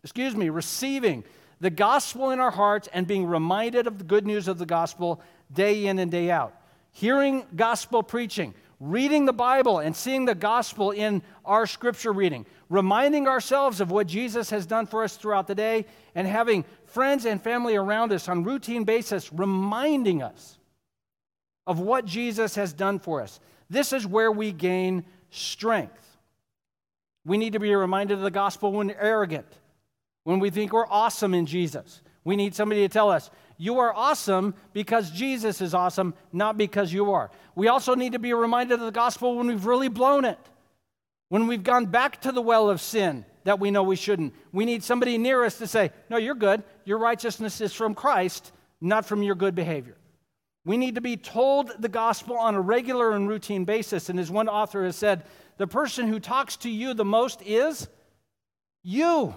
excuse 0.02 0.36
me, 0.36 0.50
receiving 0.50 1.24
the 1.60 1.70
gospel 1.70 2.30
in 2.30 2.40
our 2.40 2.50
hearts 2.50 2.90
and 2.92 3.06
being 3.06 3.24
reminded 3.24 3.86
of 3.86 3.96
the 3.96 4.04
good 4.04 4.26
news 4.26 4.48
of 4.48 4.58
the 4.58 4.66
gospel 4.66 5.22
day 5.50 5.86
in 5.86 5.98
and 5.98 6.10
day 6.10 6.30
out. 6.30 6.54
Hearing 6.92 7.46
gospel 7.56 8.02
preaching 8.02 8.52
reading 8.80 9.24
the 9.24 9.32
Bible 9.32 9.78
and 9.78 9.94
seeing 9.94 10.24
the 10.24 10.34
gospel 10.34 10.90
in 10.90 11.22
our 11.44 11.66
scripture 11.66 12.12
reading, 12.12 12.46
reminding 12.68 13.28
ourselves 13.28 13.80
of 13.80 13.90
what 13.90 14.06
Jesus 14.06 14.50
has 14.50 14.66
done 14.66 14.86
for 14.86 15.04
us 15.04 15.16
throughout 15.16 15.46
the 15.46 15.54
day, 15.54 15.86
and 16.14 16.26
having 16.26 16.64
friends 16.86 17.24
and 17.24 17.42
family 17.42 17.76
around 17.76 18.12
us 18.12 18.28
on 18.28 18.44
routine 18.44 18.84
basis 18.84 19.32
reminding 19.32 20.22
us 20.22 20.58
of 21.66 21.80
what 21.80 22.04
Jesus 22.04 22.54
has 22.56 22.72
done 22.72 22.98
for 22.98 23.20
us. 23.20 23.40
This 23.70 23.92
is 23.92 24.06
where 24.06 24.30
we 24.30 24.52
gain 24.52 25.04
strength. 25.30 26.18
We 27.24 27.38
need 27.38 27.54
to 27.54 27.58
be 27.58 27.74
reminded 27.74 28.18
of 28.18 28.24
the 28.24 28.30
gospel 28.30 28.72
when 28.72 28.90
arrogant, 28.90 29.46
when 30.24 30.38
we 30.38 30.50
think 30.50 30.72
we're 30.72 30.86
awesome 30.86 31.34
in 31.34 31.46
Jesus. 31.46 32.02
We 32.22 32.36
need 32.36 32.54
somebody 32.54 32.82
to 32.82 32.88
tell 32.88 33.10
us, 33.10 33.30
you 33.56 33.78
are 33.78 33.94
awesome 33.94 34.54
because 34.72 35.10
Jesus 35.10 35.60
is 35.60 35.74
awesome, 35.74 36.14
not 36.32 36.56
because 36.56 36.92
you 36.92 37.12
are. 37.12 37.30
We 37.54 37.68
also 37.68 37.94
need 37.94 38.12
to 38.12 38.18
be 38.18 38.32
reminded 38.34 38.74
of 38.74 38.86
the 38.86 38.90
gospel 38.90 39.36
when 39.36 39.46
we've 39.46 39.66
really 39.66 39.88
blown 39.88 40.24
it, 40.24 40.38
when 41.28 41.46
we've 41.46 41.62
gone 41.62 41.86
back 41.86 42.20
to 42.22 42.32
the 42.32 42.42
well 42.42 42.68
of 42.68 42.80
sin 42.80 43.24
that 43.44 43.60
we 43.60 43.70
know 43.70 43.82
we 43.82 43.96
shouldn't. 43.96 44.34
We 44.52 44.64
need 44.64 44.82
somebody 44.82 45.18
near 45.18 45.44
us 45.44 45.58
to 45.58 45.66
say, 45.66 45.92
No, 46.10 46.16
you're 46.16 46.34
good. 46.34 46.62
Your 46.84 46.98
righteousness 46.98 47.60
is 47.60 47.72
from 47.72 47.94
Christ, 47.94 48.52
not 48.80 49.06
from 49.06 49.22
your 49.22 49.34
good 49.34 49.54
behavior. 49.54 49.96
We 50.64 50.76
need 50.76 50.94
to 50.94 51.00
be 51.00 51.16
told 51.16 51.70
the 51.78 51.90
gospel 51.90 52.36
on 52.38 52.54
a 52.54 52.60
regular 52.60 53.12
and 53.12 53.28
routine 53.28 53.64
basis. 53.64 54.08
And 54.08 54.18
as 54.18 54.30
one 54.30 54.48
author 54.48 54.84
has 54.84 54.96
said, 54.96 55.24
the 55.58 55.66
person 55.66 56.08
who 56.08 56.18
talks 56.18 56.56
to 56.58 56.70
you 56.70 56.94
the 56.94 57.04
most 57.04 57.42
is 57.42 57.86
you. 58.82 59.36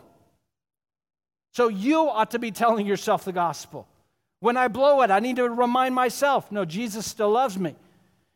So 1.51 1.67
you 1.67 2.09
ought 2.09 2.31
to 2.31 2.39
be 2.39 2.51
telling 2.51 2.87
yourself 2.87 3.25
the 3.25 3.33
gospel. 3.33 3.87
When 4.39 4.57
I 4.57 4.67
blow 4.67 5.01
it, 5.01 5.11
I 5.11 5.19
need 5.19 5.37
to 5.37 5.49
remind 5.49 5.95
myself 5.95 6.51
no, 6.51 6.65
Jesus 6.65 7.05
still 7.05 7.31
loves 7.31 7.57
me. 7.57 7.75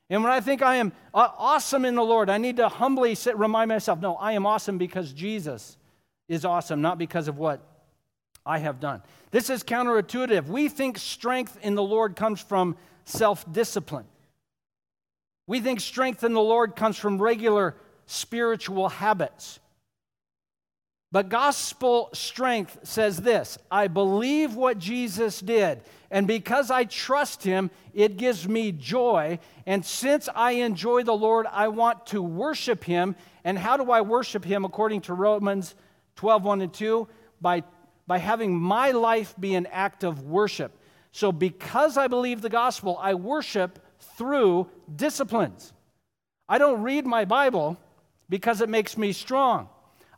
And 0.10 0.24
when 0.24 0.32
I 0.32 0.42
think 0.42 0.62
I 0.62 0.76
am 0.76 0.92
uh, 1.14 1.30
awesome 1.38 1.86
in 1.86 1.96
the 1.96 2.04
Lord, 2.04 2.30
I 2.30 2.38
need 2.38 2.58
to 2.58 2.68
humbly 2.68 3.16
sit, 3.16 3.38
remind 3.38 3.70
myself 3.70 4.00
no, 4.02 4.16
I 4.16 4.34
am 4.34 4.46
awesome 4.46 4.78
because 4.78 5.14
Jesus 5.14 5.78
is 6.28 6.44
awesome, 6.44 6.82
not 6.82 6.98
because 6.98 7.28
of 7.28 7.38
what 7.38 7.62
I 8.46 8.60
have 8.60 8.80
done. 8.80 9.02
This 9.32 9.50
is 9.50 9.64
counterintuitive. 9.64 10.48
We 10.48 10.68
think 10.68 10.98
strength 10.98 11.58
in 11.62 11.76
the 11.76 11.84
Lord 11.84 12.16
comes 12.16 12.42
from 12.42 12.76
self 13.06 13.52
discipline. 13.52 14.06
We 15.48 15.60
think 15.60 15.80
strength 15.80 16.24
in 16.24 16.34
the 16.34 16.42
Lord 16.42 16.76
comes 16.76 16.98
from 16.98 17.22
regular 17.22 17.76
spiritual 18.06 18.90
habits. 18.90 19.60
But 21.12 21.28
gospel 21.28 22.10
strength 22.14 22.80
says 22.84 23.18
this 23.18 23.58
I 23.70 23.88
believe 23.88 24.56
what 24.56 24.78
Jesus 24.78 25.40
did, 25.42 25.82
and 26.10 26.28
because 26.28 26.72
I 26.72 26.86
trust 26.86 27.44
him, 27.44 27.72
it 27.94 28.18
gives 28.18 28.48
me 28.48 28.72
joy. 28.72 29.40
And 29.66 29.86
since 29.86 30.28
I 30.34 30.52
enjoy 30.52 31.04
the 31.04 31.16
Lord, 31.16 31.46
I 31.50 31.70
want 31.70 32.08
to 32.08 32.22
worship 32.22 32.84
him. 32.84 33.16
And 33.44 33.58
how 33.58 33.78
do 33.78 33.92
I 33.92 34.02
worship 34.02 34.44
him 34.44 34.66
according 34.66 35.02
to 35.02 35.14
Romans 35.14 35.74
12 36.16 36.44
1 36.44 36.62
and 36.62 36.74
2? 36.74 37.08
By, 37.40 37.64
by 38.08 38.18
having 38.18 38.60
my 38.60 38.92
life 38.92 39.34
be 39.40 39.56
an 39.56 39.68
act 39.68 40.04
of 40.04 40.24
worship. 40.24 40.78
So, 41.14 41.32
because 41.32 41.98
I 41.98 42.08
believe 42.08 42.42
the 42.42 42.50
gospel, 42.50 42.98
I 43.02 43.16
worship 43.16 43.80
through 44.18 44.70
disciplines. 44.94 45.74
I 46.48 46.58
don't 46.58 46.84
read 46.84 47.06
my 47.06 47.26
Bible 47.26 47.78
because 48.30 48.62
it 48.62 48.70
makes 48.70 48.98
me 48.98 49.12
strong. 49.12 49.70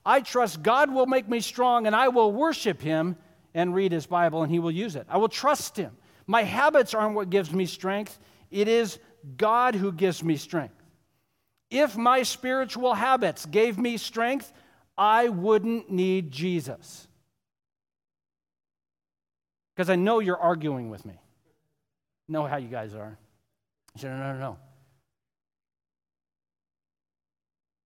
I 0.06 0.22
trust 0.22 0.62
God 0.62 0.94
will 0.94 1.06
make 1.06 1.30
me 1.30 1.40
strong 1.40 1.88
and 1.88 1.96
I 1.96 2.10
will 2.10 2.32
worship 2.32 2.82
Him 2.82 3.16
and 3.54 3.74
read 3.74 3.92
His 3.92 4.06
Bible 4.06 4.44
and 4.44 4.52
He 4.52 4.60
will 4.60 4.72
use 4.72 4.96
it. 4.96 5.08
I 5.10 5.18
will 5.18 5.30
trust 5.30 5.78
Him. 5.78 5.96
My 6.28 6.44
habits 6.44 6.94
aren't 6.94 7.16
what 7.16 7.30
gives 7.30 7.52
me 7.52 7.66
strength, 7.66 8.20
it 8.52 8.68
is 8.68 9.00
God 9.38 9.76
who 9.76 9.92
gives 9.92 10.24
me 10.24 10.36
strength. 10.36 10.76
If 11.70 11.98
my 11.98 12.24
spiritual 12.24 12.94
habits 12.94 13.46
gave 13.46 13.78
me 13.80 13.98
strength, 13.98 14.52
I 14.98 15.30
wouldn't 15.30 15.90
need 15.90 16.32
Jesus. 16.32 17.08
Because 19.76 19.90
I 19.90 19.96
know 19.96 20.20
you're 20.20 20.38
arguing 20.38 20.90
with 20.90 21.04
me. 21.04 21.20
Know 22.28 22.46
how 22.46 22.58
you 22.58 22.68
guys 22.68 22.94
are. 22.94 23.18
You 23.96 24.02
say, 24.02 24.08
no, 24.10 24.18
no, 24.18 24.40
no. 24.40 24.58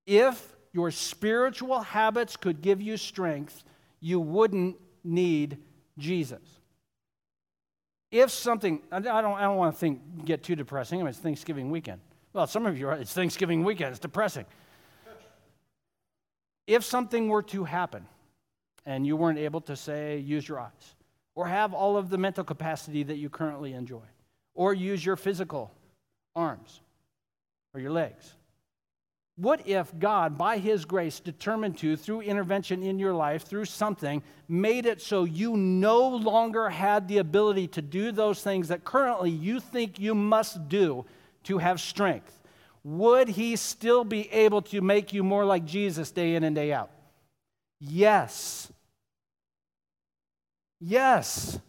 If 0.06 0.56
your 0.72 0.90
spiritual 0.90 1.80
habits 1.80 2.36
could 2.36 2.60
give 2.60 2.80
you 2.80 2.96
strength, 2.96 3.64
you 4.00 4.20
wouldn't 4.20 4.76
need 5.04 5.58
Jesus. 5.98 6.40
If 8.10 8.30
something, 8.30 8.80
I 8.90 9.00
don't, 9.00 9.14
I 9.14 9.42
don't 9.42 9.56
want 9.56 9.74
to 9.74 9.78
think, 9.78 10.24
get 10.24 10.42
too 10.42 10.56
depressing. 10.56 11.00
I 11.00 11.02
mean, 11.02 11.10
it's 11.10 11.18
Thanksgiving 11.18 11.70
weekend. 11.70 12.00
Well, 12.32 12.46
some 12.46 12.66
of 12.66 12.78
you 12.78 12.88
are, 12.88 12.94
it's 12.94 13.12
Thanksgiving 13.12 13.64
weekend, 13.64 13.90
it's 13.90 13.98
depressing. 13.98 14.46
If 16.66 16.84
something 16.84 17.28
were 17.28 17.42
to 17.44 17.64
happen 17.64 18.06
and 18.86 19.06
you 19.06 19.16
weren't 19.16 19.38
able 19.38 19.60
to 19.62 19.76
say, 19.76 20.18
use 20.18 20.48
your 20.48 20.60
eyes, 20.60 20.94
or 21.34 21.46
have 21.46 21.74
all 21.74 21.96
of 21.96 22.10
the 22.10 22.18
mental 22.18 22.44
capacity 22.44 23.02
that 23.04 23.16
you 23.16 23.28
currently 23.28 23.72
enjoy, 23.72 24.04
or 24.54 24.74
use 24.74 25.04
your 25.04 25.16
physical 25.16 25.72
arms 26.34 26.80
or 27.74 27.80
your 27.80 27.90
legs, 27.90 28.34
what 29.38 29.68
if 29.68 29.96
God, 30.00 30.36
by 30.36 30.58
His 30.58 30.84
grace, 30.84 31.20
determined 31.20 31.78
to, 31.78 31.96
through 31.96 32.22
intervention 32.22 32.82
in 32.82 32.98
your 32.98 33.14
life, 33.14 33.44
through 33.44 33.66
something, 33.66 34.20
made 34.48 34.84
it 34.84 35.00
so 35.00 35.22
you 35.22 35.56
no 35.56 36.08
longer 36.08 36.68
had 36.68 37.06
the 37.06 37.18
ability 37.18 37.68
to 37.68 37.82
do 37.82 38.10
those 38.10 38.42
things 38.42 38.66
that 38.68 38.84
currently 38.84 39.30
you 39.30 39.60
think 39.60 40.00
you 40.00 40.12
must 40.12 40.68
do 40.68 41.04
to 41.44 41.58
have 41.58 41.80
strength? 41.80 42.40
Would 42.82 43.28
He 43.28 43.54
still 43.54 44.02
be 44.02 44.28
able 44.32 44.60
to 44.62 44.80
make 44.80 45.12
you 45.12 45.22
more 45.22 45.44
like 45.44 45.64
Jesus 45.64 46.10
day 46.10 46.34
in 46.34 46.42
and 46.42 46.56
day 46.56 46.72
out? 46.72 46.90
Yes. 47.78 48.72
Yes. 50.80 51.60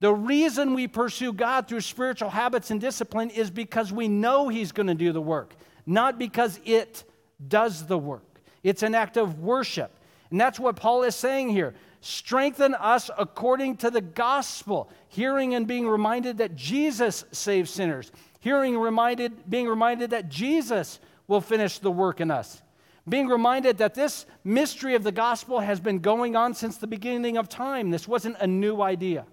The 0.00 0.12
reason 0.12 0.74
we 0.74 0.86
pursue 0.86 1.32
God 1.32 1.66
through 1.66 1.80
spiritual 1.80 2.28
habits 2.28 2.70
and 2.70 2.78
discipline 2.78 3.30
is 3.30 3.50
because 3.50 3.90
we 3.90 4.06
know 4.06 4.48
He's 4.48 4.70
going 4.70 4.88
to 4.88 4.94
do 4.94 5.12
the 5.12 5.22
work 5.22 5.54
not 5.88 6.18
because 6.18 6.60
it 6.64 7.02
does 7.48 7.86
the 7.86 7.98
work. 7.98 8.40
It's 8.62 8.82
an 8.82 8.94
act 8.94 9.16
of 9.16 9.40
worship. 9.40 9.90
And 10.30 10.38
that's 10.38 10.60
what 10.60 10.76
Paul 10.76 11.02
is 11.02 11.14
saying 11.14 11.48
here. 11.48 11.74
Strengthen 12.00 12.74
us 12.74 13.10
according 13.16 13.78
to 13.78 13.90
the 13.90 14.02
gospel, 14.02 14.90
hearing 15.08 15.54
and 15.54 15.66
being 15.66 15.88
reminded 15.88 16.38
that 16.38 16.54
Jesus 16.54 17.24
saves 17.32 17.70
sinners, 17.70 18.12
hearing 18.40 18.78
reminded, 18.78 19.48
being 19.50 19.66
reminded 19.66 20.10
that 20.10 20.28
Jesus 20.28 21.00
will 21.26 21.40
finish 21.40 21.78
the 21.78 21.90
work 21.90 22.20
in 22.20 22.30
us, 22.30 22.62
being 23.08 23.26
reminded 23.26 23.78
that 23.78 23.94
this 23.94 24.26
mystery 24.44 24.94
of 24.94 25.02
the 25.02 25.12
gospel 25.12 25.60
has 25.60 25.80
been 25.80 25.98
going 26.00 26.36
on 26.36 26.54
since 26.54 26.76
the 26.76 26.86
beginning 26.86 27.36
of 27.36 27.48
time. 27.48 27.90
This 27.90 28.06
wasn't 28.06 28.36
a 28.38 28.46
new 28.46 28.82
idea. 28.82 29.24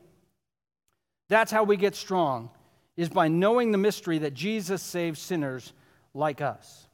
That's 1.28 1.52
how 1.52 1.64
we 1.64 1.76
get 1.76 1.96
strong, 1.96 2.50
is 2.96 3.10
by 3.10 3.28
knowing 3.28 3.72
the 3.72 3.78
mystery 3.78 4.20
that 4.20 4.34
Jesus 4.34 4.82
saves 4.82 5.20
sinners 5.20 5.74
like 6.16 6.42
us. 6.42 6.88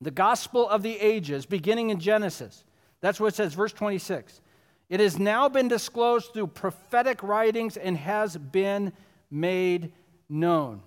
The 0.00 0.10
gospel 0.10 0.68
of 0.68 0.82
the 0.82 0.98
ages, 1.00 1.46
beginning 1.46 1.90
in 1.90 1.98
Genesis, 1.98 2.64
that's 3.00 3.18
what 3.18 3.28
it 3.28 3.34
says, 3.34 3.54
verse 3.54 3.72
26. 3.72 4.40
It 4.88 5.00
has 5.00 5.18
now 5.18 5.48
been 5.48 5.68
disclosed 5.68 6.32
through 6.32 6.48
prophetic 6.48 7.22
writings 7.22 7.76
and 7.76 7.96
has 7.96 8.36
been 8.36 8.92
made 9.30 9.92
known. 10.28 10.82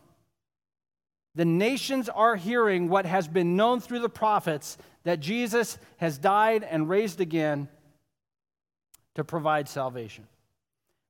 The 1.35 1.45
nations 1.45 2.09
are 2.09 2.35
hearing 2.35 2.89
what 2.89 3.05
has 3.05 3.27
been 3.27 3.55
known 3.55 3.79
through 3.79 3.99
the 3.99 4.09
prophets 4.09 4.77
that 5.03 5.19
Jesus 5.19 5.77
has 5.97 6.17
died 6.17 6.63
and 6.63 6.89
raised 6.89 7.21
again 7.21 7.67
to 9.15 9.23
provide 9.23 9.67
salvation. 9.67 10.27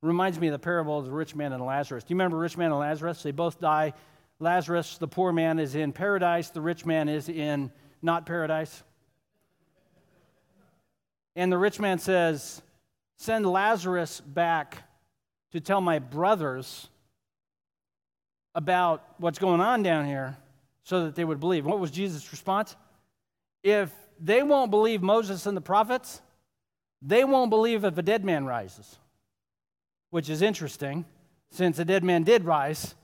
Reminds 0.01 0.39
me 0.39 0.47
of 0.47 0.53
the 0.53 0.59
parable 0.59 0.97
of 0.97 1.05
the 1.05 1.11
rich 1.11 1.35
man 1.35 1.51
and 1.51 1.63
Lazarus. 1.63 2.03
Do 2.03 2.13
you 2.13 2.15
remember 2.15 2.37
rich 2.37 2.57
man 2.57 2.71
and 2.71 2.79
Lazarus? 2.79 3.21
They 3.21 3.31
both 3.31 3.59
die 3.59 3.93
Lazarus, 4.39 4.97
the 4.97 5.07
poor 5.07 5.33
man, 5.33 5.59
is 5.59 5.75
in 5.75 5.91
paradise, 5.91 6.49
the 6.49 6.61
rich 6.61 6.85
man 6.85 7.09
is 7.09 7.27
in 7.27 7.71
not 8.01 8.25
paradise. 8.25 8.83
And 11.35 11.51
the 11.51 11.57
rich 11.57 11.79
man 11.79 11.99
says, 11.99 12.61
Send 13.17 13.45
Lazarus 13.45 14.21
back 14.21 14.83
to 15.51 15.59
tell 15.59 15.81
my 15.81 15.99
brothers 15.99 16.87
about 18.55 19.03
what's 19.17 19.39
going 19.39 19.59
on 19.59 19.83
down 19.83 20.05
here 20.05 20.37
so 20.83 21.03
that 21.05 21.15
they 21.15 21.25
would 21.25 21.39
believe. 21.39 21.65
What 21.65 21.79
was 21.79 21.91
Jesus' 21.91 22.31
response? 22.31 22.77
If 23.61 23.91
they 24.19 24.41
won't 24.41 24.71
believe 24.71 25.01
Moses 25.01 25.45
and 25.45 25.55
the 25.55 25.61
prophets, 25.61 26.21
they 27.01 27.25
won't 27.25 27.49
believe 27.49 27.83
if 27.83 27.97
a 27.97 28.01
dead 28.01 28.23
man 28.23 28.45
rises, 28.45 28.97
which 30.11 30.29
is 30.29 30.41
interesting 30.41 31.05
since 31.51 31.77
a 31.77 31.85
dead 31.85 32.03
man 32.03 32.23
did 32.23 32.45
rise 32.45 32.95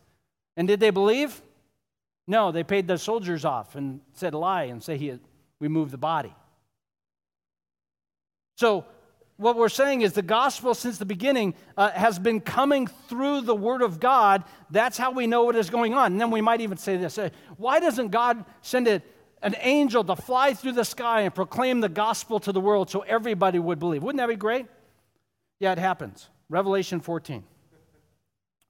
and 0.57 0.67
did 0.67 0.79
they 0.79 0.89
believe? 0.89 1.41
No, 2.27 2.51
they 2.51 2.63
paid 2.63 2.87
the 2.87 2.97
soldiers 2.97 3.45
off 3.45 3.75
and 3.75 4.01
said 4.13 4.33
lie 4.33 4.63
and 4.63 4.81
say 4.81 4.97
he 4.97 5.19
removed 5.59 5.91
the 5.91 5.97
body. 5.97 6.33
So, 8.57 8.85
what 9.37 9.57
we're 9.57 9.67
saying 9.67 10.01
is 10.01 10.13
the 10.13 10.21
gospel 10.21 10.73
since 10.73 10.97
the 10.97 11.05
beginning 11.05 11.55
uh, 11.75 11.91
has 11.91 12.17
been 12.17 12.39
coming 12.39 12.87
through 12.87 13.41
the 13.41 13.55
word 13.55 13.81
of 13.81 13.99
God. 13.99 14.45
That's 14.71 14.97
how 14.97 15.11
we 15.11 15.27
know 15.27 15.43
what 15.43 15.57
is 15.57 15.69
going 15.69 15.93
on. 15.93 16.13
And 16.13 16.21
then 16.21 16.31
we 16.31 16.39
might 16.39 16.61
even 16.61 16.77
say 16.77 16.95
this 16.95 17.17
uh, 17.17 17.29
why 17.57 17.79
doesn't 17.79 18.09
God 18.09 18.45
send 18.61 18.87
an 18.87 19.55
angel 19.59 20.03
to 20.05 20.15
fly 20.15 20.53
through 20.53 20.71
the 20.71 20.85
sky 20.85 21.21
and 21.21 21.35
proclaim 21.35 21.81
the 21.81 21.89
gospel 21.89 22.39
to 22.39 22.53
the 22.53 22.61
world 22.61 22.89
so 22.89 23.01
everybody 23.01 23.59
would 23.59 23.77
believe? 23.77 24.03
Wouldn't 24.03 24.19
that 24.19 24.29
be 24.29 24.37
great? 24.37 24.67
Yeah, 25.59 25.73
it 25.73 25.79
happens. 25.79 26.29
Revelation 26.49 27.01
14. 27.01 27.43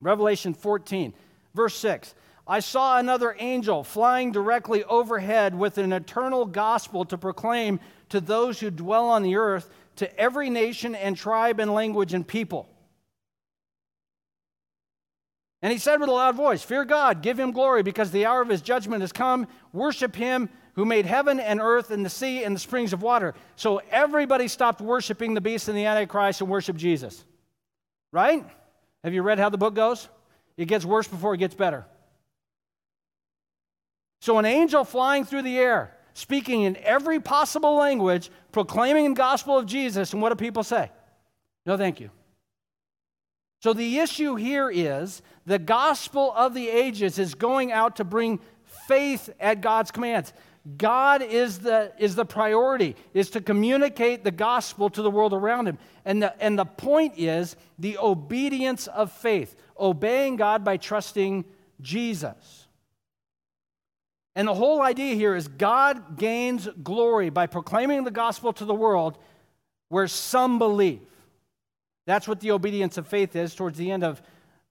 Revelation 0.02 0.54
14. 0.54 1.14
Verse 1.56 1.76
6 1.76 2.14
I 2.48 2.60
saw 2.60 3.00
another 3.00 3.36
angel 3.40 3.84
flying 3.84 4.32
directly 4.32 4.84
overhead 4.84 5.58
with 5.58 5.80
an 5.80 5.94
eternal 5.94 6.46
gospel 6.46 7.06
to 7.06 7.18
proclaim 7.18 7.80
to 8.10 8.22
those 8.22 8.60
who 8.60 8.70
dwell 8.70 9.10
on 9.10 9.24
the 9.24 9.38
earth, 9.38 9.72
to 9.96 10.20
every 10.20 10.52
nation 10.52 10.94
and 10.94 11.18
tribe 11.18 11.60
and 11.60 11.74
language 11.74 12.14
and 12.14 12.28
people. 12.28 12.70
And 15.64 15.72
he 15.72 15.80
said 15.80 16.00
with 16.00 16.10
a 16.10 16.12
loud 16.12 16.36
voice, 16.36 16.62
Fear 16.62 16.86
God, 16.86 17.24
give 17.24 17.40
him 17.40 17.52
glory, 17.52 17.82
because 17.82 18.12
the 18.12 18.28
hour 18.28 18.42
of 18.42 18.50
his 18.50 18.62
judgment 18.62 19.02
has 19.02 19.12
come. 19.12 19.48
Worship 19.74 20.16
him 20.16 20.50
who 20.74 20.86
made 20.86 21.08
heaven 21.08 21.40
and 21.40 21.60
earth 21.60 21.90
and 21.90 22.06
the 22.06 22.10
sea 22.10 22.44
and 22.44 22.56
the 22.56 22.60
springs 22.60 22.94
of 22.94 23.02
water. 23.02 23.34
So 23.56 23.82
everybody 23.90 24.48
stopped 24.48 24.82
worshiping 24.82 25.34
the 25.34 25.42
beast 25.42 25.68
and 25.68 25.76
the 25.76 25.86
Antichrist 25.86 26.42
and 26.42 26.50
worshiped 26.50 26.78
Jesus. 26.78 27.26
Right? 28.12 28.46
Have 29.04 29.14
you 29.14 29.24
read 29.24 29.40
how 29.40 29.50
the 29.50 29.58
book 29.58 29.74
goes? 29.74 30.10
It 30.58 30.66
gets 30.66 30.86
worse 30.86 31.08
before 31.08 31.34
it 31.34 31.38
gets 31.38 31.56
better. 31.56 31.86
So, 34.22 34.40
an 34.40 34.46
angel 34.46 34.84
flying 34.84 35.26
through 35.26 35.44
the 35.44 35.58
air, 35.58 35.96
speaking 36.14 36.64
in 36.64 36.78
every 36.78 37.20
possible 37.20 37.76
language, 37.76 38.32
proclaiming 38.52 39.14
the 39.14 39.18
gospel 39.18 39.58
of 39.58 39.66
Jesus, 39.66 40.14
and 40.14 40.22
what 40.22 40.30
do 40.30 40.36
people 40.36 40.64
say? 40.64 40.90
No, 41.66 41.78
thank 41.78 42.00
you. 42.00 42.10
So, 43.62 43.74
the 43.74 44.00
issue 44.00 44.36
here 44.36 44.70
is 44.70 45.22
the 45.46 45.60
gospel 45.60 46.34
of 46.36 46.54
the 46.54 46.70
ages 46.70 47.20
is 47.20 47.36
going 47.36 47.72
out 47.72 47.98
to 47.98 48.04
bring 48.04 48.40
faith 48.88 49.30
at 49.40 49.62
God's 49.62 49.92
commands. 49.92 50.34
God 50.78 51.22
is 51.22 51.60
the, 51.60 51.92
is 52.00 52.16
the 52.16 52.26
priority, 52.26 52.96
is 53.14 53.30
to 53.32 53.42
communicate 53.42 54.24
the 54.24 54.32
gospel 54.32 54.90
to 54.90 55.02
the 55.04 55.12
world 55.12 55.34
around 55.34 55.68
him. 55.68 55.78
And 56.06 56.24
the, 56.24 56.44
and 56.44 56.58
the 56.58 56.66
point 56.66 57.14
is 57.18 57.56
the 57.78 58.00
obedience 58.00 58.88
of 58.88 59.12
faith, 59.12 59.56
obeying 59.80 60.36
God 60.36 60.64
by 60.64 60.78
trusting 60.78 61.46
Jesus. 61.82 62.68
And 64.36 64.48
the 64.48 64.54
whole 64.54 64.82
idea 64.82 65.16
here 65.16 65.36
is 65.36 65.48
God 65.48 66.18
gains 66.18 66.68
glory 66.84 67.30
by 67.30 67.48
proclaiming 67.48 68.04
the 68.04 68.12
gospel 68.12 68.52
to 68.54 68.66
the 68.66 68.76
world 68.76 69.18
where 69.90 70.08
some 70.08 70.60
believe. 70.60 71.02
That's 72.06 72.28
what 72.28 72.40
the 72.40 72.52
obedience 72.52 72.98
of 72.98 73.08
faith 73.08 73.36
is 73.36 73.56
towards 73.56 73.78
the 73.78 73.92
end 73.92 74.04
of 74.04 74.22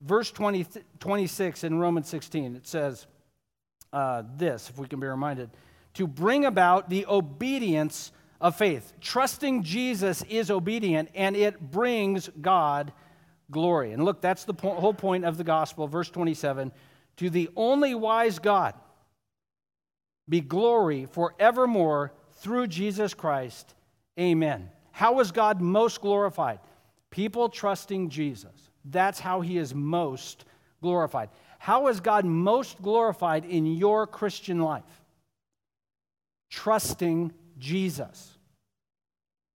verse 0.01 0.31
20, 0.31 0.67
26 1.01 1.65
in 1.65 1.79
Romans 1.79 2.09
16. 2.09 2.57
It 2.57 2.67
says 2.67 3.07
uh, 3.93 4.23
this, 4.37 4.71
if 4.71 4.79
we 4.79 4.87
can 4.87 5.01
be 5.01 5.07
reminded 5.07 5.51
to 5.95 6.07
bring 6.07 6.45
about 6.45 6.91
the 6.91 7.07
obedience 7.07 8.13
of 8.41 8.57
faith. 8.57 8.93
Trusting 9.01 9.63
Jesus 9.63 10.23
is 10.29 10.51
obedient 10.51 11.09
and 11.15 11.37
it 11.37 11.71
brings 11.71 12.29
God 12.41 12.93
glory. 13.51 13.93
And 13.93 14.05
look, 14.05 14.21
that's 14.21 14.45
the 14.45 14.55
po- 14.55 14.75
whole 14.75 14.95
point 14.95 15.25
of 15.25 15.37
the 15.37 15.45
gospel, 15.45 15.87
verse 15.87 16.11
27 16.11 16.73
to 17.17 17.31
the 17.31 17.49
only 17.57 17.95
wise 17.95 18.39
God 18.39 18.75
be 20.29 20.41
glory 20.41 21.07
forevermore 21.07 22.13
through 22.33 22.67
Jesus 22.67 23.15
Christ. 23.15 23.75
Amen. 24.19 24.71
How 24.91 25.21
is 25.21 25.33
God 25.33 25.61
most 25.61 26.01
glorified? 26.01 26.61
People 27.11 27.49
trusting 27.49 28.09
Jesus. 28.09 28.71
That's 28.85 29.21
how 29.21 29.41
he 29.41 29.59
is 29.59 29.75
most 29.75 30.45
glorified. 30.81 31.31
How 31.59 31.89
is 31.89 32.01
God 32.01 32.25
most 32.25 32.81
glorified 32.83 33.45
in 33.45 33.67
your 33.67 34.07
Christian 34.07 34.61
life? 34.61 34.83
Trusting 36.51 37.33
Jesus. 37.59 38.39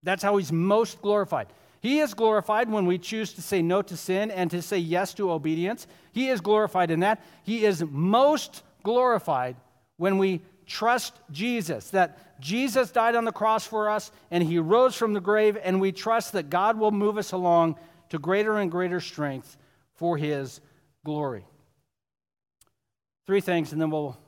That's 0.02 0.22
how 0.22 0.36
he's 0.36 0.52
most 0.52 1.00
glorified. 1.02 1.48
He 1.80 2.00
is 2.00 2.14
glorified 2.14 2.70
when 2.70 2.86
we 2.86 2.98
choose 2.98 3.32
to 3.34 3.42
say 3.42 3.62
no 3.62 3.82
to 3.82 3.96
sin 3.96 4.30
and 4.30 4.50
to 4.50 4.60
say 4.60 4.78
yes 4.78 5.14
to 5.14 5.30
obedience. 5.30 5.86
He 6.12 6.28
is 6.28 6.40
glorified 6.40 6.90
in 6.90 7.00
that. 7.00 7.24
He 7.42 7.64
is 7.64 7.82
most 7.88 8.62
glorified 8.82 9.56
when 9.96 10.18
we 10.18 10.42
trust 10.66 11.14
Jesus, 11.30 11.90
that 11.90 12.40
Jesus 12.40 12.90
died 12.90 13.16
on 13.16 13.24
the 13.24 13.32
cross 13.32 13.66
for 13.66 13.90
us 13.90 14.12
and 14.30 14.42
he 14.42 14.58
rose 14.58 14.94
from 14.94 15.14
the 15.14 15.20
grave, 15.20 15.58
and 15.62 15.80
we 15.80 15.92
trust 15.92 16.32
that 16.32 16.48
God 16.48 16.78
will 16.78 16.92
move 16.92 17.18
us 17.18 17.32
along 17.32 17.76
to 18.10 18.18
greater 18.18 18.58
and 18.58 18.70
greater 18.70 19.00
strength 19.00 19.56
for 19.94 20.16
his 20.16 20.60
glory. 21.04 21.44
Three 23.26 23.40
things, 23.40 23.72
and 23.72 23.80
then 23.80 23.90
we'll, 23.90 24.18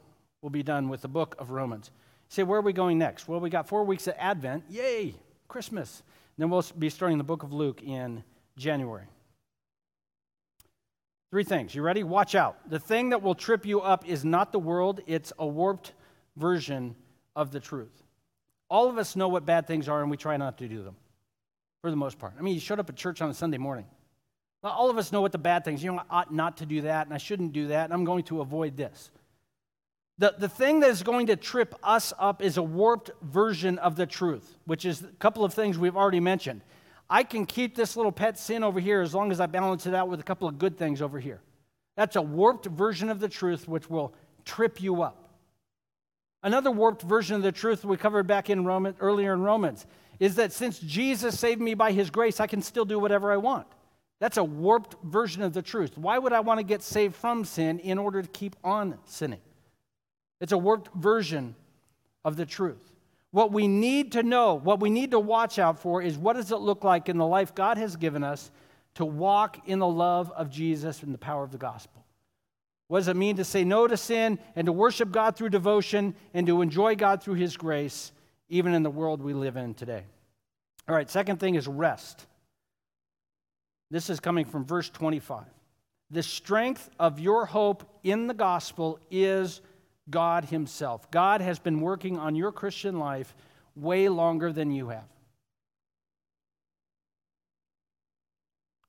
we'll 0.40 0.50
be 0.50 0.62
done 0.62 0.88
with 0.88 1.02
the 1.02 1.08
book 1.08 1.34
of 1.38 1.50
Romans. 1.50 1.90
Say, 2.28 2.42
where 2.42 2.58
are 2.58 2.62
we 2.62 2.72
going 2.72 2.98
next? 2.98 3.28
Well, 3.28 3.40
we 3.40 3.50
got 3.50 3.68
four 3.68 3.84
weeks 3.84 4.06
of 4.06 4.14
Advent. 4.18 4.64
Yay, 4.70 5.14
Christmas. 5.48 6.02
Then 6.38 6.50
we'll 6.50 6.64
be 6.78 6.90
starting 6.90 7.18
the 7.18 7.24
book 7.24 7.42
of 7.42 7.52
Luke 7.52 7.82
in 7.82 8.24
January. 8.56 9.06
Three 11.30 11.44
things. 11.44 11.74
You 11.74 11.82
ready? 11.82 12.04
Watch 12.04 12.34
out. 12.34 12.68
The 12.68 12.78
thing 12.78 13.10
that 13.10 13.22
will 13.22 13.34
trip 13.34 13.64
you 13.64 13.80
up 13.80 14.06
is 14.06 14.24
not 14.24 14.52
the 14.52 14.58
world, 14.58 15.00
it's 15.06 15.32
a 15.38 15.46
warped 15.46 15.92
version 16.36 16.94
of 17.34 17.50
the 17.50 17.60
truth. 17.60 18.02
All 18.68 18.88
of 18.88 18.98
us 18.98 19.16
know 19.16 19.28
what 19.28 19.46
bad 19.46 19.66
things 19.66 19.88
are, 19.88 20.02
and 20.02 20.10
we 20.10 20.16
try 20.16 20.36
not 20.36 20.58
to 20.58 20.68
do 20.68 20.82
them 20.82 20.96
for 21.80 21.90
the 21.90 21.96
most 21.96 22.18
part. 22.18 22.34
I 22.38 22.42
mean, 22.42 22.54
you 22.54 22.60
showed 22.60 22.80
up 22.80 22.88
at 22.88 22.96
church 22.96 23.20
on 23.20 23.30
a 23.30 23.34
Sunday 23.34 23.58
morning. 23.58 23.86
All 24.62 24.90
of 24.90 24.96
us 24.96 25.10
know 25.10 25.20
what 25.20 25.32
the 25.32 25.38
bad 25.38 25.64
things. 25.64 25.82
You 25.82 25.92
know, 25.92 26.02
I 26.10 26.20
ought 26.20 26.32
not 26.32 26.58
to 26.58 26.66
do 26.66 26.82
that, 26.82 27.06
and 27.06 27.14
I 27.14 27.18
shouldn't 27.18 27.52
do 27.52 27.68
that, 27.68 27.84
and 27.84 27.92
I'm 27.92 28.04
going 28.04 28.22
to 28.24 28.40
avoid 28.40 28.76
this. 28.76 29.10
The, 30.18 30.34
the 30.38 30.48
thing 30.48 30.80
that 30.80 30.90
is 30.90 31.02
going 31.02 31.26
to 31.28 31.36
trip 31.36 31.74
us 31.82 32.12
up 32.18 32.42
is 32.42 32.56
a 32.56 32.62
warped 32.62 33.10
version 33.22 33.78
of 33.78 33.96
the 33.96 34.06
truth, 34.06 34.58
which 34.66 34.84
is 34.84 35.02
a 35.02 35.06
couple 35.18 35.44
of 35.44 35.54
things 35.54 35.78
we've 35.78 35.96
already 35.96 36.20
mentioned. 36.20 36.62
I 37.08 37.24
can 37.24 37.46
keep 37.46 37.74
this 37.74 37.96
little 37.96 38.12
pet 38.12 38.38
sin 38.38 38.62
over 38.62 38.80
here 38.80 39.00
as 39.00 39.14
long 39.14 39.32
as 39.32 39.40
I 39.40 39.46
balance 39.46 39.86
it 39.86 39.94
out 39.94 40.08
with 40.08 40.20
a 40.20 40.22
couple 40.22 40.48
of 40.48 40.58
good 40.58 40.78
things 40.78 41.02
over 41.02 41.18
here. 41.18 41.40
That's 41.96 42.16
a 42.16 42.22
warped 42.22 42.66
version 42.66 43.08
of 43.10 43.20
the 43.20 43.28
truth 43.28 43.68
which 43.68 43.90
will 43.90 44.14
trip 44.44 44.80
you 44.80 45.02
up. 45.02 45.30
Another 46.42 46.70
warped 46.70 47.02
version 47.02 47.36
of 47.36 47.42
the 47.42 47.52
truth 47.52 47.84
we 47.84 47.96
covered 47.96 48.26
back 48.26 48.50
in 48.50 48.64
Roman, 48.64 48.94
earlier 48.98 49.32
in 49.32 49.42
Romans 49.42 49.86
is 50.18 50.36
that 50.36 50.52
since 50.52 50.78
Jesus 50.78 51.38
saved 51.38 51.60
me 51.60 51.74
by 51.74 51.92
his 51.92 52.10
grace, 52.10 52.40
I 52.40 52.46
can 52.46 52.62
still 52.62 52.84
do 52.84 52.98
whatever 52.98 53.32
I 53.32 53.36
want. 53.36 53.66
That's 54.20 54.36
a 54.36 54.44
warped 54.44 54.96
version 55.02 55.42
of 55.42 55.52
the 55.52 55.62
truth. 55.62 55.98
Why 55.98 56.18
would 56.18 56.32
I 56.32 56.40
want 56.40 56.58
to 56.58 56.64
get 56.64 56.82
saved 56.82 57.14
from 57.14 57.44
sin 57.44 57.78
in 57.80 57.98
order 57.98 58.22
to 58.22 58.28
keep 58.28 58.56
on 58.62 58.98
sinning? 59.04 59.40
It's 60.42 60.52
a 60.52 60.58
warped 60.58 60.92
version 60.94 61.54
of 62.24 62.36
the 62.36 62.44
truth. 62.44 62.92
What 63.30 63.52
we 63.52 63.68
need 63.68 64.12
to 64.12 64.24
know, 64.24 64.54
what 64.54 64.80
we 64.80 64.90
need 64.90 65.12
to 65.12 65.20
watch 65.20 65.60
out 65.60 65.78
for 65.78 66.02
is 66.02 66.18
what 66.18 66.34
does 66.34 66.50
it 66.50 66.56
look 66.56 66.82
like 66.82 67.08
in 67.08 67.16
the 67.16 67.26
life 67.26 67.54
God 67.54 67.78
has 67.78 67.94
given 67.94 68.24
us 68.24 68.50
to 68.96 69.04
walk 69.04 69.68
in 69.68 69.78
the 69.78 69.86
love 69.86 70.32
of 70.32 70.50
Jesus 70.50 71.04
and 71.04 71.14
the 71.14 71.18
power 71.18 71.44
of 71.44 71.52
the 71.52 71.58
gospel? 71.58 72.04
What 72.88 72.98
does 72.98 73.08
it 73.08 73.16
mean 73.16 73.36
to 73.36 73.44
say 73.44 73.62
no 73.62 73.86
to 73.86 73.96
sin 73.96 74.40
and 74.56 74.66
to 74.66 74.72
worship 74.72 75.12
God 75.12 75.36
through 75.36 75.50
devotion 75.50 76.14
and 76.34 76.44
to 76.48 76.60
enjoy 76.60 76.96
God 76.96 77.22
through 77.22 77.34
His 77.34 77.56
grace, 77.56 78.10
even 78.48 78.74
in 78.74 78.82
the 78.82 78.90
world 78.90 79.22
we 79.22 79.34
live 79.34 79.56
in 79.56 79.74
today? 79.74 80.02
All 80.88 80.94
right, 80.94 81.08
second 81.08 81.38
thing 81.38 81.54
is 81.54 81.68
rest. 81.68 82.26
This 83.92 84.10
is 84.10 84.18
coming 84.18 84.44
from 84.44 84.64
verse 84.64 84.90
25. 84.90 85.44
The 86.10 86.22
strength 86.22 86.90
of 86.98 87.20
your 87.20 87.46
hope 87.46 87.84
in 88.02 88.26
the 88.26 88.34
gospel 88.34 88.98
is 89.08 89.62
God 90.10 90.46
Himself. 90.46 91.10
God 91.10 91.40
has 91.40 91.58
been 91.58 91.80
working 91.80 92.18
on 92.18 92.34
your 92.34 92.52
Christian 92.52 92.98
life 92.98 93.34
way 93.74 94.08
longer 94.08 94.52
than 94.52 94.70
you 94.70 94.88
have. 94.88 95.08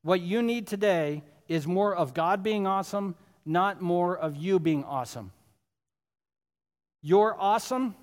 What 0.01 0.21
you 0.21 0.41
need 0.41 0.67
today 0.67 1.23
is 1.47 1.65
more 1.65 1.95
of 1.95 2.13
God 2.13 2.43
being 2.43 2.67
awesome 2.67 3.15
not 3.45 3.81
more 3.81 4.17
of 4.17 4.35
you 4.35 4.59
being 4.59 4.83
awesome. 4.83 5.31
You're 7.01 7.35
awesome. 7.37 7.95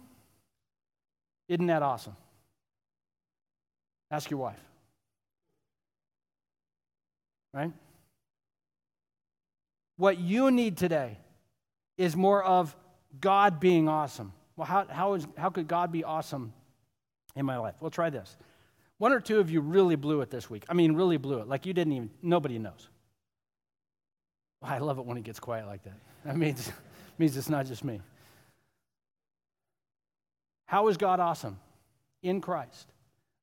Isn't 1.48 1.66
that 1.66 1.82
awesome? 1.82 2.16
Ask 4.10 4.30
your 4.30 4.40
wife. 4.40 4.60
Right? 7.54 7.72
What 9.96 10.18
you 10.18 10.50
need 10.50 10.76
today 10.76 11.18
is 11.96 12.16
more 12.16 12.42
of 12.42 12.74
God 13.18 13.60
being 13.60 13.88
awesome. 13.88 14.32
Well, 14.56 14.66
how, 14.66 14.86
how, 14.86 15.14
is, 15.14 15.26
how 15.36 15.50
could 15.50 15.66
God 15.66 15.90
be 15.90 16.04
awesome 16.04 16.52
in 17.34 17.46
my 17.46 17.56
life? 17.56 17.74
We'll 17.80 17.90
try 17.90 18.10
this. 18.10 18.36
One 18.98 19.12
or 19.12 19.20
two 19.20 19.40
of 19.40 19.50
you 19.50 19.60
really 19.60 19.96
blew 19.96 20.20
it 20.20 20.30
this 20.30 20.50
week. 20.50 20.64
I 20.68 20.74
mean, 20.74 20.92
really 20.94 21.16
blew 21.16 21.38
it. 21.38 21.48
Like 21.48 21.64
you 21.64 21.72
didn't 21.72 21.94
even, 21.94 22.10
nobody 22.22 22.58
knows. 22.58 22.88
I 24.62 24.78
love 24.78 24.98
it 24.98 25.06
when 25.06 25.16
it 25.16 25.24
gets 25.24 25.40
quiet 25.40 25.66
like 25.66 25.82
that. 25.84 25.96
That 26.24 26.36
means, 26.36 26.70
means 27.18 27.36
it's 27.36 27.48
not 27.48 27.66
just 27.66 27.82
me. 27.82 28.00
How 30.66 30.88
is 30.88 30.96
God 30.96 31.18
awesome? 31.18 31.58
In 32.22 32.40
Christ. 32.40 32.92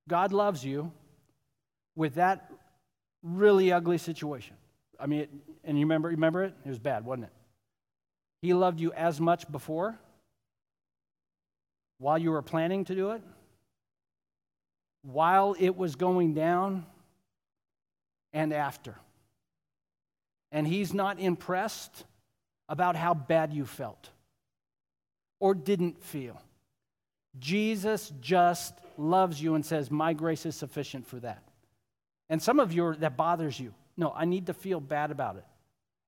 God 0.07 0.31
loves 0.31 0.63
you 0.63 0.91
with 1.95 2.15
that 2.15 2.51
really 3.23 3.71
ugly 3.71 3.97
situation. 3.97 4.55
I 4.99 5.07
mean, 5.07 5.21
it, 5.21 5.29
and 5.63 5.77
you 5.77 5.85
remember, 5.85 6.09
remember 6.09 6.43
it? 6.43 6.53
It 6.63 6.69
was 6.69 6.79
bad, 6.79 7.03
wasn't 7.03 7.25
it? 7.25 7.33
He 8.41 8.53
loved 8.53 8.79
you 8.79 8.91
as 8.93 9.19
much 9.19 9.51
before, 9.51 9.97
while 11.97 12.17
you 12.17 12.31
were 12.31 12.41
planning 12.41 12.85
to 12.85 12.95
do 12.95 13.11
it, 13.11 13.21
while 15.01 15.55
it 15.59 15.75
was 15.75 15.95
going 15.95 16.33
down, 16.33 16.85
and 18.33 18.53
after 18.53 18.95
and 20.51 20.67
he's 20.67 20.93
not 20.93 21.19
impressed 21.19 22.05
about 22.69 22.95
how 22.95 23.13
bad 23.13 23.53
you 23.53 23.65
felt 23.65 24.09
or 25.39 25.53
didn't 25.53 26.03
feel. 26.03 26.41
Jesus 27.39 28.11
just 28.21 28.73
loves 28.97 29.41
you 29.41 29.55
and 29.55 29.65
says, 29.65 29.91
My 29.91 30.13
grace 30.13 30.45
is 30.45 30.55
sufficient 30.55 31.05
for 31.05 31.19
that. 31.19 31.43
And 32.29 32.41
some 32.41 32.59
of 32.59 32.73
you, 32.73 32.95
that 32.95 33.15
bothers 33.15 33.59
you. 33.59 33.73
No, 33.95 34.11
I 34.15 34.25
need 34.25 34.47
to 34.47 34.53
feel 34.53 34.79
bad 34.79 35.11
about 35.11 35.37
it. 35.37 35.45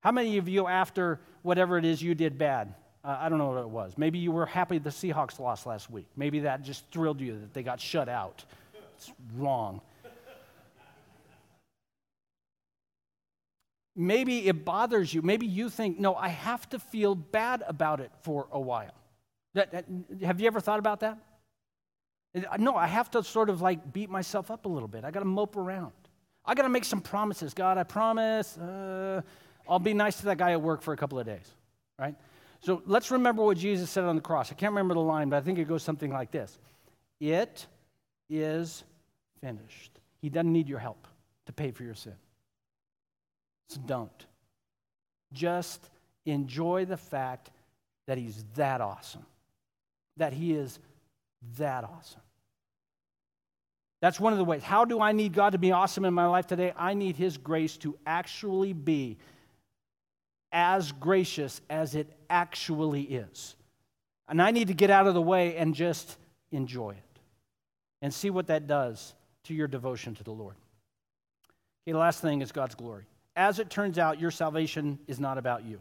How 0.01 0.11
many 0.11 0.37
of 0.37 0.47
you, 0.47 0.67
after 0.67 1.19
whatever 1.41 1.77
it 1.77 1.85
is 1.85 2.01
you 2.01 2.15
did 2.15 2.37
bad, 2.37 2.73
uh, 3.03 3.17
I 3.19 3.29
don't 3.29 3.37
know 3.37 3.49
what 3.49 3.61
it 3.61 3.69
was. 3.69 3.93
Maybe 3.97 4.19
you 4.19 4.31
were 4.31 4.45
happy 4.45 4.77
the 4.77 4.89
Seahawks 4.89 5.39
lost 5.39 5.65
last 5.65 5.89
week. 5.89 6.07
Maybe 6.15 6.39
that 6.41 6.61
just 6.61 6.89
thrilled 6.91 7.21
you 7.21 7.39
that 7.39 7.53
they 7.53 7.63
got 7.63 7.79
shut 7.79 8.09
out. 8.09 8.43
It's 8.95 9.11
wrong. 9.37 9.81
Maybe 13.95 14.47
it 14.47 14.63
bothers 14.63 15.13
you. 15.13 15.21
Maybe 15.21 15.45
you 15.45 15.69
think, 15.69 15.99
no, 15.99 16.15
I 16.15 16.29
have 16.29 16.69
to 16.69 16.79
feel 16.79 17.15
bad 17.15 17.63
about 17.67 17.99
it 17.99 18.11
for 18.21 18.47
a 18.51 18.59
while. 18.59 18.93
That, 19.55 19.71
that, 19.71 19.85
have 20.21 20.39
you 20.39 20.47
ever 20.47 20.61
thought 20.61 20.79
about 20.79 21.01
that? 21.01 21.17
No, 22.59 22.75
I 22.75 22.87
have 22.87 23.09
to 23.11 23.23
sort 23.23 23.49
of 23.49 23.61
like 23.61 23.91
beat 23.91 24.09
myself 24.09 24.51
up 24.51 24.65
a 24.65 24.69
little 24.69 24.87
bit. 24.87 25.03
I 25.03 25.11
got 25.11 25.19
to 25.19 25.25
mope 25.25 25.57
around. 25.57 25.91
I 26.45 26.53
got 26.53 26.63
to 26.63 26.69
make 26.69 26.85
some 26.85 27.01
promises. 27.01 27.53
God, 27.53 27.77
I 27.77 27.83
promise 27.83 28.57
uh, 28.57 29.21
I'll 29.69 29.79
be 29.79 29.93
nice 29.93 30.17
to 30.17 30.25
that 30.25 30.37
guy 30.37 30.51
at 30.51 30.61
work 30.61 30.81
for 30.81 30.93
a 30.93 30.97
couple 30.97 31.19
of 31.19 31.25
days, 31.25 31.47
right? 31.99 32.15
So 32.61 32.81
let's 32.85 33.11
remember 33.11 33.43
what 33.43 33.57
Jesus 33.57 33.89
said 33.89 34.03
on 34.03 34.15
the 34.15 34.21
cross. 34.21 34.51
I 34.51 34.55
can't 34.55 34.71
remember 34.71 34.95
the 34.95 34.99
line, 34.99 35.29
but 35.29 35.37
I 35.37 35.41
think 35.41 35.59
it 35.59 35.67
goes 35.67 35.83
something 35.83 36.11
like 36.11 36.31
this 36.31 36.57
It 37.19 37.65
is 38.29 38.83
finished. 39.41 39.91
He 40.21 40.29
doesn't 40.29 40.51
need 40.51 40.67
your 40.67 40.79
help 40.79 41.07
to 41.45 41.53
pay 41.53 41.71
for 41.71 41.83
your 41.83 41.95
sin. 41.95 42.15
So 43.69 43.79
don't. 43.85 44.25
Just 45.31 45.89
enjoy 46.25 46.85
the 46.85 46.97
fact 46.97 47.51
that 48.07 48.17
He's 48.17 48.43
that 48.55 48.81
awesome, 48.81 49.25
that 50.17 50.33
He 50.33 50.53
is 50.53 50.79
that 51.57 51.83
awesome. 51.83 52.21
That's 54.01 54.19
one 54.19 54.33
of 54.33 54.39
the 54.39 54.45
ways. 54.45 54.63
How 54.63 54.85
do 54.85 55.01
I 55.01 55.11
need 55.11 55.33
God 55.33 55.51
to 55.51 55.57
be 55.57 55.71
awesome 55.71 56.05
in 56.05 56.13
my 56.13 56.25
life 56.25 56.47
today? 56.47 56.73
I 56.77 56.93
need 56.93 57.15
His 57.15 57.37
grace 57.37 57.77
to 57.77 57.97
actually 58.05 58.73
be 58.73 59.17
as 60.51 60.91
gracious 60.91 61.61
as 61.69 61.95
it 61.95 62.07
actually 62.29 63.03
is. 63.03 63.55
And 64.27 64.41
I 64.41 64.51
need 64.51 64.67
to 64.67 64.73
get 64.73 64.89
out 64.89 65.07
of 65.07 65.13
the 65.13 65.21
way 65.21 65.55
and 65.57 65.73
just 65.73 66.17
enjoy 66.51 66.91
it 66.91 67.19
and 68.01 68.13
see 68.13 68.29
what 68.29 68.47
that 68.47 68.67
does 68.67 69.13
to 69.45 69.53
your 69.53 69.67
devotion 69.67 70.15
to 70.15 70.23
the 70.23 70.31
Lord. 70.31 70.55
Okay, 71.83 71.93
the 71.93 71.97
last 71.97 72.21
thing 72.21 72.41
is 72.41 72.51
God's 72.51 72.75
glory 72.75 73.05
as 73.39 73.57
it 73.57 73.69
turns 73.69 73.97
out, 73.97 74.19
your 74.19 74.31
salvation 74.31 74.99
is 75.07 75.17
not 75.17 75.37
about 75.37 75.63
you. 75.63 75.79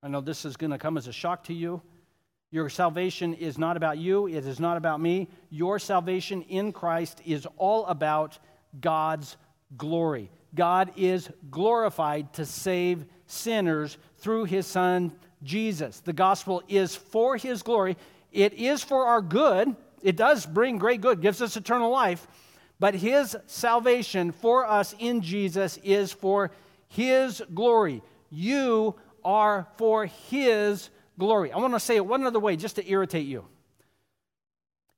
I 0.00 0.06
know 0.06 0.20
this 0.20 0.44
is 0.44 0.56
going 0.56 0.70
to 0.70 0.78
come 0.78 0.96
as 0.96 1.08
a 1.08 1.12
shock 1.12 1.42
to 1.44 1.52
you. 1.52 1.82
Your 2.52 2.68
salvation 2.68 3.34
is 3.34 3.58
not 3.58 3.76
about 3.76 3.98
you, 3.98 4.28
it 4.28 4.46
is 4.46 4.60
not 4.60 4.76
about 4.76 5.00
me. 5.00 5.28
Your 5.50 5.80
salvation 5.80 6.42
in 6.42 6.72
Christ 6.72 7.20
is 7.26 7.48
all 7.56 7.84
about 7.86 8.38
God's 8.80 9.36
glory. 9.76 10.30
God 10.54 10.92
is 10.96 11.30
glorified 11.50 12.32
to 12.34 12.44
save 12.44 13.04
sinners 13.26 13.98
through 14.18 14.44
his 14.44 14.66
son 14.66 15.12
Jesus. 15.42 16.00
The 16.00 16.12
gospel 16.12 16.62
is 16.68 16.96
for 16.96 17.36
his 17.36 17.62
glory. 17.62 17.96
It 18.32 18.54
is 18.54 18.82
for 18.82 19.06
our 19.06 19.20
good. 19.20 19.76
It 20.02 20.16
does 20.16 20.46
bring 20.46 20.78
great 20.78 21.00
good, 21.00 21.20
gives 21.20 21.42
us 21.42 21.56
eternal 21.56 21.90
life. 21.90 22.26
But 22.80 22.94
his 22.94 23.36
salvation 23.46 24.32
for 24.32 24.66
us 24.66 24.94
in 24.98 25.20
Jesus 25.20 25.78
is 25.82 26.12
for 26.12 26.52
his 26.88 27.42
glory. 27.54 28.02
You 28.30 28.94
are 29.24 29.68
for 29.76 30.06
his 30.06 30.90
glory. 31.18 31.52
I 31.52 31.58
want 31.58 31.74
to 31.74 31.80
say 31.80 31.96
it 31.96 32.06
one 32.06 32.24
other 32.24 32.38
way 32.38 32.56
just 32.56 32.76
to 32.76 32.88
irritate 32.88 33.26
you. 33.26 33.44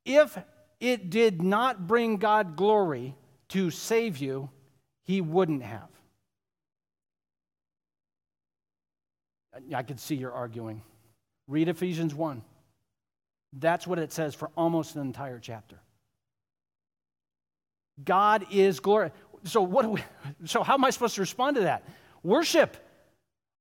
If 0.05 0.38
it 0.78 1.11
did 1.11 1.42
not 1.42 1.86
bring 1.86 2.16
God 2.16 2.57
glory 2.57 3.14
to 3.48 3.70
save 3.70 4.18
you, 4.18 4.51
he 5.05 5.20
wouldn't 5.20 5.62
have. 5.62 5.88
I 9.74 9.82
could 9.82 10.01
see 10.01 10.14
you're 10.14 10.32
arguing. 10.32 10.82
Read 11.48 11.68
Ephesians 11.68 12.14
1. 12.14 12.42
That's 13.53 13.86
what 13.86 13.98
it 13.98 14.12
says 14.12 14.34
for 14.34 14.51
almost 14.57 14.94
an 14.94 15.03
entire 15.03 15.38
chapter. 15.38 15.76
God 18.05 18.46
is 18.51 18.80
glory. 18.80 19.11
So 19.44 19.62
what 19.62 19.82
do 19.82 19.90
we, 19.90 20.03
so 20.44 20.62
how 20.62 20.74
am 20.74 20.84
I 20.84 20.90
supposed 20.90 21.16
to 21.16 21.20
respond 21.20 21.57
to 21.57 21.62
that? 21.62 21.84
Worship. 22.22 22.76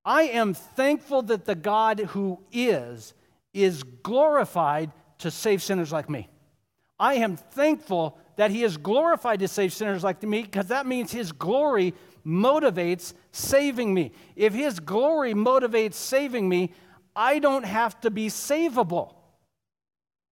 I 0.06 0.24
am 0.24 0.54
thankful 0.54 1.24
that 1.24 1.46
the 1.46 1.56
God 1.56 2.00
who 2.00 2.40
is 2.52 3.14
is 3.54 3.84
glorified 3.84 4.92
to 5.20 5.32
save 5.32 5.62
sinners 5.64 5.92
like 5.92 6.10
me. 6.10 6.30
I 7.00 7.16
am 7.16 7.36
thankful 7.38 8.18
that 8.40 8.52
he 8.52 8.64
is 8.64 8.78
glorified 8.78 9.42
to 9.42 9.50
save 9.50 9.74
sinners 9.74 10.02
like 10.02 10.24
me 10.24 10.44
because 10.44 10.68
that 10.68 10.86
means 10.86 11.12
his 11.12 11.34
glory 11.34 11.94
motivates 12.26 13.14
saving 13.34 13.94
me. 13.94 14.14
If 14.34 14.54
his 14.54 14.80
glory 14.80 15.34
motivates 15.34 15.96
saving 15.96 16.48
me, 16.48 16.72
I 17.14 17.40
don't 17.40 17.66
have 17.66 18.00
to 18.00 18.10
be 18.10 18.28
savable 18.30 19.16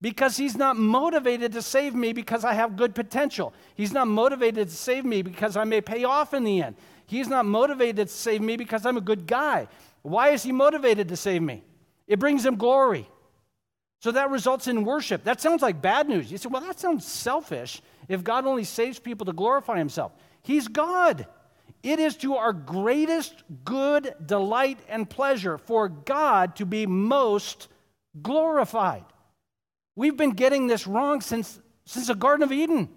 because 0.00 0.38
he's 0.38 0.56
not 0.56 0.78
motivated 0.78 1.52
to 1.52 1.60
save 1.60 1.94
me 1.94 2.14
because 2.14 2.46
I 2.46 2.54
have 2.54 2.78
good 2.78 2.94
potential. 2.94 3.52
He's 3.74 3.92
not 3.92 4.08
motivated 4.08 4.70
to 4.70 4.74
save 4.74 5.04
me 5.04 5.20
because 5.20 5.54
I 5.54 5.64
may 5.64 5.82
pay 5.82 6.04
off 6.04 6.32
in 6.32 6.44
the 6.44 6.62
end. 6.62 6.76
He's 7.04 7.28
not 7.28 7.44
motivated 7.44 8.08
to 8.08 8.14
save 8.14 8.40
me 8.40 8.56
because 8.56 8.86
I'm 8.86 8.96
a 8.96 9.02
good 9.02 9.26
guy. 9.26 9.68
Why 10.00 10.30
is 10.30 10.42
he 10.42 10.52
motivated 10.52 11.08
to 11.08 11.16
save 11.16 11.42
me? 11.42 11.62
It 12.06 12.18
brings 12.18 12.42
him 12.46 12.56
glory. 12.56 13.06
So 14.00 14.12
that 14.12 14.30
results 14.30 14.66
in 14.66 14.84
worship. 14.84 15.24
That 15.24 15.42
sounds 15.42 15.60
like 15.60 15.82
bad 15.82 16.08
news. 16.08 16.32
You 16.32 16.38
say, 16.38 16.48
well, 16.48 16.62
that 16.62 16.80
sounds 16.80 17.04
selfish 17.04 17.82
if 18.08 18.24
God 18.24 18.46
only 18.46 18.64
saves 18.64 18.98
people 18.98 19.26
to 19.26 19.32
glorify 19.32 19.78
himself. 19.78 20.12
He's 20.42 20.68
God. 20.68 21.26
It 21.82 21.98
is 21.98 22.16
to 22.18 22.36
our 22.36 22.52
greatest 22.52 23.34
good, 23.64 24.14
delight, 24.24 24.78
and 24.88 25.08
pleasure 25.08 25.58
for 25.58 25.88
God 25.88 26.56
to 26.56 26.66
be 26.66 26.86
most 26.86 27.68
glorified. 28.20 29.04
We've 29.94 30.16
been 30.16 30.32
getting 30.32 30.66
this 30.66 30.86
wrong 30.86 31.20
since, 31.20 31.60
since 31.84 32.08
the 32.08 32.14
Garden 32.14 32.42
of 32.42 32.52
Eden. 32.52 32.88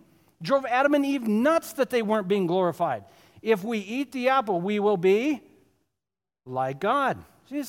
Drove 0.41 0.65
Adam 0.65 0.95
and 0.95 1.05
Eve 1.05 1.27
nuts 1.27 1.73
that 1.73 1.89
they 1.89 2.01
weren't 2.01 2.27
being 2.27 2.47
glorified. 2.47 3.03
If 3.41 3.63
we 3.63 3.79
eat 3.79 4.11
the 4.11 4.29
apple, 4.29 4.61
we 4.61 4.79
will 4.79 4.97
be 4.97 5.41
like 6.45 6.79
God. 6.79 7.17
I 7.51 7.63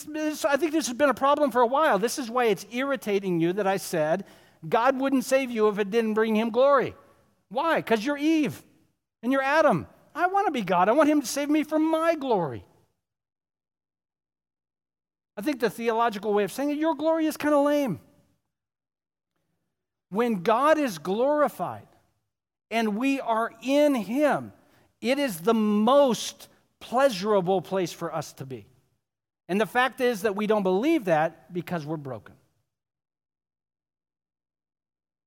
think 0.57 0.72
this 0.72 0.86
has 0.86 0.93
been 0.97 1.09
a 1.09 1.14
problem 1.14 1.51
for 1.51 1.61
a 1.61 1.66
while. 1.66 1.99
This 1.99 2.18
is 2.18 2.30
why 2.30 2.47
it's 2.47 2.64
irritating 2.70 3.40
you 3.40 3.53
that 3.55 3.66
I 3.66 3.78
said 3.78 4.24
God 4.68 4.99
wouldn't 4.99 5.24
save 5.24 5.51
you 5.51 5.68
if 5.68 5.78
it 5.78 5.90
didn't 5.90 6.14
bring 6.14 6.36
him 6.36 6.51
glory. 6.51 6.95
Why? 7.53 7.77
Because 7.77 8.05
you're 8.05 8.17
Eve 8.17 8.63
and 9.23 9.31
you're 9.31 9.43
Adam. 9.43 9.87
I 10.15 10.27
want 10.27 10.47
to 10.47 10.51
be 10.51 10.63
God. 10.63 10.89
I 10.89 10.93
want 10.93 11.11
him 11.11 11.21
to 11.21 11.27
save 11.27 11.51
me 11.51 11.63
from 11.65 11.91
my 11.91 12.15
glory. 12.15 12.65
I 15.37 15.43
think 15.43 15.61
the 15.61 15.69
theological 15.69 16.33
way 16.33 16.45
of 16.45 16.53
saying 16.53 16.71
it, 16.71 16.79
your 16.79 16.95
glory 16.95 17.27
is 17.27 17.37
kind 17.37 17.55
of 17.55 17.65
lame. 17.65 18.01
When 20.09 20.43
God 20.43 20.79
is 20.79 20.97
glorified 20.97 21.87
and 22.71 22.97
we 22.97 23.21
are 23.21 23.53
in 23.63 23.95
him, 23.95 24.53
it 25.03 25.19
is 25.19 25.41
the 25.41 25.55
most 25.55 26.49
pleasurable 26.81 27.61
place 27.61 27.93
for 27.93 28.15
us 28.15 28.33
to 28.35 28.47
be. 28.47 28.67
And 29.49 29.61
the 29.61 29.67
fact 29.67 30.01
is 30.01 30.23
that 30.23 30.37
we 30.37 30.47
don't 30.47 30.63
believe 30.63 31.05
that 31.05 31.53
because 31.53 31.85
we're 31.85 31.99
broken. 31.99 32.35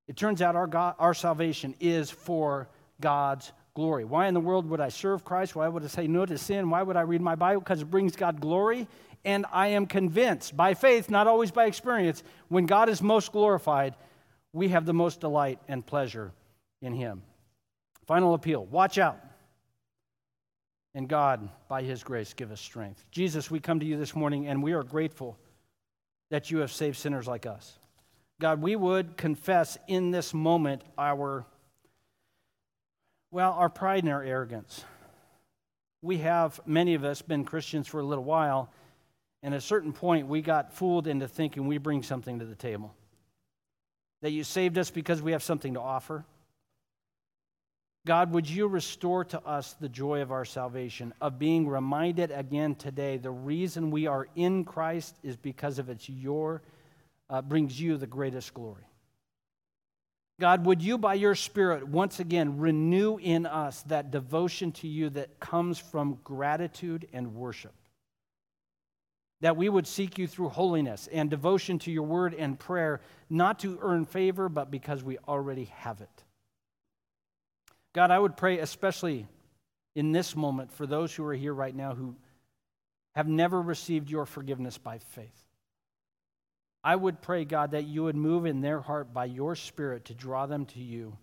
It 0.08 0.16
turns 0.16 0.41
out 0.41 0.56
our, 0.56 0.68
God, 0.68 0.95
our 0.99 1.14
salvation 1.14 1.76
is 1.80 2.12
for 2.12 2.68
God's 3.01 3.51
glory. 3.74 4.06
Why 4.06 4.28
in 4.28 4.34
the 4.34 4.39
world 4.39 4.70
would 4.70 4.80
I 4.80 4.89
serve 4.89 5.26
Christ? 5.26 5.56
Why 5.56 5.68
would 5.68 5.84
I 5.84 5.88
say 5.88 6.08
no 6.08 6.26
to 6.26 6.38
sin? 6.38 6.70
Why 6.70 6.84
would 6.84 6.95
I 6.95 7.01
read 7.01 7.22
my 7.22 7.36
Bible? 7.36 7.62
Because 7.62 7.82
it 7.82 7.91
brings 7.91 8.16
God 8.16 8.39
glory. 8.39 8.88
And 9.24 9.45
I 9.51 9.68
am 9.70 9.88
convinced 9.88 10.56
by 10.56 10.76
faith, 10.76 11.10
not 11.10 11.28
always 11.28 11.51
by 11.51 11.66
experience, 11.66 12.24
when 12.47 12.68
God 12.68 12.89
is 12.89 13.01
most 13.01 13.32
glorified, 13.32 13.95
we 14.53 14.70
have 14.70 14.86
the 14.86 14.93
most 14.93 15.20
delight 15.20 15.60
and 15.68 15.86
pleasure 15.86 16.32
in 16.82 16.93
Him. 16.93 17.24
Final 18.06 18.36
appeal 18.36 18.66
watch 18.66 18.97
out 18.97 19.20
and 20.95 21.10
God, 21.10 21.49
by 21.68 21.84
His 21.84 22.03
grace, 22.03 22.34
give 22.34 22.51
us 22.51 22.62
strength. 22.62 23.03
Jesus, 23.12 23.51
we 23.51 23.60
come 23.60 23.82
to 23.82 23.86
you 23.86 23.97
this 23.97 24.16
morning 24.16 24.47
and 24.47 24.64
we 24.64 24.72
are 24.72 24.84
grateful 24.84 25.38
that 26.32 26.49
you 26.49 26.60
have 26.60 26.72
saved 26.72 26.97
sinners 26.97 27.28
like 27.28 27.45
us. 27.45 27.78
God, 28.40 28.62
we 28.62 28.76
would 28.76 29.18
confess 29.18 29.78
in 29.88 30.12
this 30.12 30.34
moment 30.34 30.82
our, 30.98 31.46
well, 33.32 33.54
our 33.54 33.70
pride 33.70 34.04
and 34.04 34.12
our 34.12 34.24
arrogance. 34.24 34.84
We 36.02 36.18
have, 36.20 36.60
many 36.66 36.96
of 36.96 37.04
us, 37.04 37.22
been 37.22 37.46
Christians 37.46 37.88
for 37.88 38.00
a 38.00 38.04
little 38.04 38.24
while, 38.24 38.70
and 39.42 39.54
at 39.54 39.58
a 39.58 39.62
certain 39.62 39.94
point, 39.94 40.28
we 40.28 40.42
got 40.42 40.74
fooled 40.74 41.08
into 41.08 41.28
thinking 41.28 41.68
we 41.68 41.78
bring 41.78 42.04
something 42.04 42.40
to 42.40 42.46
the 42.46 42.56
table. 42.56 42.94
That 44.22 44.32
you 44.32 44.44
saved 44.44 44.78
us 44.78 44.92
because 44.92 45.22
we 45.22 45.32
have 45.32 45.44
something 45.44 45.76
to 45.76 45.82
offer 45.82 46.26
God, 48.06 48.34
would 48.34 48.48
you 48.48 48.68
restore 48.68 49.26
to 49.26 49.44
us 49.44 49.74
the 49.80 49.90
joy 49.90 50.22
of 50.22 50.32
our 50.32 50.46
salvation, 50.46 51.12
of 51.20 51.40
being 51.40 51.68
reminded 51.68 52.30
again 52.30 52.76
today 52.76 53.18
the 53.18 53.32
reason 53.32 53.90
we 53.90 54.06
are 54.06 54.28
in 54.36 54.64
Christ 54.64 55.18
is 55.24 55.36
because 55.36 55.80
of 55.80 55.90
it's 55.90 56.08
your, 56.08 56.62
uh, 57.30 57.42
brings 57.42 57.80
you 57.80 57.98
the 57.98 58.08
greatest 58.08 58.54
glory. 58.54 58.86
God, 60.40 60.66
would 60.66 60.82
you, 60.82 60.98
by 60.98 61.14
your 61.14 61.36
Spirit, 61.36 61.88
once 61.88 62.20
again 62.20 62.58
renew 62.58 63.18
in 63.18 63.46
us 63.46 63.84
that 63.84 64.12
devotion 64.12 64.74
to 64.74 64.88
you 64.88 65.10
that 65.12 65.40
comes 65.40 65.80
from 65.80 66.20
gratitude 66.26 67.08
and 67.14 67.36
worship? 67.36 67.74
That 69.40 69.56
we 69.56 69.70
would 69.70 69.88
seek 69.88 70.18
you 70.18 70.28
through 70.28 70.50
holiness 70.50 71.08
and 71.12 71.30
devotion 71.30 71.80
to 71.80 71.92
your 71.92 72.04
word 72.04 72.34
and 72.34 72.60
prayer, 72.60 73.00
not 73.30 73.60
to 73.60 73.80
earn 73.82 74.06
favor, 74.06 74.50
but 74.50 74.70
because 74.70 75.04
we 75.04 75.18
already 75.20 75.66
have 75.78 76.02
it. 76.02 76.24
God, 77.94 78.12
I 78.12 78.20
would 78.20 78.36
pray 78.36 78.60
especially 78.60 79.28
in 79.96 80.12
this 80.12 80.36
moment 80.36 80.74
for 80.74 80.86
those 80.86 81.16
who 81.16 81.24
are 81.26 81.34
here 81.34 81.54
right 81.54 81.74
now 81.74 81.96
who 81.96 82.16
have 83.14 83.28
never 83.30 83.62
received 83.62 84.10
your 84.10 84.26
forgiveness 84.26 84.78
by 84.78 84.98
faith. 84.98 85.45
I 86.86 86.96
would 86.96 87.22
pray, 87.22 87.44
God, 87.44 87.72
that 87.72 87.86
you 87.86 88.04
would 88.04 88.16
move 88.16 88.46
in 88.46 88.62
their 88.62 88.80
heart 88.80 89.14
by 89.14 89.26
your 89.26 89.56
Spirit 89.56 90.06
to 90.06 90.14
draw 90.14 90.46
them 90.46 90.66
to 90.68 90.80
you 90.80 91.18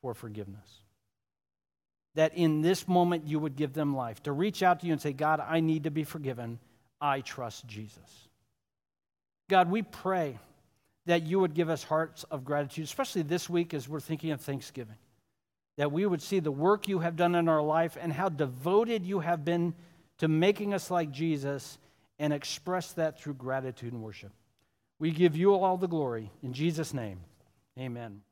for 0.00 0.14
forgiveness. 0.14 0.68
That 2.14 2.34
in 2.34 2.62
this 2.62 2.88
moment 2.88 3.28
you 3.28 3.38
would 3.38 3.54
give 3.54 3.74
them 3.74 3.94
life, 3.94 4.22
to 4.24 4.32
reach 4.32 4.62
out 4.62 4.80
to 4.80 4.86
you 4.86 4.92
and 4.92 5.00
say, 5.00 5.12
God, 5.12 5.40
I 5.40 5.60
need 5.60 5.84
to 5.84 5.90
be 5.90 6.04
forgiven. 6.04 6.58
I 7.00 7.20
trust 7.20 7.66
Jesus. 7.66 8.28
God, 9.48 9.70
we 9.70 9.82
pray 9.82 10.38
that 11.06 11.22
you 11.24 11.38
would 11.38 11.54
give 11.54 11.68
us 11.68 11.84
hearts 11.84 12.24
of 12.24 12.44
gratitude, 12.44 12.84
especially 12.84 13.22
this 13.22 13.48
week 13.48 13.74
as 13.74 13.88
we're 13.88 14.00
thinking 14.00 14.30
of 14.30 14.40
Thanksgiving 14.40 14.96
that 15.76 15.90
we 15.90 16.06
would 16.06 16.22
see 16.22 16.40
the 16.40 16.52
work 16.52 16.88
you 16.88 17.00
have 17.00 17.16
done 17.16 17.34
in 17.34 17.48
our 17.48 17.62
life 17.62 17.96
and 18.00 18.12
how 18.12 18.28
devoted 18.28 19.04
you 19.04 19.20
have 19.20 19.44
been 19.44 19.74
to 20.18 20.28
making 20.28 20.72
us 20.72 20.90
like 20.90 21.10
Jesus 21.10 21.78
and 22.18 22.32
express 22.32 22.92
that 22.92 23.20
through 23.20 23.34
gratitude 23.34 23.92
and 23.92 24.02
worship. 24.02 24.30
We 24.98 25.10
give 25.10 25.36
you 25.36 25.54
all 25.54 25.76
the 25.76 25.88
glory. 25.88 26.30
In 26.42 26.52
Jesus' 26.52 26.92
name, 26.92 27.20
amen. 27.78 28.24